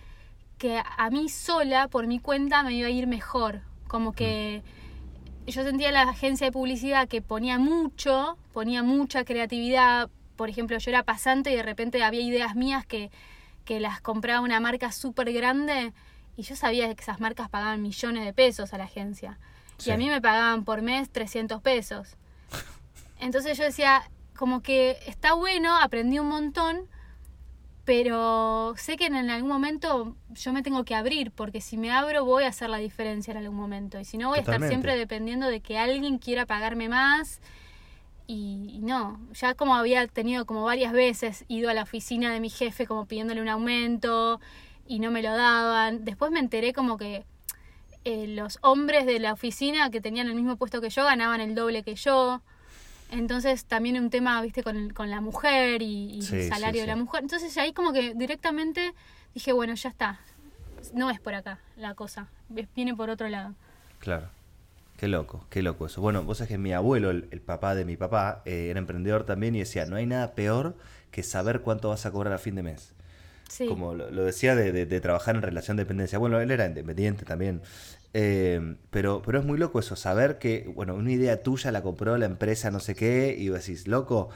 que 0.61 0.79
a 0.79 1.09
mí 1.09 1.27
sola, 1.27 1.87
por 1.87 2.05
mi 2.05 2.19
cuenta, 2.19 2.61
me 2.61 2.75
iba 2.75 2.87
a 2.87 2.91
ir 2.91 3.07
mejor. 3.07 3.61
Como 3.87 4.13
que 4.13 4.61
yo 5.47 5.63
sentía 5.63 5.91
la 5.91 6.03
agencia 6.03 6.45
de 6.45 6.51
publicidad 6.51 7.07
que 7.07 7.23
ponía 7.23 7.57
mucho, 7.57 8.37
ponía 8.53 8.83
mucha 8.83 9.25
creatividad. 9.25 10.11
Por 10.35 10.49
ejemplo, 10.49 10.77
yo 10.77 10.91
era 10.91 11.01
pasante 11.01 11.51
y 11.51 11.55
de 11.55 11.63
repente 11.63 12.03
había 12.03 12.21
ideas 12.21 12.55
mías 12.55 12.85
que, 12.85 13.09
que 13.65 13.79
las 13.79 14.01
compraba 14.01 14.41
una 14.41 14.59
marca 14.59 14.91
súper 14.91 15.33
grande 15.33 15.93
y 16.37 16.43
yo 16.43 16.55
sabía 16.55 16.93
que 16.93 17.01
esas 17.01 17.19
marcas 17.19 17.49
pagaban 17.49 17.81
millones 17.81 18.23
de 18.23 18.31
pesos 18.31 18.71
a 18.75 18.77
la 18.77 18.83
agencia. 18.83 19.39
Y 19.83 19.89
a 19.89 19.97
mí 19.97 20.09
me 20.09 20.21
pagaban 20.21 20.63
por 20.63 20.83
mes 20.83 21.09
300 21.09 21.59
pesos. 21.63 22.17
Entonces 23.19 23.57
yo 23.57 23.63
decía, 23.63 24.03
como 24.35 24.61
que 24.61 24.99
está 25.07 25.33
bueno, 25.33 25.75
aprendí 25.75 26.19
un 26.19 26.27
montón, 26.27 26.87
pero 27.83 28.75
sé 28.77 28.95
que 28.95 29.07
en 29.07 29.29
algún 29.29 29.49
momento 29.49 30.15
yo 30.29 30.53
me 30.53 30.61
tengo 30.61 30.83
que 30.85 30.93
abrir, 30.93 31.31
porque 31.31 31.61
si 31.61 31.77
me 31.77 31.91
abro 31.91 32.25
voy 32.25 32.43
a 32.43 32.49
hacer 32.49 32.69
la 32.69 32.77
diferencia 32.77 33.31
en 33.31 33.37
algún 33.37 33.55
momento. 33.55 33.99
Y 33.99 34.05
si 34.05 34.17
no, 34.17 34.29
voy 34.29 34.37
a 34.37 34.41
estar 34.41 34.65
siempre 34.67 34.95
dependiendo 34.95 35.47
de 35.47 35.61
que 35.61 35.77
alguien 35.77 36.19
quiera 36.19 36.45
pagarme 36.45 36.89
más. 36.89 37.41
Y, 38.27 38.79
no, 38.81 39.19
ya 39.33 39.55
como 39.55 39.75
había 39.75 40.07
tenido 40.07 40.45
como 40.45 40.63
varias 40.63 40.93
veces 40.93 41.43
ido 41.49 41.69
a 41.69 41.73
la 41.73 41.83
oficina 41.83 42.31
de 42.31 42.39
mi 42.39 42.49
jefe 42.49 42.87
como 42.87 43.05
pidiéndole 43.05 43.41
un 43.41 43.49
aumento 43.49 44.39
y 44.87 44.99
no 44.99 45.11
me 45.11 45.21
lo 45.21 45.35
daban. 45.35 46.05
Después 46.05 46.31
me 46.31 46.39
enteré 46.39 46.71
como 46.71 46.97
que 46.97 47.25
eh, 48.05 48.27
los 48.27 48.59
hombres 48.61 49.05
de 49.05 49.19
la 49.19 49.33
oficina 49.33 49.89
que 49.89 50.01
tenían 50.01 50.27
el 50.27 50.35
mismo 50.35 50.55
puesto 50.55 50.81
que 50.81 50.89
yo 50.89 51.03
ganaban 51.03 51.41
el 51.41 51.55
doble 51.55 51.83
que 51.83 51.95
yo. 51.95 52.41
Entonces 53.11 53.65
también 53.65 53.97
un 53.97 54.09
tema, 54.09 54.41
viste, 54.41 54.63
con, 54.63 54.91
con 54.91 55.09
la 55.09 55.21
mujer 55.21 55.81
y, 55.81 56.19
el 56.31 56.49
salario 56.49 56.81
de 56.81 56.87
la 56.87 56.95
mujer. 56.95 57.21
Entonces 57.21 57.55
ahí 57.57 57.73
como 57.73 57.91
que 57.93 58.13
directamente 58.15 58.93
dije, 59.33 59.51
bueno, 59.51 59.75
ya 59.75 59.89
está. 59.89 60.19
No 60.93 61.09
es 61.11 61.19
por 61.19 61.35
acá 61.35 61.59
la 61.75 61.93
cosa, 61.93 62.27
viene 62.49 62.95
por 62.95 63.09
otro 63.09 63.27
lado. 63.27 63.53
Claro. 63.99 64.29
Qué 64.97 65.07
loco, 65.07 65.45
qué 65.49 65.63
loco 65.63 65.87
eso. 65.87 65.99
Bueno, 65.99 66.23
vos 66.23 66.37
sabés 66.37 66.49
que 66.49 66.57
mi 66.59 66.73
abuelo, 66.73 67.09
el, 67.09 67.41
papá 67.41 67.73
de 67.73 67.85
mi 67.85 67.97
papá, 67.97 68.43
eh, 68.45 68.67
era 68.69 68.77
emprendedor 68.77 69.23
también 69.25 69.55
y 69.55 69.59
decía, 69.59 69.85
no 69.87 69.95
hay 69.95 70.05
nada 70.05 70.35
peor 70.35 70.77
que 71.09 71.23
saber 71.23 71.61
cuánto 71.61 71.89
vas 71.89 72.05
a 72.05 72.11
cobrar 72.11 72.33
a 72.33 72.37
fin 72.37 72.53
de 72.53 72.61
mes. 72.61 72.93
Sí. 73.49 73.65
Como 73.65 73.95
lo, 73.95 74.23
decía 74.23 74.55
de, 74.55 74.85
de, 74.85 75.01
trabajar 75.01 75.35
en 75.35 75.41
relación 75.41 75.75
de 75.75 75.85
dependencia. 75.85 76.19
Bueno, 76.19 76.39
él 76.39 76.51
era 76.51 76.67
independiente 76.67 77.25
también. 77.25 77.63
Eh, 78.13 78.75
pero, 78.89 79.21
pero 79.25 79.39
es 79.39 79.45
muy 79.45 79.57
loco 79.57 79.79
eso, 79.79 79.95
saber 79.95 80.37
que, 80.37 80.69
bueno, 80.75 80.95
una 80.95 81.11
idea 81.11 81.41
tuya 81.43 81.71
la 81.71 81.81
compró 81.81 82.17
la 82.17 82.25
empresa 82.25 82.69
no 82.69 82.79
sé 82.79 82.93
qué, 82.95 83.35
y 83.37 83.49
vos 83.49 83.59
decís, 83.59 83.87
loco, 83.87 84.29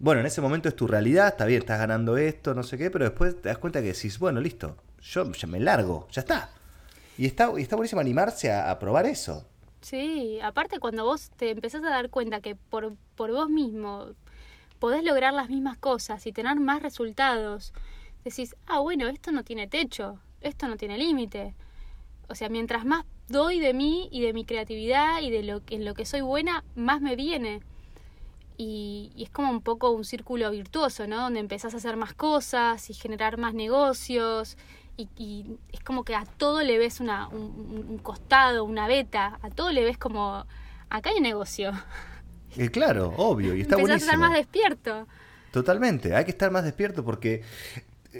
bueno, 0.00 0.20
en 0.20 0.26
ese 0.26 0.40
momento 0.40 0.68
es 0.68 0.76
tu 0.76 0.86
realidad, 0.86 1.28
está 1.28 1.46
bien, 1.46 1.60
estás 1.60 1.78
ganando 1.78 2.16
esto, 2.16 2.54
no 2.54 2.62
sé 2.62 2.76
qué, 2.76 2.90
pero 2.90 3.04
después 3.04 3.40
te 3.40 3.48
das 3.48 3.58
cuenta 3.58 3.80
que 3.80 3.92
decís, 3.92 4.18
bueno, 4.18 4.40
listo, 4.40 4.76
yo 5.00 5.30
ya 5.32 5.46
me 5.46 5.60
largo, 5.60 6.08
ya 6.10 6.20
está. 6.20 6.50
Y 7.16 7.26
está, 7.26 7.50
y 7.56 7.62
está 7.62 7.76
buenísimo 7.76 8.00
animarse 8.00 8.52
a, 8.52 8.78
probar 8.78 9.06
eso. 9.06 9.46
Sí, 9.80 10.38
aparte 10.42 10.80
cuando 10.80 11.04
vos 11.04 11.30
te 11.36 11.50
empezás 11.50 11.82
a 11.84 11.90
dar 11.90 12.10
cuenta 12.10 12.40
que 12.40 12.56
por, 12.56 12.94
por 13.14 13.30
vos 13.30 13.48
mismo 13.48 14.08
podés 14.80 15.02
lograr 15.04 15.32
las 15.32 15.48
mismas 15.48 15.78
cosas 15.78 16.26
y 16.26 16.32
tener 16.32 16.58
más 16.58 16.82
resultados, 16.82 17.72
decís, 18.24 18.56
ah, 18.66 18.80
bueno, 18.80 19.06
esto 19.06 19.32
no 19.32 19.44
tiene 19.44 19.68
techo, 19.68 20.18
esto 20.40 20.68
no 20.68 20.76
tiene 20.76 20.98
límite 20.98 21.54
o 22.28 22.34
sea, 22.34 22.48
mientras 22.48 22.84
más 22.84 23.04
doy 23.28 23.60
de 23.60 23.74
mí 23.74 24.08
y 24.10 24.20
de 24.22 24.32
mi 24.32 24.44
creatividad 24.44 25.20
y 25.20 25.30
de 25.30 25.42
lo 25.42 25.64
que, 25.64 25.76
en 25.76 25.84
lo 25.84 25.94
que 25.94 26.04
soy 26.04 26.20
buena, 26.20 26.64
más 26.74 27.00
me 27.00 27.16
viene. 27.16 27.60
Y, 28.56 29.12
es 29.18 29.30
como 29.30 29.50
un 29.50 29.60
poco 29.60 29.90
un 29.90 30.04
círculo 30.04 30.50
virtuoso, 30.50 31.06
¿no? 31.06 31.20
Donde 31.20 31.40
empezás 31.40 31.74
a 31.74 31.76
hacer 31.76 31.96
más 31.96 32.14
cosas 32.14 32.88
y 32.90 32.94
generar 32.94 33.38
más 33.38 33.54
negocios. 33.54 34.56
Y, 34.96 35.58
es 35.72 35.80
como 35.80 36.04
que 36.04 36.14
a 36.14 36.24
todo 36.24 36.62
le 36.62 36.78
ves 36.78 37.00
una, 37.00 37.28
un, 37.28 37.98
costado, 38.02 38.64
una 38.64 38.88
beta. 38.88 39.38
A 39.42 39.50
todo 39.50 39.72
le 39.72 39.84
ves 39.84 39.98
como, 39.98 40.46
acá 40.88 41.10
hay 41.10 41.20
negocio. 41.20 41.72
Eh, 42.56 42.70
claro, 42.70 43.12
obvio. 43.18 43.54
Y 43.54 43.60
está 43.60 43.74
Empezás 43.76 44.02
a 44.02 44.04
estar 44.04 44.18
más 44.18 44.32
despierto. 44.32 45.06
Totalmente, 45.52 46.14
hay 46.14 46.24
que 46.24 46.30
estar 46.30 46.50
más 46.50 46.64
despierto 46.64 47.04
porque 47.04 47.42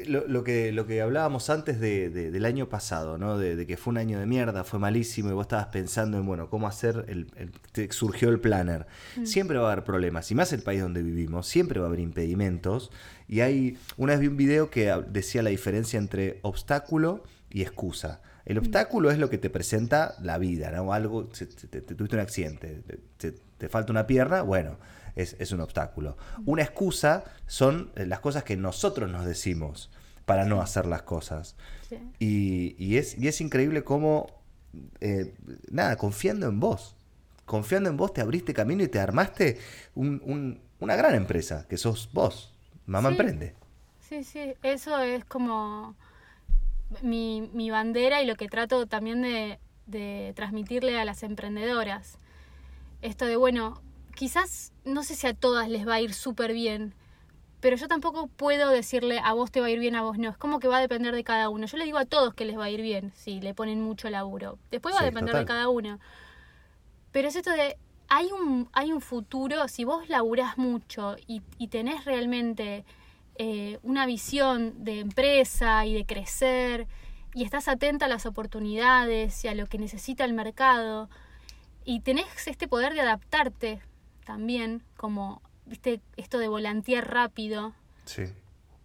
lo, 0.06 0.44
que, 0.44 0.72
lo 0.72 0.86
que 0.86 1.00
hablábamos 1.00 1.50
antes 1.50 1.80
de, 1.80 2.10
del 2.10 2.44
año 2.44 2.68
pasado, 2.68 3.18
¿no? 3.18 3.38
De, 3.38 3.66
que 3.66 3.76
fue 3.76 3.92
un 3.92 3.98
año 3.98 4.18
de 4.18 4.26
mierda, 4.26 4.64
fue 4.64 4.78
malísimo 4.78 5.30
y 5.30 5.32
vos 5.32 5.44
estabas 5.44 5.66
pensando 5.66 6.18
en, 6.18 6.26
bueno, 6.26 6.48
cómo 6.48 6.66
hacer, 6.66 7.04
el, 7.08 7.90
surgió 7.90 8.28
el 8.28 8.40
planner. 8.40 8.86
Mm. 9.16 9.26
Siempre 9.26 9.58
va 9.58 9.68
a 9.68 9.72
haber 9.72 9.84
problemas, 9.84 10.30
y 10.30 10.34
más 10.34 10.52
el 10.52 10.62
país 10.62 10.80
donde 10.80 11.02
vivimos, 11.02 11.46
siempre 11.46 11.80
va 11.80 11.86
a 11.86 11.88
haber 11.88 12.00
impedimentos. 12.00 12.90
Y 13.28 13.40
hay, 13.40 13.78
una 13.96 14.12
vez 14.12 14.20
vi 14.20 14.26
un 14.28 14.36
video 14.36 14.70
que 14.70 14.92
decía 15.08 15.42
la 15.42 15.50
diferencia 15.50 15.98
entre 15.98 16.40
obstáculo 16.42 17.24
y 17.50 17.62
excusa. 17.62 18.20
El 18.44 18.56
mm. 18.56 18.58
obstáculo 18.58 19.10
es 19.10 19.18
lo 19.18 19.30
que 19.30 19.38
te 19.38 19.50
presenta 19.50 20.14
la 20.22 20.38
vida, 20.38 20.70
¿no? 20.70 20.92
Algo, 20.92 21.28
te, 21.28 21.80
tuviste 21.80 22.16
un 22.16 22.22
accidente, 22.22 22.82
te 23.58 23.68
falta 23.68 23.92
una 23.92 24.06
pierna, 24.06 24.42
bueno 24.42 24.78
es, 25.16 25.52
un 25.52 25.60
obstáculo. 25.60 26.16
Una 26.44 26.62
excusa 26.62 27.24
son 27.46 27.90
eh, 27.96 28.06
las 28.06 28.20
cosas 28.20 28.44
que 28.44 28.56
nosotros 28.56 29.10
nos 29.10 29.24
decimos 29.24 29.90
para 30.26 30.44
no 30.44 30.60
hacer 30.60 30.86
las 30.86 31.02
cosas. 31.02 31.56
Y, 32.18 32.96
es, 32.96 33.16
y 33.18 33.28
es 33.28 33.40
increíble 33.40 33.82
cómo, 33.82 34.26
eh, 35.00 35.34
nada, 35.70 35.96
confiando 35.96 36.46
en 36.46 36.60
vos, 36.60 36.96
confiando 37.44 37.88
en 37.88 37.96
vos 37.96 38.12
te 38.12 38.20
abriste 38.20 38.52
camino 38.52 38.82
y 38.82 38.88
te 38.88 38.98
armaste 38.98 39.58
una 39.94 40.96
gran 40.96 41.14
empresa, 41.14 41.66
que 41.68 41.76
sos 41.76 42.10
vos, 42.12 42.52
Mamá 42.86 43.10
Emprende. 43.10 43.54
Sí, 44.00 44.24
sí, 44.24 44.54
eso 44.62 44.98
es 44.98 45.24
como 45.24 45.94
mi, 47.02 47.48
mi 47.52 47.70
bandera 47.70 48.20
y 48.22 48.26
lo 48.26 48.34
que 48.34 48.48
trato 48.48 48.86
también 48.86 49.22
de, 49.22 49.58
de 49.86 50.32
transmitirle 50.34 50.98
a 50.98 51.04
las 51.04 51.22
emprendedoras. 51.22 52.18
Esto 53.00 53.26
de, 53.26 53.36
bueno, 53.36 53.80
quizás 54.16 54.72
no 54.84 55.04
sé 55.04 55.14
si 55.14 55.28
a 55.28 55.34
todas 55.34 55.68
les 55.68 55.86
va 55.86 55.94
a 55.94 56.00
ir 56.00 56.12
súper 56.12 56.52
bien, 56.52 56.94
pero 57.60 57.76
yo 57.76 57.86
tampoco 57.86 58.26
puedo 58.26 58.70
decirle 58.70 59.20
a 59.22 59.32
vos 59.32 59.52
te 59.52 59.60
va 59.60 59.66
a 59.66 59.70
ir 59.70 59.78
bien, 59.78 59.94
a 59.94 60.02
vos 60.02 60.18
no. 60.18 60.30
Es 60.30 60.36
como 60.36 60.58
que 60.58 60.66
va 60.66 60.78
a 60.78 60.80
depender 60.80 61.14
de 61.14 61.22
cada 61.22 61.48
uno. 61.48 61.66
Yo 61.66 61.76
le 61.76 61.84
digo 61.84 61.98
a 61.98 62.04
todos 62.04 62.34
que 62.34 62.44
les 62.44 62.58
va 62.58 62.64
a 62.64 62.70
ir 62.70 62.82
bien 62.82 63.12
si 63.14 63.40
le 63.40 63.54
ponen 63.54 63.80
mucho 63.80 64.10
laburo. 64.10 64.58
Después 64.70 64.94
va 64.94 65.00
a 65.00 65.04
depender 65.04 65.36
de 65.36 65.44
cada 65.44 65.68
uno. 65.68 66.00
Pero 67.12 67.28
es 67.28 67.36
esto 67.36 67.50
de, 67.50 67.76
hay 68.08 68.26
un, 68.32 68.68
hay 68.72 68.92
un 68.92 69.00
futuro, 69.00 69.68
si 69.68 69.84
vos 69.84 70.08
laburás 70.08 70.58
mucho 70.58 71.16
y, 71.26 71.42
y 71.58 71.68
tenés 71.68 72.04
realmente 72.04 72.84
eh, 73.36 73.78
una 73.82 74.06
visión 74.06 74.84
de 74.84 75.00
empresa 75.00 75.84
y 75.86 75.94
de 75.94 76.06
crecer 76.06 76.86
y 77.34 77.44
estás 77.44 77.68
atenta 77.68 78.06
a 78.06 78.08
las 78.08 78.26
oportunidades 78.26 79.44
y 79.44 79.48
a 79.48 79.54
lo 79.54 79.66
que 79.66 79.78
necesita 79.78 80.24
el 80.24 80.32
mercado 80.32 81.10
y 81.84 82.00
tenés 82.00 82.26
este 82.46 82.68
poder 82.68 82.94
de 82.94 83.00
adaptarte 83.00 83.80
también, 84.26 84.82
como, 84.96 85.40
viste, 85.64 86.02
esto 86.16 86.38
de 86.38 86.48
volantear 86.48 87.08
rápido. 87.10 87.72
Sí. 88.04 88.24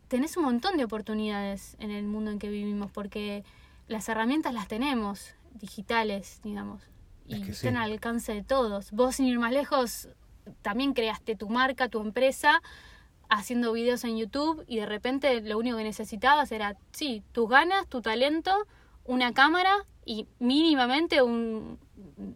Tenés 0.08 0.38
un 0.38 0.43
montón 0.43 0.77
de 0.77 0.86
oportunidades 0.86 1.75
en 1.80 1.89
el 1.91 2.06
mundo 2.06 2.32
en 2.32 2.39
que 2.39 2.49
vivimos, 2.49 2.91
porque 2.91 3.43
las 3.88 4.08
herramientas 4.08 4.54
las 4.54 4.67
tenemos, 4.67 5.34
digitales, 5.56 6.39
digamos, 6.43 6.84
y 7.25 7.41
están 7.49 7.75
al 7.75 7.91
alcance 7.91 8.34
de 8.34 8.43
todos. 8.43 8.91
Vos, 8.91 9.15
sin 9.15 9.25
ir 9.25 9.39
más 9.39 9.51
lejos, 9.51 10.10
también 10.62 10.93
creaste 10.93 11.36
tu 11.36 11.49
marca, 11.49 11.89
tu 11.89 12.01
empresa, 12.01 12.62
haciendo 13.30 13.71
videos 13.73 14.04
en 14.04 14.17
YouTube 14.17 14.63
y 14.67 14.77
de 14.77 14.86
repente 14.86 15.41
lo 15.41 15.58
único 15.58 15.77
que 15.77 15.84
necesitabas 15.84 16.51
era, 16.51 16.77
sí, 16.91 17.23
tus 17.32 17.49
ganas, 17.49 17.88
tu 17.88 18.01
talento, 18.01 18.54
una 19.06 19.34
cámara 19.34 19.73
y 20.06 20.27
mínimamente 20.39 21.21
un, 21.21 21.80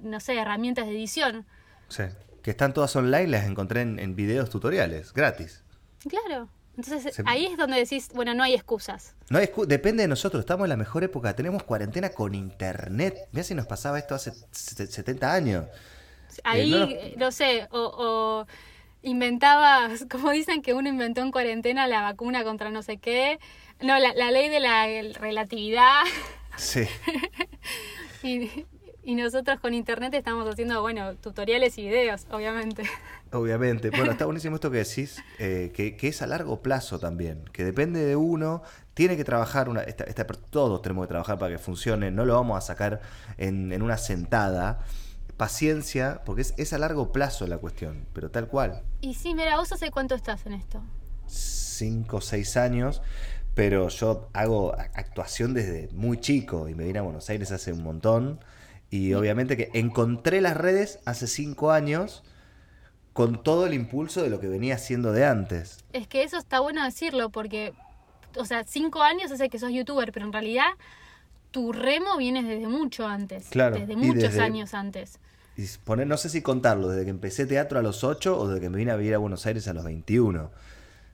no 0.01 0.19
sé, 0.19 0.37
herramientas 0.37 0.85
de 0.87 0.93
edición. 0.93 1.45
Sí 1.89 2.03
que 2.45 2.51
están 2.51 2.75
todas 2.75 2.95
online, 2.95 3.25
las 3.25 3.47
encontré 3.47 3.81
en, 3.81 4.15
videos 4.15 4.51
tutoriales, 4.51 5.13
gratis. 5.13 5.63
Claro. 6.07 6.47
Entonces 6.77 7.19
ahí 7.25 7.47
es 7.47 7.57
donde 7.57 7.77
decís, 7.77 8.09
bueno, 8.13 8.35
no 8.35 8.43
hay 8.43 8.53
excusas. 8.53 9.15
No 9.31 9.39
hay 9.39 9.49
depende 9.65 10.03
de 10.03 10.07
nosotros, 10.07 10.41
estamos 10.41 10.65
en 10.65 10.69
la 10.69 10.77
mejor 10.77 11.03
época, 11.03 11.35
tenemos 11.35 11.63
cuarentena 11.63 12.09
con 12.09 12.35
internet. 12.35 13.17
Mira 13.31 13.43
si 13.43 13.55
nos 13.55 13.65
pasaba 13.65 13.97
esto 13.97 14.13
hace 14.13 14.31
70 14.51 15.33
años. 15.33 15.65
Ahí, 16.43 16.71
eh, 16.71 17.15
no, 17.17 17.31
sé, 17.31 17.67
o, 17.71 17.79
o, 17.79 18.47
inventabas, 19.01 20.05
como 20.11 20.29
dicen 20.29 20.61
que 20.61 20.75
uno 20.75 20.87
inventó 20.87 21.21
en 21.21 21.31
cuarentena 21.31 21.87
la 21.87 22.03
vacuna 22.03 22.43
contra 22.43 22.69
no 22.69 22.83
sé 22.83 22.97
qué. 22.97 23.39
No, 23.81 23.97
la, 23.97 24.13
la 24.13 24.29
ley 24.29 24.49
de 24.49 24.59
la 24.59 24.85
relatividad. 25.19 26.03
Sí. 26.57 26.85
y, 28.21 28.67
y 29.05 29.13
nosotros 29.13 29.59
con 29.59 29.73
internet 29.75 30.13
estamos 30.15 30.49
haciendo, 30.49 30.81
bueno, 30.81 31.15
tutoriales 31.15 31.77
y 31.77 31.83
videos, 31.83 32.25
obviamente. 32.31 32.83
Obviamente. 33.31 33.89
Bueno, 33.89 34.11
está 34.11 34.25
buenísimo 34.25 34.55
esto 34.55 34.71
que 34.71 34.77
decís, 34.77 35.21
eh, 35.39 35.71
que, 35.75 36.07
es 36.07 36.21
a 36.21 36.27
largo 36.27 36.61
plazo 36.61 36.99
también, 36.99 37.43
que 37.51 37.65
depende 37.65 38.03
de 38.03 38.15
uno, 38.15 38.63
tiene 38.93 39.17
que 39.17 39.23
trabajar, 39.23 39.67
una, 39.67 39.81
esta, 39.81 40.25
todos 40.49 40.81
tenemos 40.81 41.05
que 41.05 41.09
trabajar 41.09 41.37
para 41.37 41.51
que 41.51 41.57
funcione, 41.57 42.11
no 42.11 42.25
lo 42.25 42.33
vamos 42.33 42.57
a 42.57 42.61
sacar 42.61 43.01
en, 43.37 43.81
una 43.81 43.97
sentada. 43.97 44.79
Paciencia, 45.37 46.21
porque 46.25 46.43
es, 46.43 46.53
es, 46.55 46.71
a 46.71 46.77
largo 46.77 47.11
plazo 47.11 47.45
la 47.45 47.57
cuestión, 47.57 48.05
pero 48.13 48.31
tal 48.31 48.47
cual. 48.47 48.83
Y 49.01 49.15
sí, 49.15 49.35
mira, 49.35 49.57
vos 49.57 49.69
hace 49.73 49.91
cuánto 49.91 50.15
estás 50.15 50.45
en 50.45 50.53
esto? 50.53 50.81
Cinco 51.27 52.17
o 52.17 52.21
seis 52.21 52.55
años, 52.55 53.01
Pero 53.53 53.89
yo 53.89 54.29
hago 54.31 54.73
actuación 54.73 55.53
desde 55.53 55.89
muy 55.91 56.21
chico 56.21 56.69
y 56.69 56.73
me 56.73 56.85
vine 56.85 56.99
a 56.99 57.01
Buenos 57.01 57.29
Aires 57.29 57.51
hace 57.51 57.73
un 57.73 57.83
montón. 57.83 58.39
Y 58.95 59.13
obviamente 59.13 59.57
que 59.57 59.69
encontré 59.73 60.39
las 60.39 60.55
redes 60.55 60.99
hace 61.05 61.27
cinco 61.27 61.71
años 61.71 62.23
con 63.11 63.43
todo 63.43 63.65
el 63.65 63.73
impulso 63.73 64.23
de 64.23 64.29
lo 64.29 64.39
que 64.39 64.47
venía 64.47 64.75
haciendo 64.75 65.11
de 65.11 65.25
antes. 65.25 65.83
Es 65.91 66.07
que 66.07 66.23
eso 66.23 66.37
está 66.37 66.61
bueno 66.61 66.81
decirlo 66.83 67.29
porque, 67.29 67.73
o 68.37 68.45
sea, 68.45 68.63
cinco 68.65 69.01
años 69.03 69.31
hace 69.33 69.49
que 69.49 69.59
sos 69.59 69.71
youtuber, 69.71 70.13
pero 70.13 70.25
en 70.25 70.31
realidad 70.33 70.67
tu 71.51 71.73
remo 71.73 72.15
viene 72.17 72.41
desde 72.43 72.67
mucho 72.67 73.05
antes. 73.05 73.47
Claro, 73.49 73.77
Desde 73.77 73.97
muchos 73.97 74.23
desde- 74.23 74.41
años 74.41 74.73
antes. 74.73 75.19
Y 75.57 75.65
poner, 75.83 76.07
no 76.07 76.15
sé 76.17 76.29
si 76.29 76.41
contarlo, 76.41 76.87
desde 76.89 77.03
que 77.03 77.09
empecé 77.11 77.45
teatro 77.45 77.79
a 77.79 77.81
los 77.81 78.03
8 78.05 78.37
o 78.39 78.47
desde 78.47 78.61
que 78.61 78.69
me 78.69 78.77
vine 78.77 78.91
a 78.91 78.95
vivir 78.97 79.15
a 79.15 79.17
Buenos 79.17 79.45
Aires 79.45 79.67
a 79.67 79.73
los 79.73 79.83
21. 79.85 80.51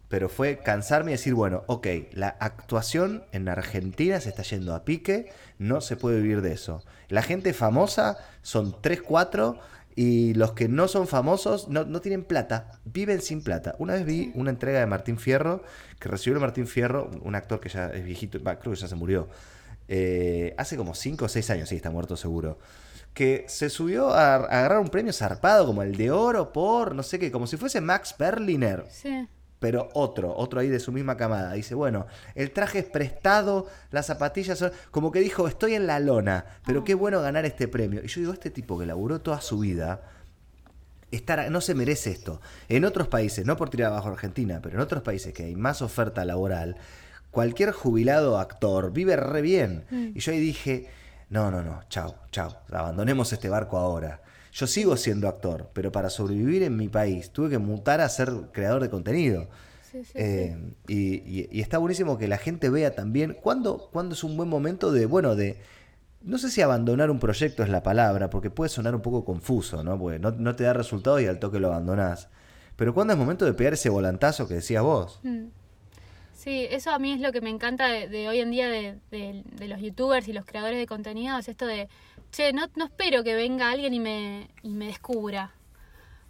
Pero 0.07 0.27
fue 0.29 0.57
cansarme 0.57 1.11
y 1.11 1.13
decir, 1.13 1.33
bueno, 1.35 1.63
ok, 1.67 1.87
la 2.13 2.29
actuación 2.39 3.23
en 3.31 3.47
Argentina 3.49 4.19
se 4.19 4.29
está 4.29 4.41
yendo 4.43 4.75
a 4.75 4.83
pique, 4.83 5.31
no 5.59 5.79
se 5.81 5.95
puede 5.95 6.19
vivir 6.21 6.41
de 6.41 6.53
eso. 6.53 6.83
La 7.11 7.21
gente 7.21 7.53
famosa 7.53 8.17
son 8.41 8.75
3, 8.81 9.01
4 9.01 9.59
y 9.95 10.33
los 10.33 10.53
que 10.53 10.67
no 10.69 10.87
son 10.87 11.07
famosos 11.07 11.67
no, 11.67 11.83
no 11.83 12.01
tienen 12.01 12.23
plata, 12.23 12.79
viven 12.85 13.21
sin 13.21 13.43
plata. 13.43 13.75
Una 13.77 13.93
vez 13.93 14.05
vi 14.05 14.31
una 14.35 14.49
entrega 14.49 14.79
de 14.79 14.85
Martín 14.85 15.17
Fierro, 15.19 15.63
que 15.99 16.09
recibió 16.09 16.35
el 16.37 16.41
Martín 16.41 16.67
Fierro, 16.67 17.11
un 17.21 17.35
actor 17.35 17.59
que 17.59 17.69
ya 17.69 17.87
es 17.87 18.03
viejito, 18.03 18.41
va, 18.41 18.57
creo 18.57 18.73
que 18.73 18.79
ya 18.79 18.87
se 18.87 18.95
murió, 18.95 19.27
eh, 19.87 20.55
hace 20.57 20.77
como 20.77 20.95
5 20.95 21.25
o 21.25 21.27
6 21.27 21.49
años, 21.49 21.69
sí, 21.69 21.75
está 21.75 21.89
muerto 21.89 22.15
seguro 22.15 22.57
que 23.13 23.43
se 23.49 23.69
subió 23.69 24.11
a, 24.13 24.35
a 24.35 24.37
agarrar 24.37 24.79
un 24.79 24.87
premio 24.87 25.11
zarpado 25.11 25.65
como 25.65 25.83
el 25.83 25.97
de 25.97 26.11
oro 26.11 26.53
por, 26.53 26.95
no 26.95 27.03
sé 27.03 27.19
qué, 27.19 27.29
como 27.29 27.45
si 27.45 27.57
fuese 27.57 27.81
Max 27.81 28.15
Berliner, 28.17 28.85
Sí. 28.89 29.27
Pero 29.61 29.89
otro, 29.93 30.35
otro 30.35 30.59
ahí 30.59 30.69
de 30.69 30.79
su 30.79 30.91
misma 30.91 31.15
camada. 31.15 31.53
Dice, 31.53 31.75
bueno, 31.75 32.07
el 32.33 32.49
traje 32.49 32.79
es 32.79 32.85
prestado, 32.85 33.67
las 33.91 34.07
zapatillas 34.07 34.57
son... 34.57 34.71
Como 34.89 35.11
que 35.11 35.19
dijo, 35.19 35.47
estoy 35.47 35.75
en 35.75 35.85
la 35.85 35.99
lona, 35.99 36.45
pero 36.65 36.83
qué 36.83 36.95
bueno 36.95 37.21
ganar 37.21 37.45
este 37.45 37.67
premio. 37.67 38.03
Y 38.03 38.07
yo 38.07 38.21
digo, 38.21 38.33
este 38.33 38.49
tipo 38.49 38.79
que 38.79 38.87
laburó 38.87 39.21
toda 39.21 39.39
su 39.39 39.59
vida, 39.59 40.01
estar, 41.11 41.51
no 41.51 41.61
se 41.61 41.75
merece 41.75 42.09
esto. 42.09 42.41
En 42.69 42.85
otros 42.85 43.07
países, 43.07 43.45
no 43.45 43.55
por 43.55 43.69
tirar 43.69 43.91
abajo 43.91 44.09
Argentina, 44.09 44.59
pero 44.63 44.77
en 44.77 44.81
otros 44.81 45.03
países 45.03 45.31
que 45.31 45.43
hay 45.43 45.55
más 45.55 45.83
oferta 45.83 46.25
laboral, 46.25 46.77
cualquier 47.29 47.71
jubilado 47.71 48.39
actor 48.39 48.91
vive 48.91 49.15
re 49.15 49.43
bien. 49.43 49.85
Mm. 49.91 50.13
Y 50.15 50.19
yo 50.21 50.31
ahí 50.31 50.39
dije, 50.39 50.89
no, 51.29 51.51
no, 51.51 51.61
no, 51.61 51.83
chao, 51.87 52.15
chao, 52.31 52.57
abandonemos 52.71 53.31
este 53.31 53.47
barco 53.47 53.77
ahora. 53.77 54.21
Yo 54.51 54.67
sigo 54.67 54.97
siendo 54.97 55.27
actor, 55.27 55.69
pero 55.73 55.91
para 55.91 56.09
sobrevivir 56.09 56.63
en 56.63 56.75
mi 56.75 56.89
país 56.89 57.29
tuve 57.31 57.49
que 57.49 57.57
mutar 57.57 58.01
a 58.01 58.09
ser 58.09 58.29
creador 58.51 58.81
de 58.81 58.89
contenido. 58.89 59.47
Sí, 59.91 60.03
sí, 60.03 60.11
Eh, 60.15 60.57
y, 60.87 61.15
y- 61.39 61.49
y 61.51 61.61
está 61.61 61.77
buenísimo 61.77 62.17
que 62.17 62.27
la 62.27 62.37
gente 62.37 62.69
vea 62.69 62.95
también 62.95 63.37
cuándo, 63.41 63.89
cuándo 63.91 64.13
es 64.15 64.23
un 64.23 64.37
buen 64.37 64.49
momento 64.49 64.91
de, 64.91 65.05
bueno, 65.05 65.35
de, 65.35 65.57
no 66.21 66.37
sé 66.37 66.49
si 66.49 66.61
abandonar 66.61 67.09
un 67.11 67.19
proyecto 67.19 67.63
es 67.63 67.69
la 67.69 67.83
palabra, 67.83 68.29
porque 68.29 68.49
puede 68.49 68.69
sonar 68.69 68.93
un 68.95 69.01
poco 69.01 69.25
confuso, 69.25 69.83
¿no? 69.83 69.97
Porque 69.97 70.19
no, 70.19 70.31
no 70.31 70.55
te 70.55 70.63
da 70.65 70.73
resultados 70.73 71.21
y 71.21 71.27
al 71.27 71.39
toque 71.39 71.59
lo 71.59 71.67
abandonás. 71.69 72.29
Pero 72.75 72.93
cuándo 72.93 73.13
es 73.13 73.19
momento 73.19 73.45
de 73.45 73.53
pegar 73.53 73.73
ese 73.73 73.89
volantazo 73.89 74.47
que 74.47 74.55
decías 74.55 74.83
vos. 74.83 75.19
Mm. 75.23 75.45
Sí, 76.33 76.65
eso 76.71 76.89
a 76.91 76.97
mí 76.97 77.11
es 77.11 77.19
lo 77.21 77.31
que 77.31 77.39
me 77.41 77.51
encanta 77.51 77.87
de, 77.87 78.07
de 78.07 78.27
hoy 78.27 78.39
en 78.39 78.49
día 78.49 78.67
de, 78.67 78.97
de- 79.11 79.43
de 79.57 79.67
los 79.67 79.79
youtubers 79.79 80.27
y 80.27 80.33
los 80.33 80.45
creadores 80.45 80.79
de 80.79 80.87
contenido, 80.87 81.37
es 81.37 81.47
esto 81.47 81.67
de, 81.67 81.87
che, 82.31 82.53
no, 82.53 82.67
no 82.75 82.85
espero 82.85 83.23
que 83.23 83.35
venga 83.35 83.69
alguien 83.71 83.93
y 83.93 83.99
me, 83.99 84.49
y 84.63 84.69
me 84.69 84.85
descubra, 84.87 85.51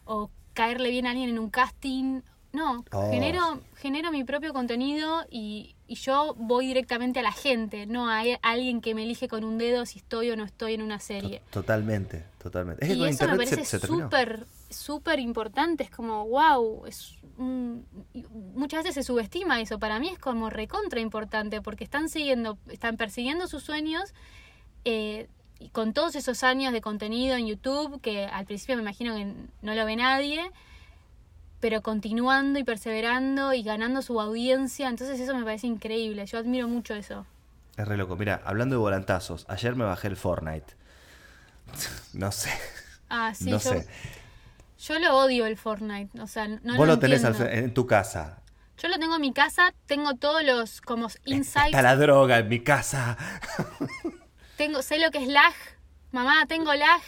o 0.06 0.30
caerle 0.54 0.90
bien 0.90 1.06
a 1.08 1.12
alguien 1.12 1.30
en 1.30 1.40
un 1.40 1.50
casting, 1.50 2.22
no, 2.54 2.84
Oh. 2.92 3.10
genero, 3.12 3.62
genero 3.76 4.12
mi 4.12 4.26
propio 4.26 4.52
contenido 4.52 5.26
y, 5.30 5.76
y 5.88 5.96
yo 5.96 6.36
voy 6.38 6.68
directamente 6.68 7.20
a 7.20 7.24
la 7.24 7.32
gente, 7.32 7.86
no 7.86 8.10
a, 8.10 8.26
e- 8.26 8.40
a 8.42 8.50
alguien 8.52 8.82
que 8.82 8.94
me 8.94 9.04
elige 9.04 9.30
con 9.30 9.46
un 9.46 9.58
dedo 9.58 9.86
si 9.86 10.00
estoy 10.00 10.32
o 10.32 10.36
no 10.36 10.44
estoy 10.44 10.74
en 10.74 10.82
una 10.82 11.00
serie. 11.00 11.40
To- 11.52 11.62
Totalmente, 11.62 12.26
totalmente. 12.44 12.84
Es 12.86 12.98
Y 12.98 13.06
eso 13.06 13.26
me 13.28 13.38
parece 13.38 13.64
súper, 13.80 14.46
súper 14.70 15.20
importante. 15.20 15.84
Es 15.86 15.92
como, 15.92 16.28
wow, 16.28 16.86
es 16.88 17.16
un- 17.38 17.86
muchas 18.54 18.80
veces 18.84 18.96
se 18.96 19.04
subestima 19.04 19.62
eso. 19.62 19.80
Para 19.80 20.00
mí 20.00 20.10
es 20.10 20.20
como 20.20 20.50
recontra 20.50 21.00
importante 21.00 21.62
porque 21.62 21.86
están 21.86 22.10
siguiendo, 22.10 22.58
están 22.70 22.98
persiguiendo 22.98 23.48
sus 23.48 23.64
sueños 23.64 24.14
eh, 24.84 25.30
y 25.62 25.70
con 25.70 25.94
todos 25.94 26.16
esos 26.16 26.44
años 26.44 26.74
de 26.74 26.82
contenido 26.82 27.36
en 27.38 27.48
YouTube, 27.48 28.02
que 28.02 28.26
al 28.26 28.46
principio 28.46 28.76
me 28.76 28.82
imagino 28.82 29.16
que 29.16 29.34
no 29.62 29.74
lo 29.76 29.86
ve 29.86 29.96
nadie, 29.96 30.52
pero 31.60 31.82
continuando 31.82 32.58
y 32.60 32.64
perseverando 32.64 33.54
y 33.54 33.62
ganando 33.64 34.02
su 34.02 34.20
audiencia. 34.20 34.90
Entonces 34.90 35.20
eso 35.20 35.36
me 35.36 35.44
parece 35.44 35.68
increíble. 35.68 36.26
Yo 36.26 36.40
admiro 36.40 36.68
mucho 36.68 36.96
eso. 36.96 37.26
Es 37.78 37.88
re 37.88 37.96
loco. 37.98 38.16
Mira, 38.16 38.42
hablando 38.46 38.76
de 38.76 38.80
volantazos, 38.80 39.46
ayer 39.48 39.76
me 39.76 39.86
bajé 39.86 40.08
el 40.08 40.18
Fortnite. 40.18 40.74
No 42.14 42.32
sé, 42.32 42.50
Ah, 43.10 43.34
sí, 43.34 43.46
no 43.46 43.52
yo, 43.52 43.60
sé. 43.60 43.88
yo 44.80 45.00
lo 45.00 45.18
odio 45.18 45.46
el 45.46 45.56
Fortnite. 45.58 46.20
O 46.22 46.28
sea, 46.28 46.48
no 46.48 46.76
Vos 46.76 46.88
lo 46.88 47.00
tenés 47.00 47.24
al 47.24 47.34
entiendo. 47.34 47.54
fre- 47.56 47.64
en 47.66 47.74
tu 47.74 47.86
casa. 47.88 48.40
Yo 48.78 48.88
lo 48.90 48.98
tengo 48.98 49.16
en 49.16 49.22
mi 49.22 49.32
casa, 49.32 49.74
tengo 49.86 50.16
todos 50.16 50.44
los 50.44 50.82
como 50.82 51.08
insights, 51.26 51.68
Está 51.68 51.82
la 51.84 51.96
droga 51.96 52.40
en 52.40 52.50
mi 52.50 52.62
casa. 52.64 53.16
tengo, 54.62 54.84
sé 54.84 55.00
lo 55.00 55.10
que 55.10 55.18
es 55.18 55.28
lag. 55.28 55.54
Mamá, 56.12 56.46
tengo 56.48 56.72
lag. 56.76 57.02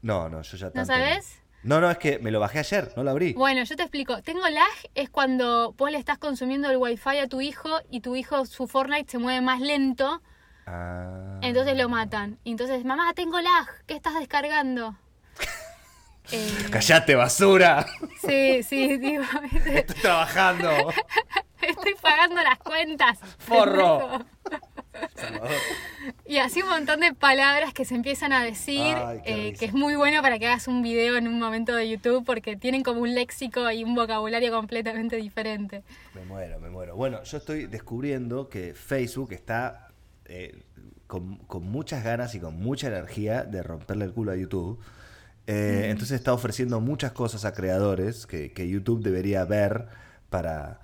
No, 0.00 0.30
no, 0.30 0.40
yo 0.40 0.56
ya 0.56 0.66
¿No 0.68 0.72
tanto 0.72 0.86
sabes? 0.86 1.42
No, 1.62 1.78
no, 1.78 1.90
es 1.90 1.98
que 1.98 2.18
me 2.20 2.30
lo 2.30 2.40
bajé 2.40 2.60
ayer, 2.60 2.90
no 2.96 3.04
lo 3.04 3.10
abrí. 3.10 3.34
Bueno, 3.34 3.62
yo 3.64 3.76
te 3.76 3.82
explico. 3.82 4.22
Tengo 4.22 4.48
lag 4.48 4.72
es 4.94 5.10
cuando 5.10 5.74
vos 5.74 5.90
le 5.90 5.98
estás 5.98 6.16
consumiendo 6.16 6.70
el 6.70 6.78
wifi 6.78 7.18
a 7.18 7.28
tu 7.28 7.42
hijo 7.42 7.68
y 7.90 8.00
tu 8.00 8.16
hijo, 8.16 8.46
su 8.46 8.66
Fortnite 8.66 9.10
se 9.10 9.18
mueve 9.18 9.42
más 9.42 9.60
lento, 9.60 10.22
Ah. 10.66 11.38
entonces 11.42 11.76
lo 11.76 11.90
matan. 11.90 12.38
Y 12.44 12.52
entonces, 12.52 12.82
mamá, 12.86 13.12
tengo 13.12 13.38
lag, 13.40 13.66
¿qué 13.86 13.94
estás 13.94 14.14
descargando? 14.14 14.96
Eh, 16.32 16.68
¡Cállate, 16.70 17.16
basura! 17.16 17.84
sí, 18.24 18.62
sí, 18.62 18.98
digo, 18.98 19.24
Estoy 19.66 19.96
trabajando. 20.00 20.70
estoy 21.60 21.94
pagando 22.00 22.40
las 22.40 22.58
cuentas. 22.58 23.18
Forro. 23.38 24.24
Y 26.26 26.38
así 26.38 26.62
un 26.62 26.68
montón 26.68 27.00
de 27.00 27.12
palabras 27.12 27.74
que 27.74 27.84
se 27.84 27.94
empiezan 27.94 28.32
a 28.32 28.44
decir, 28.44 28.94
Ay, 28.96 29.20
eh, 29.24 29.52
que 29.58 29.64
es 29.64 29.72
muy 29.72 29.96
bueno 29.96 30.22
para 30.22 30.38
que 30.38 30.46
hagas 30.46 30.68
un 30.68 30.82
video 30.82 31.16
en 31.16 31.26
un 31.26 31.38
momento 31.38 31.74
de 31.74 31.88
YouTube 31.88 32.24
porque 32.24 32.56
tienen 32.56 32.82
como 32.82 33.00
un 33.00 33.14
léxico 33.14 33.70
y 33.70 33.84
un 33.84 33.94
vocabulario 33.94 34.52
completamente 34.52 35.16
diferente. 35.16 35.82
Me 36.14 36.24
muero, 36.24 36.60
me 36.60 36.70
muero. 36.70 36.96
Bueno, 36.96 37.22
yo 37.24 37.36
estoy 37.38 37.66
descubriendo 37.66 38.48
que 38.48 38.74
Facebook 38.74 39.32
está 39.32 39.88
eh, 40.26 40.62
con, 41.06 41.38
con 41.38 41.64
muchas 41.64 42.04
ganas 42.04 42.34
y 42.34 42.40
con 42.40 42.56
mucha 42.60 42.86
energía 42.86 43.42
de 43.42 43.62
romperle 43.62 44.04
el 44.04 44.12
culo 44.12 44.32
a 44.32 44.36
YouTube. 44.36 44.78
Eh, 45.46 45.88
Entonces 45.90 46.16
está 46.16 46.32
ofreciendo 46.32 46.80
muchas 46.80 47.10
cosas 47.10 47.44
a 47.44 47.52
creadores 47.52 48.26
que, 48.26 48.52
que 48.52 48.68
YouTube 48.68 49.02
debería 49.02 49.44
ver 49.44 49.88
para, 50.28 50.78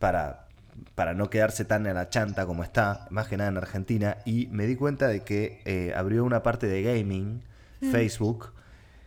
para, 0.00 0.47
para 0.94 1.14
no 1.14 1.30
quedarse 1.30 1.64
tan 1.64 1.86
en 1.86 1.94
la 1.94 2.08
chanta 2.10 2.46
como 2.46 2.62
está, 2.62 3.06
más 3.10 3.28
que 3.28 3.36
nada 3.36 3.50
en 3.50 3.56
Argentina. 3.56 4.18
Y 4.24 4.46
me 4.48 4.66
di 4.66 4.76
cuenta 4.76 5.08
de 5.08 5.22
que 5.24 5.60
eh, 5.64 5.92
abrió 5.96 6.24
una 6.24 6.42
parte 6.42 6.66
de 6.66 6.82
gaming, 6.82 7.42
Facebook, 7.80 8.52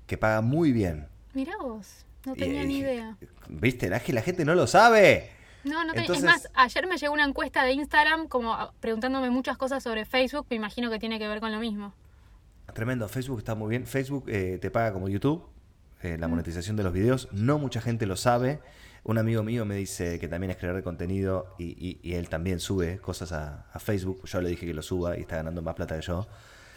que 0.08 0.18
paga 0.18 0.42
muy 0.42 0.72
bien. 0.72 1.08
Mirá 1.34 1.54
vos, 1.62 2.06
no 2.26 2.36
tenía 2.36 2.64
eh, 2.64 2.68
ni 2.68 2.78
idea. 2.80 3.18
¿Viste? 3.50 3.90
Que 4.04 4.14
la 4.14 4.22
gente 4.22 4.46
no 4.46 4.56
lo 4.56 4.68
sabe. 4.68 5.30
No, 5.64 5.84
no 5.86 5.94
entonces- 5.94 6.24
Es 6.24 6.24
más, 6.24 6.50
ayer 6.56 6.88
me 6.88 6.98
llegó 6.98 7.14
una 7.14 7.26
encuesta 7.26 7.64
de 7.64 7.74
Instagram 7.74 8.28
como 8.28 8.54
ah, 8.54 8.74
preguntándome 8.80 9.30
muchas 9.30 9.58
cosas 9.58 9.84
sobre 9.84 10.06
Facebook, 10.06 10.48
me 10.50 10.56
imagino 10.56 10.90
que 10.90 11.00
tiene 11.00 11.20
que 11.20 11.28
ver 11.28 11.40
con 11.40 11.52
lo 11.52 11.60
mismo. 11.60 11.94
Tremendo, 12.74 13.08
Facebook 13.08 13.40
está 13.40 13.54
muy 13.54 13.70
bien. 13.70 13.86
Facebook 13.86 14.26
eh, 14.28 14.58
te 14.62 14.72
paga 14.72 14.94
como 14.94 15.10
YouTube, 15.10 15.44
eh, 16.02 16.18
la 16.18 16.28
monetización 16.28 16.76
de 16.78 16.84
los 16.84 16.94
videos. 16.94 17.28
No 17.32 17.60
mucha 17.60 17.82
gente 17.82 18.06
lo 18.06 18.16
sabe. 18.16 18.60
Un 19.04 19.18
amigo 19.18 19.42
mío 19.44 19.66
me 19.66 19.76
dice 19.76 20.20
que 20.20 20.28
también 20.28 20.52
es 20.52 20.58
creador 20.58 20.78
de 20.78 20.84
contenido 20.84 21.56
y, 21.58 21.66
y- 21.70 22.00
y 22.04 22.14
él 22.14 22.30
también 22.30 22.60
sube 22.60 23.00
cosas 23.00 23.32
a, 23.32 23.66
a 23.74 23.80
Facebook. 23.80 24.24
Yo 24.26 24.42
le 24.42 24.50
dije 24.50 24.66
que 24.68 24.74
lo 24.74 24.84
suba 24.84 25.18
y 25.18 25.22
está 25.22 25.38
ganando 25.38 25.62
más 25.62 25.76
plata 25.76 25.96
que 26.00 26.06
yo. 26.06 26.28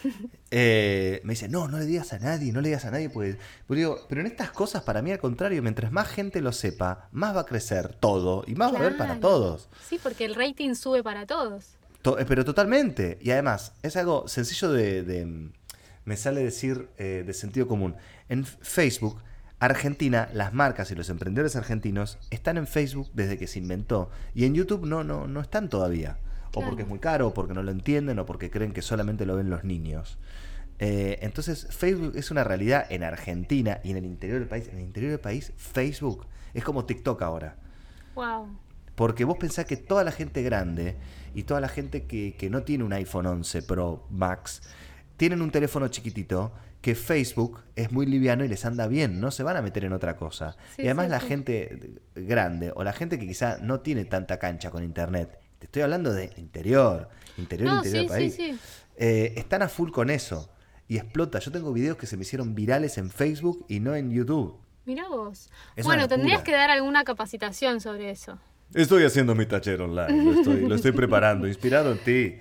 Eh, 0.50 1.20
me 1.24 1.32
dice, 1.32 1.48
no, 1.48 1.66
no 1.66 1.78
le 1.78 1.86
digas 1.86 2.12
a 2.12 2.18
nadie, 2.18 2.52
no 2.52 2.60
le 2.60 2.68
digas 2.68 2.84
a 2.84 2.90
nadie, 2.90 3.10
pues, 3.10 3.36
pues 3.66 3.76
digo, 3.78 3.98
pero 4.08 4.20
en 4.20 4.26
estas 4.28 4.50
cosas 4.52 4.82
para 4.82 5.02
mí 5.02 5.10
al 5.10 5.18
contrario, 5.18 5.62
mientras 5.62 5.90
más 5.90 6.08
gente 6.08 6.40
lo 6.40 6.52
sepa, 6.52 7.08
más 7.10 7.34
va 7.34 7.40
a 7.40 7.46
crecer 7.46 7.94
todo 7.94 8.44
y 8.46 8.54
más 8.54 8.72
va 8.72 8.76
a 8.76 8.80
haber 8.80 8.96
para 8.96 9.18
todos. 9.18 9.68
Sí, 9.88 9.98
porque 10.02 10.24
el 10.26 10.34
rating 10.34 10.74
sube 10.74 11.02
para 11.02 11.26
todos. 11.26 11.74
To- 12.02 12.18
eh, 12.18 12.24
pero 12.28 12.44
totalmente. 12.44 13.18
Y 13.22 13.30
además, 13.32 13.72
es 13.82 13.96
algo 13.96 14.28
sencillo 14.28 14.70
de. 14.70 15.02
de, 15.02 15.26
mm, 15.26 15.52
me 16.04 16.16
sale 16.16 16.44
decir 16.44 16.88
eh, 16.98 17.24
de 17.26 17.32
sentido 17.34 17.66
común. 17.66 17.96
En 18.28 18.44
Facebook, 18.44 19.22
Argentina, 19.58 20.28
las 20.32 20.52
marcas 20.52 20.90
y 20.90 20.94
los 20.94 21.08
emprendedores 21.08 21.56
argentinos 21.56 22.18
están 22.30 22.58
en 22.58 22.66
Facebook 22.66 23.10
desde 23.14 23.38
que 23.38 23.46
se 23.46 23.58
inventó. 23.58 24.10
Y 24.34 24.44
en 24.44 24.54
YouTube 24.54 24.86
no, 24.86 25.04
no, 25.04 25.26
no 25.26 25.40
están 25.40 25.68
todavía. 25.68 26.18
O 26.54 26.60
porque 26.60 26.82
es 26.82 26.88
muy 26.88 27.00
caro, 27.00 27.28
o 27.28 27.34
porque 27.34 27.54
no 27.54 27.62
lo 27.62 27.72
entienden, 27.72 28.18
o 28.18 28.26
porque 28.26 28.50
creen 28.50 28.72
que 28.72 28.82
solamente 28.82 29.26
lo 29.26 29.36
ven 29.36 29.50
los 29.50 29.64
niños. 29.64 30.18
Eh, 30.78 31.18
entonces, 31.22 31.66
Facebook 31.70 32.12
es 32.16 32.30
una 32.30 32.44
realidad 32.44 32.86
en 32.90 33.02
Argentina 33.02 33.80
y 33.82 33.90
en 33.90 33.96
el 33.96 34.04
interior 34.04 34.38
del 34.38 34.48
país. 34.48 34.68
En 34.68 34.78
el 34.78 34.84
interior 34.84 35.12
del 35.12 35.20
país, 35.20 35.52
Facebook 35.56 36.26
es 36.52 36.62
como 36.62 36.84
TikTok 36.84 37.22
ahora. 37.22 37.56
Wow. 38.14 38.48
Porque 38.94 39.24
vos 39.24 39.36
pensás 39.38 39.64
que 39.64 39.76
toda 39.76 40.04
la 40.04 40.12
gente 40.12 40.42
grande 40.42 40.96
y 41.34 41.42
toda 41.42 41.60
la 41.60 41.68
gente 41.68 42.04
que, 42.04 42.36
que 42.36 42.50
no 42.50 42.62
tiene 42.62 42.84
un 42.84 42.92
iPhone 42.92 43.26
11 43.26 43.62
Pro 43.62 44.06
Max 44.10 44.62
tienen 45.16 45.42
un 45.42 45.50
teléfono 45.50 45.88
chiquitito 45.88 46.52
que 46.84 46.94
Facebook 46.94 47.62
es 47.76 47.92
muy 47.92 48.04
liviano 48.04 48.44
y 48.44 48.48
les 48.48 48.66
anda 48.66 48.86
bien, 48.88 49.18
no 49.18 49.30
se 49.30 49.42
van 49.42 49.56
a 49.56 49.62
meter 49.62 49.86
en 49.86 49.94
otra 49.94 50.18
cosa. 50.18 50.54
Sí, 50.76 50.82
y 50.82 50.84
además 50.84 51.06
sí, 51.06 51.10
la 51.12 51.20
sí. 51.20 51.26
gente 51.28 51.90
grande 52.14 52.72
o 52.76 52.84
la 52.84 52.92
gente 52.92 53.18
que 53.18 53.26
quizá 53.26 53.56
no 53.62 53.80
tiene 53.80 54.04
tanta 54.04 54.38
cancha 54.38 54.70
con 54.70 54.84
internet, 54.84 55.38
te 55.58 55.64
estoy 55.64 55.80
hablando 55.80 56.12
de 56.12 56.30
interior, 56.36 57.08
interior, 57.38 57.72
No, 57.72 57.76
interior 57.78 57.84
sí, 57.84 57.90
del 57.90 58.02
sí, 58.02 58.08
país, 58.08 58.34
sí. 58.34 58.58
eh, 58.98 59.32
están 59.36 59.62
a 59.62 59.70
full 59.70 59.92
con 59.92 60.10
eso 60.10 60.50
y 60.86 60.98
explota. 60.98 61.38
Yo 61.38 61.50
tengo 61.50 61.72
videos 61.72 61.96
que 61.96 62.04
se 62.06 62.18
me 62.18 62.22
hicieron 62.24 62.54
virales 62.54 62.98
en 62.98 63.08
Facebook 63.08 63.64
y 63.66 63.80
no 63.80 63.94
en 63.94 64.10
YouTube. 64.10 64.58
Mirá 64.84 65.08
vos. 65.08 65.48
Es 65.76 65.86
bueno, 65.86 66.06
tendrías 66.06 66.42
que 66.42 66.52
dar 66.52 66.70
alguna 66.70 67.02
capacitación 67.04 67.80
sobre 67.80 68.10
eso. 68.10 68.38
Estoy 68.74 69.04
haciendo 69.04 69.34
mi 69.34 69.46
taller 69.46 69.80
online, 69.80 70.22
lo 70.22 70.34
estoy, 70.38 70.68
lo 70.68 70.74
estoy 70.74 70.92
preparando, 70.92 71.48
inspirado 71.48 71.92
en 71.92 71.98
ti. 72.04 72.34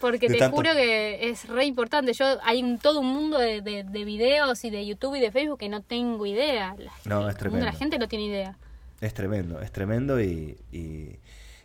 Porque 0.00 0.28
te 0.28 0.38
tanto- 0.38 0.56
juro 0.56 0.72
que 0.72 1.28
es 1.28 1.46
re 1.48 1.64
importante. 1.66 2.12
Yo 2.14 2.24
hay 2.42 2.62
un, 2.62 2.78
todo 2.78 3.00
un 3.00 3.08
mundo 3.12 3.38
de, 3.38 3.60
de- 3.60 3.84
de 3.84 4.04
videos 4.04 4.64
y 4.64 4.70
de 4.70 4.86
YouTube 4.86 5.16
y 5.16 5.20
de 5.20 5.30
Facebook 5.30 5.58
que 5.58 5.68
no 5.68 5.82
tengo 5.82 6.24
idea. 6.26 6.74
La, 6.78 6.90
No, 7.04 7.28
es 7.28 7.36
tremendo. 7.36 7.66
La 7.66 7.72
gente 7.72 7.98
no 7.98 8.08
tiene 8.08 8.24
idea. 8.26 8.56
Es 9.00 9.14
tremendo, 9.14 9.60
es 9.60 9.70
tremendo 9.72 10.20
y, 10.20 10.56
y- 10.72 11.18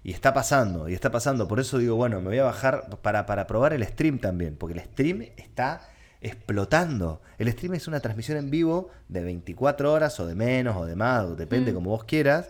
y 0.03 0.11
está 0.11 0.33
pasando, 0.33 0.87
y 0.87 0.93
está 0.93 1.11
pasando. 1.11 1.47
Por 1.47 1.59
eso 1.59 1.77
digo, 1.79 1.95
bueno, 1.95 2.19
me 2.21 2.27
voy 2.27 2.37
a 2.39 2.43
bajar 2.43 2.89
para, 3.01 3.25
para 3.25 3.47
probar 3.47 3.73
el 3.73 3.83
stream 3.85 4.19
también, 4.19 4.55
porque 4.55 4.77
el 4.77 4.85
stream 4.85 5.23
está 5.37 5.81
explotando. 6.21 7.21
El 7.37 7.51
stream 7.51 7.73
es 7.75 7.87
una 7.87 7.99
transmisión 7.99 8.37
en 8.37 8.49
vivo 8.51 8.89
de 9.07 9.23
24 9.23 9.91
horas 9.91 10.19
o 10.19 10.27
de 10.27 10.35
menos 10.35 10.75
o 10.75 10.85
de 10.85 10.95
más, 10.95 11.35
depende 11.37 11.71
Mm. 11.71 11.75
como 11.75 11.89
vos 11.91 12.03
quieras. 12.03 12.49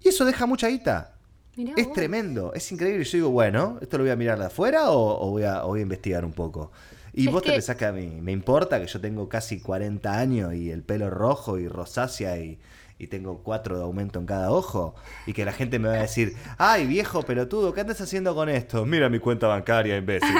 Y 0.00 0.08
eso 0.08 0.24
deja 0.24 0.46
mucha 0.46 0.68
guita. 0.68 1.13
Mirá 1.56 1.74
Es 1.76 1.86
vos. 1.86 1.94
tremendo, 1.94 2.52
es 2.54 2.70
increíble. 2.72 3.04
Yo 3.04 3.18
digo, 3.18 3.30
bueno, 3.30 3.78
¿esto 3.80 3.98
lo 3.98 4.04
voy 4.04 4.10
a 4.10 4.16
mirar 4.16 4.38
de 4.38 4.46
afuera 4.46 4.90
o, 4.90 5.26
o 5.26 5.30
voy, 5.30 5.44
a, 5.44 5.64
o 5.64 5.68
voy 5.68 5.80
a 5.80 5.82
investigar 5.82 6.24
un 6.24 6.32
poco? 6.32 6.72
Y 7.12 7.26
Es 7.26 7.32
vos 7.32 7.42
te 7.42 7.52
pensás 7.52 7.76
que 7.76 7.84
a 7.86 7.92
mí 7.92 8.18
me 8.20 8.32
importa 8.32 8.80
que 8.80 8.86
yo 8.86 9.00
tengo 9.00 9.28
casi 9.28 9.60
40 9.60 10.18
años 10.18 10.54
y 10.54 10.70
el 10.70 10.82
pelo 10.82 11.10
rojo 11.10 11.58
y 11.60 11.68
rosácea 11.68 12.38
y, 12.38 12.58
y 12.98 13.06
tengo 13.06 13.38
cuatro 13.44 13.76
de 13.78 13.84
aumento 13.84 14.18
en 14.18 14.26
cada 14.26 14.50
ojo 14.50 14.96
y 15.26 15.32
que 15.32 15.44
la 15.44 15.52
gente 15.52 15.78
me 15.78 15.88
va 15.88 15.94
a 15.94 16.02
decir, 16.02 16.34
ay 16.58 16.86
viejo 16.86 17.22
pelotudo, 17.22 17.72
¿qué 17.72 17.82
andas 17.82 18.00
haciendo 18.00 18.34
con 18.34 18.48
esto? 18.48 18.84
Mira 18.84 19.08
mi 19.08 19.20
cuenta 19.20 19.46
bancaria, 19.46 19.96
imbécil. 19.96 20.28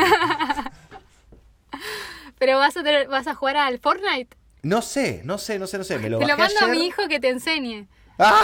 Pero 2.38 2.58
vas 2.58 2.76
a, 2.76 2.82
tener- 2.82 3.08
vas 3.08 3.26
a 3.26 3.34
jugar 3.34 3.56
al 3.56 3.78
Fortnite. 3.78 4.36
No 4.62 4.82
sé, 4.82 5.22
no 5.24 5.38
sé, 5.38 5.58
no 5.58 5.66
sé, 5.66 5.78
no 5.78 5.84
sé. 5.84 5.98
Me 5.98 6.10
lo 6.10 6.18
Te 6.18 6.26
lo 6.26 6.36
mando 6.36 6.60
a 6.60 6.66
mi 6.68 6.86
hijo 6.86 7.06
que 7.08 7.20
te 7.20 7.28
enseñe. 7.28 7.86
¡Ah! 8.18 8.42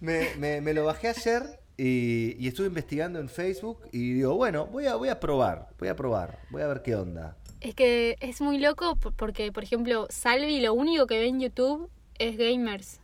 Me, 0.00 0.34
me- 0.38 0.60
me 0.60 0.74
lo 0.74 0.84
bajé 0.84 1.08
ayer 1.08 1.42
y, 1.76 2.36
y 2.38 2.48
estuve 2.48 2.66
investigando 2.68 3.18
en 3.20 3.28
Facebook 3.28 3.88
y 3.92 4.14
digo, 4.14 4.34
bueno, 4.36 4.66
voy 4.66 4.86
a, 4.86 4.96
voy 4.96 5.08
a 5.08 5.20
probar, 5.20 5.68
voy 5.78 5.88
a 5.88 5.96
probar, 5.96 6.40
voy 6.50 6.62
a 6.62 6.66
ver 6.66 6.82
qué 6.82 6.94
onda. 6.96 7.36
Es 7.60 7.74
que 7.74 8.16
es 8.20 8.40
muy 8.42 8.58
loco 8.58 8.96
porque, 8.96 9.52
por 9.52 9.62
ejemplo, 9.64 10.06
Salvi 10.10 10.60
lo 10.60 10.74
único 10.74 11.06
que 11.06 11.18
ve 11.18 11.28
en 11.28 11.40
YouTube 11.40 11.90
es 12.18 12.36
gamers. 12.36 13.00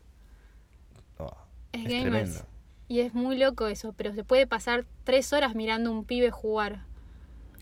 Oh, 1.18 1.36
Es, 1.72 1.84
es 1.84 1.88
gamers. 1.88 2.00
tremendo. 2.00 2.46
Y 2.88 3.00
es 3.00 3.14
muy 3.14 3.38
loco 3.38 3.66
eso, 3.68 3.92
pero 3.94 4.12
se 4.14 4.24
puede 4.24 4.46
pasar 4.46 4.86
tres 5.04 5.32
horas 5.32 5.54
mirando 5.54 5.90
a 5.90 5.92
un 5.94 6.04
pibe 6.04 6.30
jugar. 6.30 6.86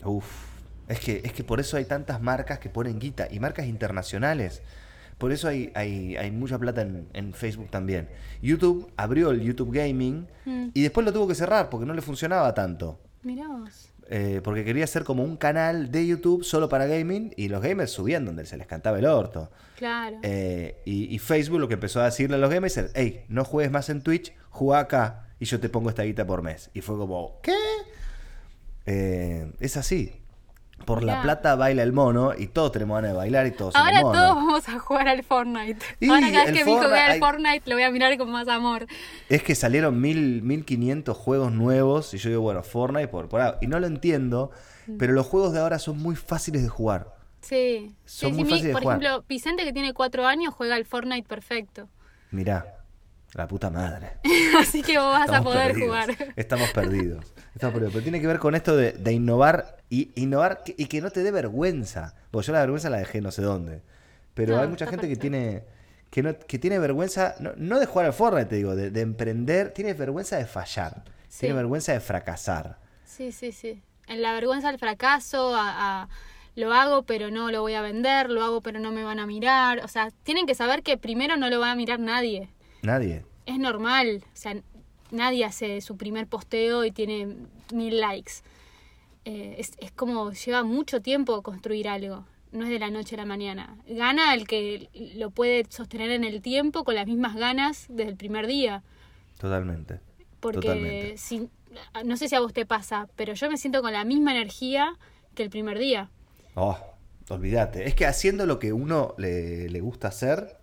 Uf, 0.03 0.61
es 0.87 0.99
que, 0.99 1.21
es 1.23 1.33
que 1.33 1.43
por 1.43 1.59
eso 1.59 1.77
hay 1.77 1.85
tantas 1.85 2.21
marcas 2.21 2.59
que 2.59 2.69
ponen 2.69 2.99
guita 2.99 3.27
y 3.31 3.39
marcas 3.39 3.65
internacionales. 3.67 4.61
Por 5.17 5.31
eso 5.31 5.47
hay, 5.47 5.71
hay, 5.73 6.15
hay 6.15 6.29
mucha 6.31 6.59
plata 6.59 6.81
en, 6.83 7.07
en 7.13 7.33
Facebook 7.33 7.69
también. 7.71 8.07
YouTube 8.41 8.91
abrió 8.97 9.31
el 9.31 9.41
YouTube 9.41 9.71
Gaming 9.73 10.27
Mm. 10.45 10.69
y 10.73 10.81
después 10.83 11.03
lo 11.05 11.11
tuvo 11.11 11.27
que 11.27 11.35
cerrar 11.35 11.69
porque 11.69 11.85
no 11.85 11.93
le 11.93 12.01
funcionaba 12.01 12.53
tanto. 12.53 12.99
Mirá 13.23 13.47
vos. 13.47 13.89
Eh, 14.09 14.39
porque 14.41 14.63
quería 14.63 14.85
hacer 14.85 15.03
como 15.03 15.23
un 15.23 15.35
canal 15.35 15.91
de 15.91 16.07
YouTube 16.07 16.43
solo 16.45 16.69
para 16.69 16.85
gaming 16.85 17.33
y 17.35 17.49
los 17.49 17.61
gamers 17.61 17.91
subían 17.91 18.23
donde 18.23 18.45
se 18.45 18.55
les 18.55 18.65
cantaba 18.65 18.97
el 18.99 19.05
orto. 19.05 19.51
Claro. 19.75 20.19
Eh, 20.23 20.77
y, 20.85 21.13
y 21.13 21.19
Facebook 21.19 21.59
lo 21.59 21.67
que 21.67 21.73
empezó 21.73 21.99
a 21.99 22.05
decirle 22.05 22.35
a 22.37 22.39
los 22.39 22.49
gamers 22.49 22.77
es, 22.77 22.91
hey, 22.95 23.25
no 23.27 23.43
juegues 23.43 23.69
más 23.71 23.89
en 23.89 24.01
Twitch, 24.01 24.33
juega 24.49 24.79
acá 24.79 25.27
y 25.39 25.45
yo 25.45 25.59
te 25.59 25.67
pongo 25.67 25.89
esta 25.89 26.03
guita 26.03 26.25
por 26.25 26.41
mes. 26.41 26.69
Y 26.73 26.79
fue 26.79 26.95
como, 26.95 27.39
¿qué? 27.41 27.51
Eh, 28.85 29.51
es 29.59 29.75
así. 29.77 30.13
Por 30.85 31.03
la 31.03 31.21
plata 31.21 31.55
baila 31.55 31.83
el 31.83 31.91
mono 31.91 32.31
y 32.37 32.47
todos 32.47 32.71
tenemos 32.71 32.95
ganas 32.95 33.11
de 33.11 33.17
bailar 33.17 33.45
y 33.45 33.51
todos 33.51 33.75
Ahora 33.75 33.99
todos 34.01 34.35
vamos 34.35 34.69
a 34.69 34.79
jugar 34.79 35.07
al 35.09 35.21
Fortnite. 35.23 35.77
Y 35.99 36.09
Ahora 36.09 36.31
cada 36.31 36.45
vez 36.45 36.53
que 36.53 36.63
mi 36.65 36.71
hijo 36.71 36.87
vea 36.89 37.13
el 37.13 37.19
Fortnite 37.19 37.63
lo 37.69 37.75
voy 37.75 37.83
a 37.83 37.91
mirar 37.91 38.17
con 38.17 38.31
más 38.31 38.47
amor. 38.47 38.87
Es 39.27 39.43
que 39.43 39.53
salieron 39.55 39.99
mil, 39.99 40.41
1500 40.43 41.17
juegos 41.17 41.51
nuevos 41.51 42.13
y 42.13 42.17
yo 42.19 42.29
digo, 42.29 42.41
bueno, 42.41 42.63
Fortnite 42.63 43.09
por, 43.09 43.27
por. 43.27 43.57
Y 43.61 43.67
no 43.67 43.79
lo 43.79 43.87
entiendo, 43.87 44.51
Mm. 44.87 44.97
pero 44.97 45.11
los 45.11 45.25
juegos 45.27 45.51
de 45.51 45.59
ahora 45.59 45.79
son 45.79 45.97
muy 45.97 46.15
fáciles 46.15 46.63
de 46.63 46.69
jugar. 46.69 47.13
Sí. 47.41 47.93
Son 48.05 48.29
Sí, 48.31 48.35
muy 48.37 48.37
sí, 48.37 48.43
mi- 48.45 48.49
fáciles 48.51 48.63
de 48.67 48.71
por 48.73 48.83
jugar. 48.83 48.97
ejemplo, 49.01 49.25
Vicente 49.27 49.65
que 49.65 49.73
tiene 49.73 49.93
cuatro 49.93 50.25
años 50.25 50.53
juega 50.53 50.75
al 50.75 50.85
Fortnite 50.85 51.27
perfecto. 51.27 51.89
Mirá, 52.31 52.77
la 53.33 53.47
puta 53.47 53.69
madre. 53.69 54.11
Así 54.57 54.81
que 54.83 54.97
vos 54.97 55.11
vas 55.11 55.29
a 55.29 55.41
poder 55.43 55.73
perdidos. 55.73 55.87
jugar. 56.05 56.33
Estamos 56.37 56.69
perdidos. 56.71 57.33
Estamos 57.53 57.73
perdidos. 57.73 57.91
Pero 57.93 58.03
tiene 58.03 58.21
que 58.21 58.27
ver 58.27 58.39
con 58.39 58.55
esto 58.55 58.77
de, 58.77 58.93
de 58.93 59.11
innovar 59.11 59.76
y 59.89 60.11
innovar 60.15 60.63
y 60.65 60.85
que 60.85 61.01
no 61.01 61.09
te 61.11 61.23
dé 61.23 61.31
vergüenza. 61.31 62.13
Porque 62.31 62.47
yo 62.47 62.53
la 62.53 62.59
vergüenza 62.61 62.89
la 62.89 62.97
dejé 62.97 63.21
no 63.21 63.31
sé 63.31 63.41
dónde. 63.41 63.81
Pero 64.33 64.55
No, 64.55 64.61
hay 64.61 64.67
mucha 64.67 64.87
gente 64.87 65.07
que 65.07 65.15
tiene 65.15 65.63
que, 66.09 66.23
no, 66.23 66.37
que 66.37 66.59
tiene 66.59 66.79
vergüenza, 66.79 67.35
no, 67.39 67.51
no 67.57 67.79
de 67.79 67.85
jugar 67.85 68.05
al 68.05 68.13
Fortnite, 68.13 68.45
te 68.45 68.55
digo, 68.57 68.75
de, 68.75 68.91
de 68.91 69.01
emprender. 69.01 69.71
Tiene 69.73 69.93
vergüenza 69.93 70.37
de 70.37 70.45
fallar. 70.45 71.03
Sí. 71.27 71.41
Tiene 71.41 71.55
vergüenza 71.55 71.91
de 71.93 71.99
fracasar. 71.99 72.77
Sí, 73.05 73.31
sí, 73.31 73.51
sí. 73.51 73.81
En 74.07 74.21
la 74.21 74.33
vergüenza 74.33 74.69
al 74.69 74.77
fracaso, 74.79 75.53
a, 75.55 76.03
a- 76.03 76.09
lo 76.55 76.73
hago 76.73 77.03
pero 77.03 77.29
no 77.29 77.51
lo 77.51 77.61
voy 77.61 77.73
a 77.75 77.81
vender, 77.81 78.29
lo 78.31 78.43
hago 78.43 78.61
pero 78.61 78.79
no 78.79 78.91
me 78.91 79.03
van 79.03 79.19
a 79.19 79.27
mirar. 79.27 79.83
O 79.83 79.87
sea, 79.87 80.11
tienen 80.23 80.45
que 80.47 80.55
saber 80.55 80.81
que 80.81 80.97
primero 80.97 81.37
no 81.37 81.49
lo 81.49 81.59
va 81.59 81.71
a 81.71 81.75
mirar 81.75 81.99
nadie. 81.99 82.49
Nadie. 82.81 83.23
Es 83.45 83.59
normal. 83.59 84.23
O 84.25 84.35
sea, 84.35 84.55
nadie 85.11 85.45
hace 85.45 85.81
su 85.81 85.97
primer 85.97 86.25
posteo 86.27 86.83
y 86.85 86.91
tiene 86.91 87.35
mil 87.73 87.99
likes. 87.99 88.33
Eh, 89.27 89.55
es, 89.57 89.73
es 89.79 89.91
como 89.91 90.31
lleva 90.31 90.63
mucho 90.63 91.01
tiempo 91.01 91.41
construir 91.43 91.89
algo. 91.89 92.25
No 92.53 92.63
es 92.63 92.69
de 92.69 92.79
la 92.79 92.89
noche 92.89 93.15
a 93.15 93.17
la 93.17 93.25
mañana. 93.25 93.75
Gana 93.85 94.33
el 94.33 94.47
que 94.47 94.89
lo 95.15 95.31
puede 95.31 95.65
sostener 95.69 96.11
en 96.11 96.23
el 96.23 96.41
tiempo 96.41 96.85
con 96.85 96.95
las 96.95 97.05
mismas 97.05 97.35
ganas 97.35 97.87
desde 97.89 98.11
el 98.11 98.15
primer 98.15 98.47
día. 98.47 98.83
Totalmente. 99.37 99.99
Porque 100.39 100.61
Totalmente. 100.61 101.17
si, 101.17 101.49
no 102.05 102.15
sé 102.15 102.29
si 102.29 102.35
a 102.35 102.39
vos 102.39 102.53
te 102.53 102.65
pasa, 102.65 103.09
pero 103.17 103.33
yo 103.33 103.49
me 103.51 103.57
siento 103.57 103.81
con 103.81 103.91
la 103.91 104.05
misma 104.05 104.31
energía 104.31 104.95
que 105.35 105.43
el 105.43 105.49
primer 105.49 105.77
día. 105.77 106.09
Oh, 106.55 106.77
olvídate. 107.27 107.85
Es 107.85 107.95
que 107.95 108.05
haciendo 108.05 108.45
lo 108.45 108.59
que 108.59 108.71
uno 108.71 109.13
le, 109.17 109.67
le 109.69 109.81
gusta 109.81 110.07
hacer, 110.07 110.55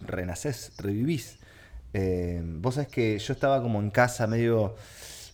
renacés, 0.00 0.72
revivís. 0.78 1.38
Eh, 1.92 2.40
vos 2.42 2.76
sabés 2.76 2.88
que 2.88 3.18
yo 3.18 3.34
estaba 3.34 3.60
como 3.60 3.80
en 3.80 3.90
casa 3.90 4.26
medio, 4.26 4.76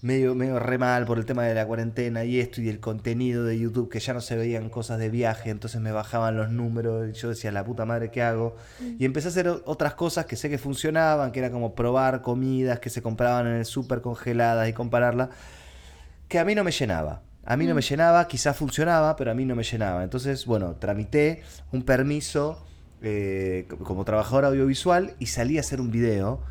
medio, 0.03 0.35
medio 0.35 0.59
re 0.59 0.79
mal 0.79 1.05
por 1.07 1.19
el 1.19 1.25
tema 1.27 1.45
de 1.45 1.55
la 1.55 1.67
cuarentena 1.67 2.25
y 2.25 2.39
esto 2.41 2.61
y 2.61 2.69
el 2.69 2.81
contenido 2.81 3.45
de 3.45 3.59
YouTube, 3.59 3.89
que 3.91 4.01
ya 4.01 4.15
no 4.15 4.21
se 4.21 4.37
veían 4.37 4.69
cosas 4.71 4.99
de 4.99 5.11
viaje, 5.11 5.51
entonces 5.51 5.81
me 5.81 5.91
bajaban 5.93 6.37
los 6.37 6.51
números 6.51 7.09
y 7.11 7.13
yo 7.19 7.29
decía, 7.31 7.51
la 7.53 7.65
puta 7.65 7.85
madre, 7.85 8.11
¿qué 8.11 8.23
hago? 8.23 8.57
Y 8.99 9.05
empecé 9.05 9.29
a 9.29 9.31
hacer 9.31 9.49
otras 9.65 9.95
cosas 9.95 10.27
que 10.27 10.37
sé 10.37 10.49
que 10.51 10.59
funcionaban, 10.59 11.33
que 11.33 11.41
era 11.41 11.51
como 11.51 11.75
probar 11.75 12.23
comidas 12.23 12.79
que 12.81 12.91
se 12.91 13.03
compraban 13.03 13.47
en 13.49 13.55
el 13.55 13.65
súper 13.65 14.01
congeladas 14.01 14.69
y 14.69 14.73
compararlas 14.73 15.31
que 16.29 16.39
a 16.39 16.45
mí 16.45 16.55
no 16.55 16.65
me 16.65 16.71
llenaba. 16.73 17.23
A 17.45 17.57
mí 17.57 17.67
no 17.67 17.75
me 17.75 17.81
llenaba, 17.81 18.29
quizás 18.29 18.57
funcionaba, 18.57 19.17
pero 19.17 19.31
a 19.31 19.35
mí 19.35 19.45
no 19.47 19.57
me 19.57 19.63
llenaba. 19.63 20.05
Entonces, 20.05 20.45
bueno, 20.45 20.77
tramité 20.77 21.43
un 21.73 21.83
permiso 21.83 22.63
eh, 23.01 23.67
co- 23.71 23.79
como 23.79 24.05
trabajador 24.05 24.45
audiovisual 24.45 25.15
y 25.19 25.27
salí 25.27 25.57
a 25.57 25.61
hacer 25.61 25.81
un 25.81 25.91
video. 25.91 26.43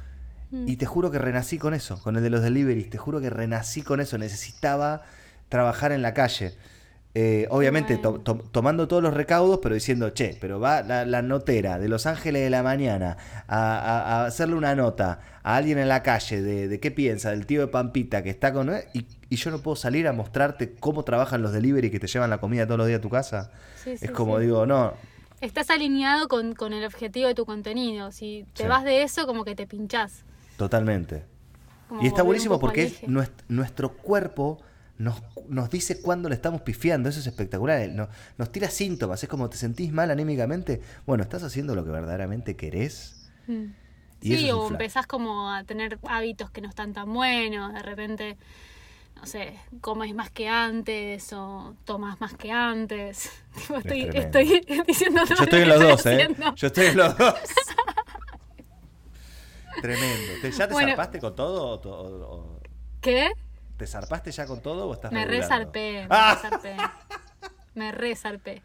Y 0.52 0.78
te 0.78 0.86
juro 0.86 1.12
que 1.12 1.20
renací 1.20 1.58
con 1.58 1.74
eso, 1.74 2.02
con 2.02 2.16
el 2.16 2.24
de 2.24 2.30
los 2.30 2.42
deliveries. 2.42 2.90
Te 2.90 2.98
juro 2.98 3.20
que 3.20 3.30
renací 3.30 3.82
con 3.82 4.00
eso. 4.00 4.18
Necesitaba 4.18 5.02
trabajar 5.50 5.92
en 5.92 6.02
la 6.02 6.14
calle. 6.14 6.54
Eh, 7.20 7.48
obviamente 7.50 7.98
to- 7.98 8.12
Bueno. 8.12 8.24
to- 8.24 8.44
tomando 8.52 8.88
todos 8.88 9.02
los 9.02 9.14
recaudos, 9.14 9.60
pero 9.62 9.74
diciendo, 9.74 10.12
che, 10.12 10.38
pero 10.40 10.60
va 10.60 10.84
la, 10.84 11.04
la 11.06 11.22
notera 11.24 11.80
de 11.80 11.90
Los 11.90 12.06
Ángeles 12.06 12.44
de 12.44 12.50
la 12.52 12.62
Mañana 12.64 13.18
a, 13.48 13.78
a- 13.80 14.22
a 14.22 14.26
hacerle 14.28 14.56
una 14.56 14.76
nota 14.76 15.20
a 15.42 15.56
alguien 15.56 15.80
en 15.80 15.88
la 15.88 16.04
calle 16.04 16.42
de, 16.44 16.68
de 16.68 16.80
qué 16.80 16.92
piensa, 16.92 17.32
del 17.32 17.46
tío 17.48 17.62
de 17.62 17.68
Pampita 17.68 18.22
que 18.22 18.30
está 18.30 18.54
con... 18.54 18.72
Y, 18.94 19.08
y 19.30 19.36
yo 19.36 19.50
no 19.52 19.60
puedo 19.60 19.76
salir 19.76 20.08
a 20.08 20.14
mostrarte 20.14 20.76
cómo 20.80 21.04
trabajan 21.04 21.42
los 21.42 21.54
delivery 21.54 21.90
que 21.90 22.00
te 22.00 22.08
llevan 22.08 22.30
la 22.30 22.38
comida 22.38 22.66
todos 22.68 22.78
los 22.78 22.88
días 22.88 23.00
a 23.00 23.02
tu 23.02 23.10
casa. 23.10 23.52
Sí, 23.84 23.98
sí, 23.98 24.06
es 24.06 24.12
como 24.12 24.38
sí. 24.38 24.44
digo, 24.46 24.66
no, 24.66 24.94
Estás 25.42 25.70
alineado 25.72 26.28
con, 26.28 26.56
con 26.56 26.74
el 26.74 26.84
objetivo 26.86 27.28
de 27.28 27.36
tu 27.36 27.46
contenido. 27.46 28.12
Si 28.12 28.46
te 28.54 28.68
vas 28.68 28.84
de 28.84 29.04
eso, 29.04 29.26
como 29.28 29.44
que 29.44 29.56
te 29.56 29.66
pinchás. 29.68 30.24
Totalmente. 30.58 31.24
Como 31.88 32.02
Y 32.02 32.08
está 32.08 32.22
buenísimo 32.24 32.60
porque 32.60 32.84
es 32.84 33.08
nuestro 33.48 33.94
cuerpo 33.94 34.60
nos, 34.98 35.22
nos 35.48 35.70
dice 35.70 36.02
cuándo 36.02 36.28
le 36.28 36.36
estamos 36.36 36.62
pifiando. 36.62 37.08
Eso 37.08 37.20
es 37.20 37.28
espectacular. 37.28 37.80
Él 37.82 37.96
no- 37.96 38.10
nos 38.38 38.52
tira 38.52 38.70
síntomas. 38.70 39.22
Es 39.24 39.30
como 39.30 39.50
te 39.50 39.56
sentís 39.58 39.94
mal 39.94 40.10
anímicamente. 40.12 40.82
Bueno, 41.06 41.24
¿estás 41.24 41.44
haciendo 41.44 41.76
lo 41.76 41.86
que 41.86 41.92
verdaderamente 41.92 42.56
querés? 42.56 43.30
Mm. 43.48 43.66
Y 44.22 44.36
Sí, 44.38 44.52
o 44.52 44.68
empezás 44.68 45.06
como 45.06 45.54
a 45.54 45.64
tener 45.64 46.00
hábitos 46.08 46.50
que 46.50 46.60
no 46.62 46.68
están 46.68 46.92
tan 46.94 47.14
buenos, 47.14 47.72
de 47.72 47.84
repente, 47.84 48.36
no 49.16 49.28
sé, 49.28 49.54
comes 49.80 50.16
más 50.16 50.32
que 50.32 50.50
antes 50.50 51.32
o 51.34 51.76
tomas 51.86 52.20
más 52.20 52.34
que 52.34 52.52
antes. 52.52 53.30
Tipo, 53.56 53.76
estoy, 53.78 54.10
tremendo. 54.10 54.40
estoy 54.40 54.84
diciendo 54.88 55.22
todo 55.24 55.36
Yo 55.38 55.44
estoy 55.44 55.62
en 55.62 55.70
los 55.70 55.80
dos, 55.80 56.06
¿eh? 56.08 56.28
Yo 56.56 56.68
estoy 56.68 56.86
en 56.88 56.98
los 56.98 57.18
dos. 57.18 57.36
Tremendo. 59.82 60.34
¿Te- 60.42 60.52
¿Ya 60.52 60.68
te 60.68 60.74
Bueno. 60.74 60.90
zarpaste 60.90 61.20
con 61.20 61.36
todo? 61.36 61.64
o 61.66 61.90
o- 61.90 62.36
o- 62.36 62.60
¿Qué? 63.02 63.30
¿Te 63.78 63.86
zarpaste 63.88 64.32
ya 64.32 64.46
con 64.48 64.62
todo 64.62 64.88
o 64.88 64.94
estás 64.94 65.12
Me 65.12 65.26
resarpé, 65.26 66.02
me 66.02 66.08
Ah, 66.10 66.40
resarpé. 66.42 66.76
Me 67.76 67.92
resarpé. 67.92 68.64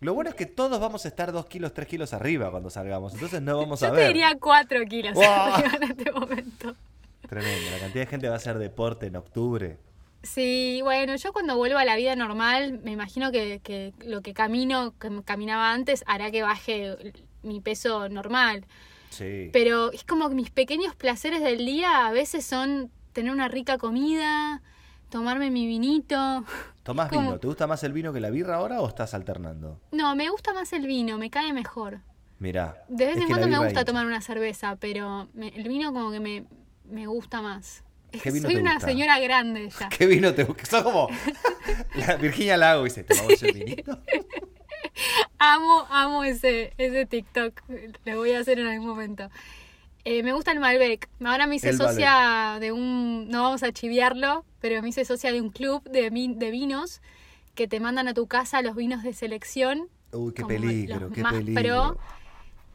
Lo 0.00 0.12
bueno 0.12 0.28
es 0.30 0.36
que 0.36 0.44
todos 0.46 0.78
vamos 0.80 1.04
a 1.04 1.08
estar 1.08 1.30
dos 1.32 1.46
kilos, 1.46 1.72
tres 1.72 1.86
kilos 1.88 2.12
arriba 2.12 2.50
cuando 2.50 2.68
salgamos. 2.68 3.14
Entonces 3.14 3.40
no 3.40 3.56
vamos 3.58 3.82
a 3.82 3.88
Yo 3.88 3.92
ver. 3.94 4.02
te 4.02 4.08
diría 4.08 4.36
4 4.40 4.84
kilos 4.86 5.14
Wow. 5.14 5.24
arriba 5.24 5.76
en 5.76 5.82
este 5.84 6.12
momento. 6.12 6.74
Tremendo. 7.28 7.70
La 7.70 7.78
cantidad 7.78 8.04
de 8.04 8.06
gente 8.10 8.28
va 8.28 8.34
a 8.34 8.38
hacer 8.38 8.58
deporte 8.58 9.06
en 9.06 9.16
octubre. 9.16 9.78
Sí, 10.22 10.80
bueno, 10.82 11.14
yo 11.16 11.32
cuando 11.32 11.56
vuelva 11.56 11.80
a 11.80 11.84
la 11.84 11.94
vida 11.96 12.16
normal, 12.16 12.80
me 12.82 12.90
imagino 12.90 13.30
que, 13.30 13.60
que 13.62 13.92
lo 14.04 14.20
que 14.22 14.34
camino, 14.34 14.94
que 14.98 15.08
caminaba 15.24 15.72
antes, 15.72 16.02
hará 16.06 16.30
que 16.32 16.42
baje 16.42 16.96
mi 17.42 17.60
peso 17.60 18.08
normal. 18.08 18.64
Sí. 19.10 19.50
Pero 19.52 19.92
es 19.92 20.04
como 20.04 20.28
que 20.28 20.34
mis 20.34 20.50
pequeños 20.50 20.94
placeres 20.94 21.42
del 21.42 21.64
día 21.64 22.06
a 22.06 22.12
veces 22.12 22.44
son 22.44 22.90
tener 23.12 23.32
una 23.32 23.48
rica 23.48 23.78
comida, 23.78 24.62
tomarme 25.10 25.50
mi 25.50 25.66
vinito. 25.66 26.44
¿Tomás 26.82 27.08
como- 27.08 27.22
vino? 27.22 27.38
¿Te 27.40 27.46
gusta 27.46 27.66
más 27.66 27.82
el 27.84 27.92
vino 27.92 28.12
que 28.12 28.20
la 28.20 28.30
birra 28.30 28.56
ahora 28.56 28.80
o 28.80 28.88
estás 28.88 29.14
alternando? 29.14 29.80
No, 29.92 30.14
me 30.16 30.28
gusta 30.30 30.52
más 30.52 30.72
el 30.72 30.86
vino, 30.86 31.18
me 31.18 31.30
cae 31.30 31.52
mejor. 31.52 32.00
Mirá. 32.38 32.84
De 32.88 33.06
vez 33.06 33.16
en 33.16 33.26
cuando 33.28 33.46
me 33.48 33.56
gusta 33.58 33.70
hincha. 33.80 33.84
tomar 33.86 34.04
una 34.06 34.20
cerveza, 34.20 34.76
pero 34.76 35.28
me- 35.32 35.48
el 35.48 35.66
vino 35.68 35.92
como 35.92 36.10
que 36.10 36.20
me, 36.20 36.44
me 36.84 37.06
gusta 37.06 37.40
más. 37.40 37.82
¿Qué 38.22 38.30
vino 38.30 38.46
soy 38.46 38.54
te 38.56 38.60
una 38.60 38.74
gusta? 38.74 38.88
señora 38.88 39.18
grande 39.18 39.68
ya. 39.80 39.88
¿Qué 39.98 40.06
vino 40.06 40.32
te 40.34 40.44
gusta? 40.44 40.64
Sos 40.66 40.82
como 40.82 41.08
la 41.94 42.16
Virginia 42.16 42.56
Lago 42.56 42.84
dice, 42.84 43.04
¿tomamos 43.04 43.42
el 43.42 43.52
vinito? 43.54 43.98
Amo, 45.38 45.86
amo 45.90 46.24
ese, 46.24 46.72
ese 46.78 47.06
TikTok. 47.06 47.60
Lo 48.04 48.16
voy 48.16 48.32
a 48.32 48.40
hacer 48.40 48.58
en 48.58 48.66
algún 48.66 48.88
momento. 48.88 49.28
Eh, 50.04 50.22
me 50.22 50.32
gusta 50.32 50.52
el 50.52 50.60
Malbec. 50.60 51.08
Ahora 51.24 51.46
me 51.46 51.56
hice 51.56 51.70
El 51.70 51.76
socia 51.78 52.58
de 52.60 52.72
un. 52.72 53.28
No 53.28 53.42
vamos 53.42 53.62
a 53.62 53.72
chiviarlo, 53.72 54.44
pero 54.60 54.80
me 54.82 54.88
hice 54.88 55.04
socia 55.04 55.32
de 55.32 55.40
un 55.40 55.50
club 55.50 55.82
de, 55.84 56.10
vin- 56.12 56.36
de 56.38 56.50
vinos 56.50 57.00
que 57.54 57.66
te 57.66 57.80
mandan 57.80 58.06
a 58.08 58.14
tu 58.14 58.26
casa 58.26 58.62
los 58.62 58.76
vinos 58.76 59.02
de 59.02 59.12
selección. 59.12 59.88
Uy, 60.12 60.32
qué 60.32 60.44
peligro, 60.44 61.10
qué 61.10 61.22
más 61.22 61.34
peligro. 61.34 61.62
pro, 61.62 61.98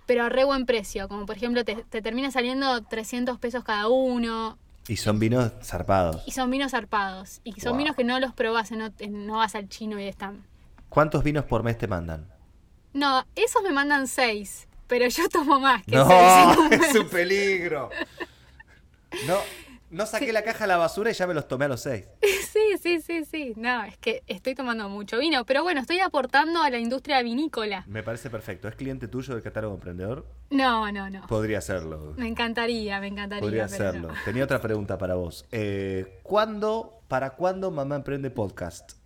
pero 0.06 0.26
a 0.26 0.30
re 0.30 0.44
buen 0.44 0.66
precio. 0.66 1.08
Como 1.08 1.26
por 1.26 1.38
ejemplo, 1.38 1.64
te, 1.64 1.76
te 1.90 2.02
termina 2.02 2.32
saliendo 2.32 2.82
300 2.84 3.40
pesos 3.40 3.64
cada 3.64 3.88
uno. 3.88 4.58
Y 4.88 4.98
son 4.98 5.18
vinos 5.20 5.52
zarpados. 5.64 6.24
Y 6.26 6.32
son 6.32 6.52
vinos 6.52 6.72
zarpados. 6.72 7.40
Y 7.46 7.54
son 7.62 7.72
Wow. 7.74 7.78
vinos 7.78 7.96
que 7.96 8.04
no 8.04 8.20
los 8.20 8.34
probás, 8.34 8.72
no, 8.72 8.92
no 9.10 9.38
vas 9.38 9.56
al 9.56 9.70
chino 9.70 10.00
y 10.00 10.04
están. 10.08 10.44
¿Cuántos 10.92 11.24
vinos 11.24 11.46
por 11.46 11.64
mes 11.64 11.78
te 11.78 11.88
mandan? 11.88 12.28
No, 12.92 13.26
esos 13.34 13.64
me 13.64 13.72
mandan 13.72 14.08
seis, 14.08 14.68
pero 14.88 15.08
yo 15.08 15.30
tomo 15.30 15.58
más 15.58 15.84
que 15.86 15.96
No, 15.96 16.06
seis. 16.06 16.82
es 16.90 16.96
un 16.96 17.08
peligro. 17.08 17.90
No, 19.26 19.38
no 19.90 20.06
saqué 20.06 20.34
la 20.34 20.44
caja 20.44 20.66
a 20.66 20.68
la 20.68 20.76
basura 20.76 21.10
y 21.10 21.14
ya 21.14 21.26
me 21.28 21.34
los 21.34 21.48
tomé 21.48 21.64
a 21.64 21.68
los 21.70 21.82
seis. 21.82 22.06
Sí, 22.52 22.78
sí, 22.82 23.00
sí, 23.00 23.24
sí. 23.24 23.54
No, 23.56 23.86
es 23.86 23.98
que 23.98 24.24
estoy 24.28 24.54
tomando 24.56 24.90
mucho 24.90 25.18
vino, 25.20 25.46
pero 25.46 25.64
bueno, 25.64 25.80
estoy 25.80 26.00
aportando 26.00 26.62
a 26.62 26.70
la 26.70 26.78
industria 26.80 27.22
vinícola. 27.24 27.86
Me 27.88 28.04
parece 28.04 28.30
perfecto. 28.30 28.68
¿Es 28.68 28.76
cliente 28.76 29.08
tuyo 29.08 29.34
del 29.34 29.42
catálogo 29.42 29.76
emprendedor? 29.76 30.28
No, 30.50 30.92
no, 30.92 31.10
no. 31.10 31.26
Podría 31.28 31.62
serlo. 31.62 32.14
Me 32.18 32.28
encantaría, 32.28 33.00
me 33.00 33.08
encantaría. 33.08 33.42
Podría 33.42 33.68
serlo. 33.70 34.10
no. 34.10 34.14
Tenía 34.26 34.44
otra 34.44 34.60
pregunta 34.60 34.98
para 34.98 35.16
vos. 35.16 35.46
Eh, 35.54 36.20
¿Cuándo, 36.24 37.00
para 37.08 37.30
cuándo 37.32 37.72
Mamá 37.72 37.96
Emprende 37.96 38.30
Podcast? 38.32 39.01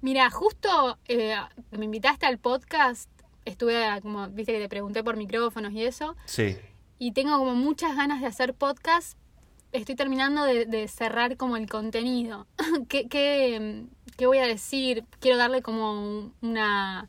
Mira, 0.00 0.30
justo 0.30 0.98
eh, 1.08 1.36
me 1.72 1.84
invitaste 1.84 2.26
al 2.26 2.38
podcast, 2.38 3.10
estuve 3.44 3.84
como, 4.02 4.28
viste 4.28 4.52
que 4.52 4.58
te 4.60 4.68
pregunté 4.68 5.04
por 5.04 5.16
micrófonos 5.16 5.72
y 5.72 5.84
eso, 5.84 6.16
Sí. 6.24 6.56
y 6.98 7.12
tengo 7.12 7.36
como 7.38 7.54
muchas 7.54 7.96
ganas 7.96 8.20
de 8.20 8.26
hacer 8.26 8.54
podcast. 8.54 9.18
Estoy 9.72 9.94
terminando 9.94 10.42
de, 10.44 10.64
de 10.66 10.88
cerrar 10.88 11.36
como 11.36 11.56
el 11.56 11.68
contenido. 11.68 12.46
¿Qué, 12.88 13.08
qué, 13.08 13.84
qué 14.16 14.26
voy 14.26 14.38
a 14.38 14.46
decir? 14.46 15.04
Quiero 15.20 15.36
darle 15.36 15.62
como 15.62 15.92
un- 15.92 16.34
una... 16.40 17.08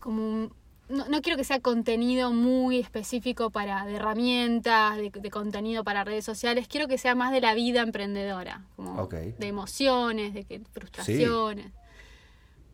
como 0.00 0.22
un- 0.22 0.54
no, 0.88 1.08
no 1.08 1.22
quiero 1.22 1.36
que 1.36 1.44
sea 1.44 1.60
contenido 1.60 2.32
muy 2.32 2.78
específico 2.78 3.50
para 3.50 3.84
de 3.86 3.96
herramientas, 3.96 4.96
de, 4.96 5.10
de 5.10 5.30
contenido 5.30 5.84
para 5.84 6.04
redes 6.04 6.24
sociales. 6.24 6.68
Quiero 6.68 6.88
que 6.88 6.98
sea 6.98 7.14
más 7.14 7.32
de 7.32 7.40
la 7.40 7.54
vida 7.54 7.80
emprendedora, 7.80 8.62
como 8.76 9.06
de 9.06 9.46
emociones, 9.46 10.34
de 10.34 10.44
que, 10.44 10.60
frustraciones. 10.72 11.72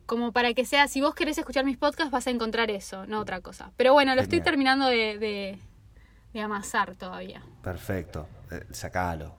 Como 0.05 0.31
para 0.31 0.53
que 0.55 0.65
sea, 0.65 0.87
si 0.87 1.01
vos 1.01 1.13
querés 1.13 1.37
escuchar 1.37 1.65
mis 1.65 1.77
podcasts 1.77 2.11
vas 2.11 2.25
a 2.25 2.31
encontrar 2.31 2.71
eso, 2.71 3.05
no 3.05 3.19
otra 3.19 3.41
cosa. 3.41 3.71
Pero 3.77 3.93
bueno, 3.93 4.15
lo 4.15 4.21
estoy 4.21 4.41
terminando 4.41 4.87
de, 4.87 5.19
de, 5.19 5.59
de 6.33 6.41
amasar 6.41 6.95
todavía. 6.95 7.43
Perfecto. 7.61 8.27
Eh, 8.51 8.65
sacalo. 8.71 9.35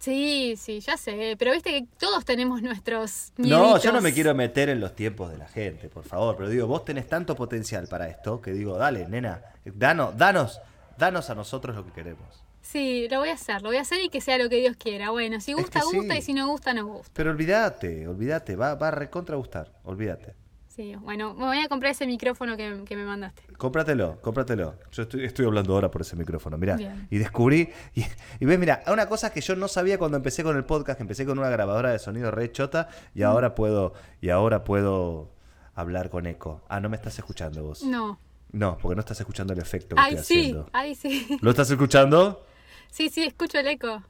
Sí, 0.00 0.54
sí, 0.56 0.80
ya 0.80 0.96
sé. 0.96 1.36
Pero 1.38 1.52
viste 1.52 1.70
que 1.70 1.86
todos 1.98 2.24
tenemos 2.24 2.62
nuestros 2.62 3.32
No, 3.36 3.78
yo 3.78 3.92
no 3.92 4.00
me 4.00 4.12
quiero 4.12 4.34
meter 4.34 4.70
en 4.70 4.80
los 4.80 4.96
tiempos 4.96 5.30
de 5.30 5.36
la 5.36 5.46
gente, 5.46 5.88
por 5.88 6.04
favor. 6.04 6.36
Pero 6.36 6.48
digo, 6.48 6.66
vos 6.66 6.84
tenés 6.84 7.06
tanto 7.06 7.36
potencial 7.36 7.86
para 7.86 8.08
esto 8.08 8.40
que 8.40 8.52
digo, 8.52 8.78
dale, 8.78 9.06
nena, 9.06 9.42
danos, 9.64 10.16
danos, 10.16 10.60
danos 10.96 11.28
a 11.28 11.34
nosotros 11.34 11.76
lo 11.76 11.84
que 11.84 11.92
queremos. 11.92 12.42
Sí, 12.62 13.08
lo 13.10 13.18
voy 13.18 13.28
a 13.28 13.34
hacer, 13.34 13.62
lo 13.62 13.68
voy 13.68 13.76
a 13.76 13.82
hacer 13.82 14.00
y 14.02 14.08
que 14.08 14.20
sea 14.20 14.38
lo 14.38 14.48
que 14.48 14.56
Dios 14.56 14.76
quiera. 14.76 15.10
Bueno, 15.10 15.40
si 15.40 15.52
Es 15.52 15.58
gusta, 15.58 15.82
gusta 15.84 16.16
y 16.16 16.22
si 16.22 16.32
no 16.32 16.48
gusta, 16.48 16.72
no 16.72 16.86
gusta. 16.86 17.10
Pero 17.14 17.30
olvídate, 17.30 18.08
olvídate, 18.08 18.56
va, 18.56 18.74
va 18.74 18.88
a 18.88 18.92
recontra 18.92 19.36
gustar, 19.36 19.70
olvídate. 19.84 20.34
Sí, 20.74 20.94
bueno, 20.94 21.34
me 21.34 21.46
voy 21.46 21.58
a 21.58 21.68
comprar 21.68 21.90
ese 21.90 22.06
micrófono 22.06 22.56
que, 22.56 22.84
que 22.86 22.94
me 22.96 23.04
mandaste. 23.04 23.42
Cómpratelo, 23.58 24.20
cómpratelo. 24.22 24.76
Yo 24.92 25.02
estoy, 25.02 25.24
estoy 25.24 25.44
hablando 25.46 25.74
ahora 25.74 25.90
por 25.90 26.02
ese 26.02 26.14
micrófono, 26.14 26.56
mirá. 26.56 26.76
Bien. 26.76 27.08
Y 27.10 27.18
descubrí, 27.18 27.70
y, 27.92 28.04
y 28.38 28.44
ves, 28.46 28.56
mira, 28.58 28.82
una 28.86 29.08
cosa 29.08 29.32
que 29.32 29.40
yo 29.40 29.56
no 29.56 29.66
sabía 29.66 29.98
cuando 29.98 30.16
empecé 30.16 30.44
con 30.44 30.56
el 30.56 30.64
podcast, 30.64 30.96
que 30.98 31.02
empecé 31.02 31.26
con 31.26 31.38
una 31.40 31.50
grabadora 31.50 31.90
de 31.90 31.98
sonido 31.98 32.30
re 32.30 32.52
chota 32.52 32.88
y 33.16 33.22
ahora 33.22 33.56
puedo, 33.56 33.94
y 34.20 34.28
ahora 34.30 34.62
puedo 34.62 35.32
hablar 35.74 36.08
con 36.08 36.26
eco. 36.28 36.62
Ah, 36.68 36.78
no 36.78 36.88
me 36.88 36.96
estás 36.96 37.18
escuchando 37.18 37.64
vos. 37.64 37.82
No. 37.82 38.20
No, 38.52 38.78
porque 38.78 38.94
no 38.94 39.00
estás 39.00 39.18
escuchando 39.18 39.52
el 39.52 39.58
efecto 39.58 39.96
que 39.96 40.02
Ay, 40.02 40.14
estoy 40.14 40.24
sí, 40.36 40.40
haciendo. 40.42 40.70
ay, 40.72 40.94
sí. 40.94 41.38
¿Lo 41.40 41.50
estás 41.50 41.68
escuchando? 41.70 42.46
Sí, 42.90 43.08
sí, 43.08 43.24
escucho 43.24 43.58
el 43.58 43.66
eco. 43.66 44.02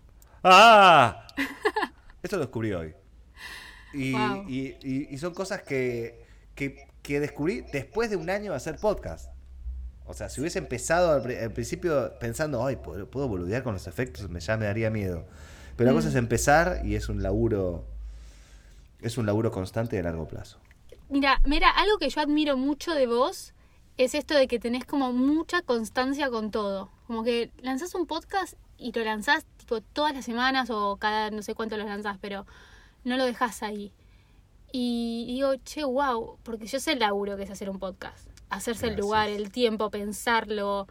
¡Ah! 0.45 1.27
Esto 2.23 2.37
lo 2.37 2.43
descubrí 2.43 2.73
hoy. 2.73 2.95
Y, 3.95 4.13
Wow. 4.13 4.45
y- 4.47 4.77
y- 4.83 5.09
y 5.11 5.19
son 5.19 5.33
cosas 5.35 5.63
que, 5.63 6.25
que, 6.61 6.87
que 7.03 7.21
descubrí 7.21 7.65
después 7.73 8.11
de 8.11 8.17
un 8.17 8.29
año 8.31 8.51
de 8.53 8.57
hacer 8.57 8.77
podcast. 8.77 9.31
O 10.07 10.13
sea, 10.15 10.29
si 10.29 10.41
hubiese 10.41 10.59
empezado 10.59 11.13
al, 11.13 11.23
pri- 11.23 11.37
al 11.37 11.53
principio 11.53 12.13
pensando, 12.21 12.65
ay, 12.67 12.77
¿puedo, 12.77 13.09
puedo 13.09 13.29
boludear 13.29 13.63
con 13.63 13.73
los 13.75 13.87
efectos, 13.87 14.29
me, 14.29 14.41
ya 14.41 14.57
me 14.57 14.67
daría 14.67 14.91
miedo. 14.91 15.25
Pero 15.77 15.91
la 15.91 15.95
cosa 15.97 16.09
Mm. 16.09 16.11
es 16.11 16.17
empezar 16.17 16.81
y 16.85 16.95
es 16.97 17.09
un 17.09 17.23
laburo, 17.23 17.87
es 19.01 19.17
un 19.19 19.27
laburo 19.27 19.51
constante 19.51 19.97
de 19.97 20.03
largo 20.03 20.27
plazo. 20.29 20.59
Mira, 21.09 21.41
mira, 21.47 21.71
algo 21.71 21.99
que 21.99 22.09
yo 22.11 22.21
admiro 22.21 22.57
mucho 22.57 22.93
de 22.95 23.07
vos 23.07 23.55
es 23.97 24.15
esto 24.15 24.35
de 24.35 24.47
que 24.47 24.59
tenés 24.59 24.85
como 24.85 25.13
mucha 25.13 25.63
constancia 25.63 26.29
con 26.31 26.51
todo. 26.51 26.91
Como 27.07 27.25
que 27.25 27.51
lanzás 27.63 27.95
un 27.95 28.07
podcast 28.07 28.55
y 28.79 28.93
lo 28.93 29.05
lanzás 29.05 29.45
tipo 29.57 29.81
todas 29.81 30.15
las 30.15 30.25
semanas 30.25 30.71
o 30.71 30.97
cada 30.97 31.31
no 31.31 31.43
sé 31.43 31.55
cuánto 31.55 31.77
lo 31.77 31.85
lanzás, 31.85 32.19
pero 32.21 32.47
no 33.05 33.17
lo 33.17 33.25
dejás 33.25 33.63
ahí. 33.63 33.93
Y 34.73 35.25
digo, 35.27 35.55
che, 35.65 35.85
wow, 35.85 36.39
porque 36.43 36.67
yo 36.67 36.79
sé 36.81 36.93
el 36.93 37.01
laburo 37.01 37.37
que 37.37 37.43
es 37.45 37.51
hacer 37.51 37.69
un 37.71 37.79
podcast. 37.79 38.29
Hacerse 38.51 38.89
el 38.89 38.97
lugar, 38.97 39.29
el 39.29 39.51
tiempo, 39.51 39.91
pensarlo, 39.91 40.87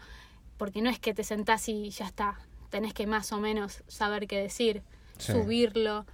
porque 0.58 0.82
no 0.82 0.90
es 0.90 1.00
que 1.00 1.14
te 1.14 1.24
sentás 1.24 1.68
y 1.70 1.90
ya 1.90 2.06
está. 2.06 2.38
Tenés 2.70 2.94
que 2.94 3.08
más 3.08 3.32
o 3.32 3.40
menos 3.40 3.84
saber 3.88 4.28
qué 4.28 4.40
decir, 4.40 4.82
Sí. 5.18 5.34
subirlo, 5.34 6.06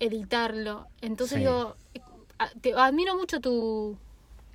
editarlo. 0.00 0.86
Entonces 1.00 1.36
Sí. 1.38 1.40
digo, 1.44 1.76
te 2.60 2.72
admiro 2.74 3.16
mucho 3.16 3.40
tu, 3.40 3.96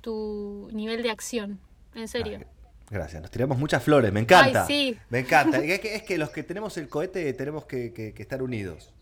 tu 0.00 0.68
nivel 0.72 1.02
de 1.02 1.10
acción, 1.10 1.60
en 1.94 2.08
serio. 2.08 2.38
Ay, 2.38 2.44
gracias, 2.90 3.20
nos 3.22 3.30
tiramos 3.30 3.58
muchas 3.58 3.82
flores, 3.82 4.12
me 4.12 4.20
encanta. 4.20 4.64
Ay, 4.64 4.66
sí. 4.92 4.98
Me 5.10 5.20
encanta. 5.20 5.58
Es, 5.64 5.80
que, 5.80 5.94
es 5.96 6.02
que 6.02 6.18
los 6.18 6.30
que 6.30 6.42
tenemos 6.42 6.76
el 6.78 6.88
cohete 6.88 7.32
tenemos 7.34 7.64
que, 7.66 7.92
que- 7.92 8.12
que 8.14 8.22
estar 8.22 8.42
unidos. 8.42 8.92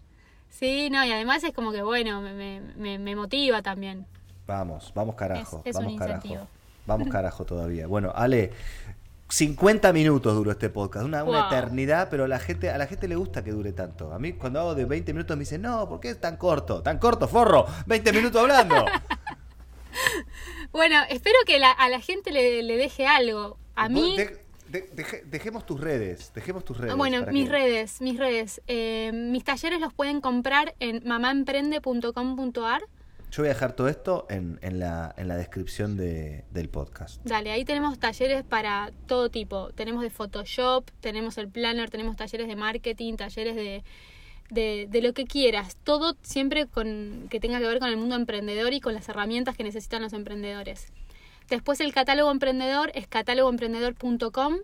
Sí, 0.51 0.91
no, 0.91 1.05
y 1.05 1.13
además 1.13 1.45
es 1.45 1.53
como 1.53 1.73
que, 1.73 1.83
bueno, 1.83 2.21
me, 2.21 2.61
me, 2.77 2.99
me- 2.99 3.17
motiva 3.17 3.63
también. 3.63 4.07
Vamos, 4.47 4.93
vamos 4.95 5.15
carajo. 5.15 5.63
Es- 5.65 5.71
es 5.71 5.77
vamos 5.77 5.99
carajo. 5.99 6.17
incentivo. 6.17 6.49
Vamos 6.87 7.09
carajo 7.13 7.45
todavía. 7.45 7.87
Bueno, 7.87 8.13
Ale, 8.15 8.53
50 9.29 9.93
minutos 9.93 10.35
duró 10.35 10.51
este 10.51 10.71
podcast, 10.71 11.05
una, 11.05 11.23
una 11.23 11.47
eternidad, 11.49 12.09
pero 12.11 12.27
la 12.27 12.39
gente, 12.39 12.71
a 12.71 12.79
la 12.79 12.87
gente 12.87 13.07
le 13.09 13.17
gusta 13.17 13.45
que 13.45 13.51
dure 13.53 13.73
tanto. 13.73 14.13
A 14.13 14.19
mí 14.19 14.33
cuando 14.33 14.59
hago 14.61 14.75
de 14.75 14.85
20 14.87 15.13
minutos 15.13 15.37
me 15.37 15.41
dicen, 15.43 15.61
no, 15.63 15.89
¿por 15.89 16.01
qué 16.01 16.11
es 16.11 16.21
tan 16.21 16.37
corto? 16.39 16.83
Tan 16.83 16.99
corto, 16.99 17.29
forro, 17.29 17.67
20 17.87 18.13
minutos 18.13 18.41
hablando. 18.41 18.85
Bueno, 20.71 20.97
espero 21.09 21.37
que 21.47 21.59
la- 21.59 21.73
a 21.73 21.89
la 21.89 22.01
gente 22.01 22.31
le, 22.31 22.63
le 22.63 22.77
deje 22.77 23.07
algo. 23.07 23.57
A 23.75 23.89
mí, 23.89 24.17
de- 24.69 24.89
deje- 24.95 25.23
dejemos 25.27 25.65
tus 25.67 25.81
redes. 25.81 26.33
Dejemos 26.35 26.65
tus 26.65 26.77
redes. 26.77 26.93
Ah, 26.93 26.97
Bueno, 26.97 27.25
mis 27.33 27.47
que- 27.47 27.51
redes, 27.53 28.01
mis 28.01 28.19
redes. 28.19 28.61
Eh, 28.67 29.11
mis 29.13 29.45
talleres 29.45 29.81
los 29.81 29.93
pueden 29.93 30.21
comprar 30.21 30.75
en 30.81 31.03
mamaemprende.com.ar. 31.07 32.83
Yo 33.31 33.43
voy 33.43 33.51
a 33.51 33.53
dejar 33.53 33.75
todo 33.75 33.89
esto 33.89 34.27
en, 34.31 34.59
en 34.63 34.79
la, 34.79 35.15
en 35.19 35.29
la 35.29 35.37
descripción 35.37 35.97
de- 35.99 36.45
del 36.51 36.71
podcast. 36.71 37.21
Dale, 37.25 37.51
ahí 37.51 37.65
tenemos 37.65 37.99
talleres 37.99 38.43
para 38.43 38.91
todo 39.07 39.29
tipo. 39.29 39.69
Tenemos 39.75 40.03
de 40.03 40.09
Photoshop, 40.09 40.91
tenemos 41.01 41.37
el 41.37 41.49
planner, 41.49 41.91
tenemos 41.91 42.17
talleres 42.17 42.49
de 42.49 42.57
marketing, 42.57 43.17
talleres 43.17 43.55
de, 43.55 43.85
de, 44.51 44.87
de 44.89 45.03
lo 45.03 45.13
que 45.13 45.25
quieras. 45.27 45.77
Todo 45.85 46.17
siempre 46.23 46.67
con, 46.67 47.27
que 47.29 47.39
tenga 47.39 47.59
que 47.59 47.67
ver 47.67 47.81
con 47.81 47.91
el 47.91 47.99
mundo 47.99 48.15
emprendedor 48.17 48.73
y 48.73 48.81
con 48.81 48.95
las 48.95 49.07
herramientas 49.11 49.57
que 49.59 49.63
necesitan 49.65 50.01
los 50.01 50.15
emprendedores. 50.15 50.91
Después 51.49 51.81
el 51.81 51.93
catálogo 51.93 52.31
emprendedor 52.31 52.91
es 52.95 53.07
catálogoemprendedor.com. 53.07 54.57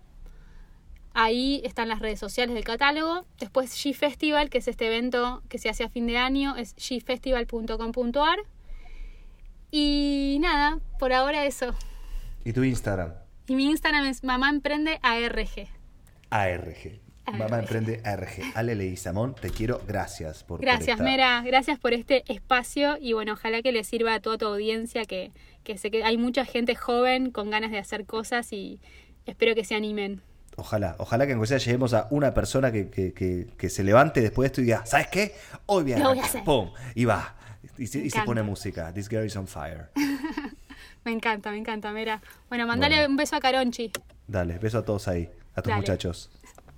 Ahí 1.14 1.62
están 1.64 1.89
las 1.89 2.01
redes 2.01 2.18
sociales 2.18 2.55
del 2.55 2.64
catálogo. 2.64 3.24
Después 3.39 3.70
G 3.72 3.95
Festival, 3.95 4.51
que 4.51 4.59
es 4.59 4.68
este 4.68 4.87
evento 4.87 5.43
que 5.49 5.59
se 5.59 5.68
hace 5.68 5.85
a 5.85 5.89
fin 5.89 6.07
de 6.07 6.18
año, 6.18 6.57
es 6.57 6.74
gfestival.com.ar. 6.74 8.39
Y 9.70 10.39
nada, 10.41 10.78
por 10.99 11.12
ahora 11.12 11.47
eso. 11.47 11.74
¿Y 12.45 12.53
tu 12.53 12.64
Instagram? 12.64 13.14
Y 13.47 13.55
mi 13.55 13.66
Instagram 13.66 14.05
es 14.07 14.24
mamaemprendearg. 14.24 15.68
ARG. 16.30 17.05
Mamá 17.32 17.59
Emprende 17.59 18.03
ARG. 18.05 18.53
Ale 18.55 18.74
Leguizamón, 18.74 19.35
te 19.35 19.51
quiero. 19.51 19.80
Gracias 19.87 20.45
por 20.45 20.61
Gracias, 20.61 21.01
Mera. 21.01 21.43
Gracias 21.43 21.78
por 21.78 21.95
este 21.95 22.22
espacio 22.30 22.99
y 23.01 23.14
bueno, 23.14 23.32
ojalá 23.32 23.62
que 23.62 23.72
le 23.72 23.82
sirva 23.85 24.14
a 24.14 24.20
toda 24.20 24.37
tu 24.39 24.47
audiencia, 24.47 25.05
que, 25.07 25.32
que 25.65 25.77
sé 25.79 25.91
que 25.91 26.05
hay 26.05 26.17
mucha 26.17 26.45
gente 26.45 26.75
joven 26.77 27.31
con 27.31 27.51
ganas 27.51 27.71
de 27.73 27.79
hacer 27.79 28.05
cosas 28.07 28.53
y 28.53 28.81
espero 29.27 29.55
que 29.55 29.65
se 29.65 29.75
animen. 29.75 30.21
Ojalá, 30.57 30.95
ojalá 30.99 31.27
que 31.27 31.33
en 31.33 31.45
sea 31.47 31.59
lleguemos 31.59 31.95
a 31.95 32.07
una 32.11 32.33
persona 32.33 32.71
que, 32.71 32.89
que- 32.91 33.12
que- 33.12 33.49
que 33.59 33.69
se 33.71 33.83
levante 33.83 34.21
después 34.21 34.45
de 34.45 34.47
esto 34.49 34.61
y 34.61 34.65
diga, 34.65 34.87
¿sabes 34.87 35.09
qué? 35.09 35.35
Hoy 35.67 35.83
voy 35.83 35.93
a 35.95 35.99
Lo 35.99 36.05
voy 36.11 36.19
a 36.19 36.21
arrancar". 36.21 36.29
hacer. 36.31 36.45
¡Pum! 36.45 36.71
Y 36.95 37.05
va. 37.07 37.35
Y 37.77 37.89
se, 37.89 37.99
y 37.99 38.03
se 38.03 38.07
encanta. 38.19 38.25
pone 38.27 38.43
música. 38.45 38.93
This 38.95 39.09
girl 39.09 39.25
is 39.25 39.35
on 39.37 39.49
fire. 39.49 39.89
Me 41.05 41.12
encanta, 41.12 41.51
me 41.51 41.59
encanta, 41.59 41.91
Mera. 41.93 42.23
Bueno, 42.49 42.67
mandale 42.67 42.97
Bueno. 42.97 43.11
un 43.11 43.17
beso 43.17 43.37
a 43.37 43.41
Caronchi. 43.41 43.91
Dale, 44.27 44.59
beso 44.59 44.79
a 44.79 44.85
todos 44.85 45.07
ahí, 45.09 45.29
a 45.55 45.61
tus 45.61 45.71
Dale. 45.71 45.77
muchachos. 45.77 46.31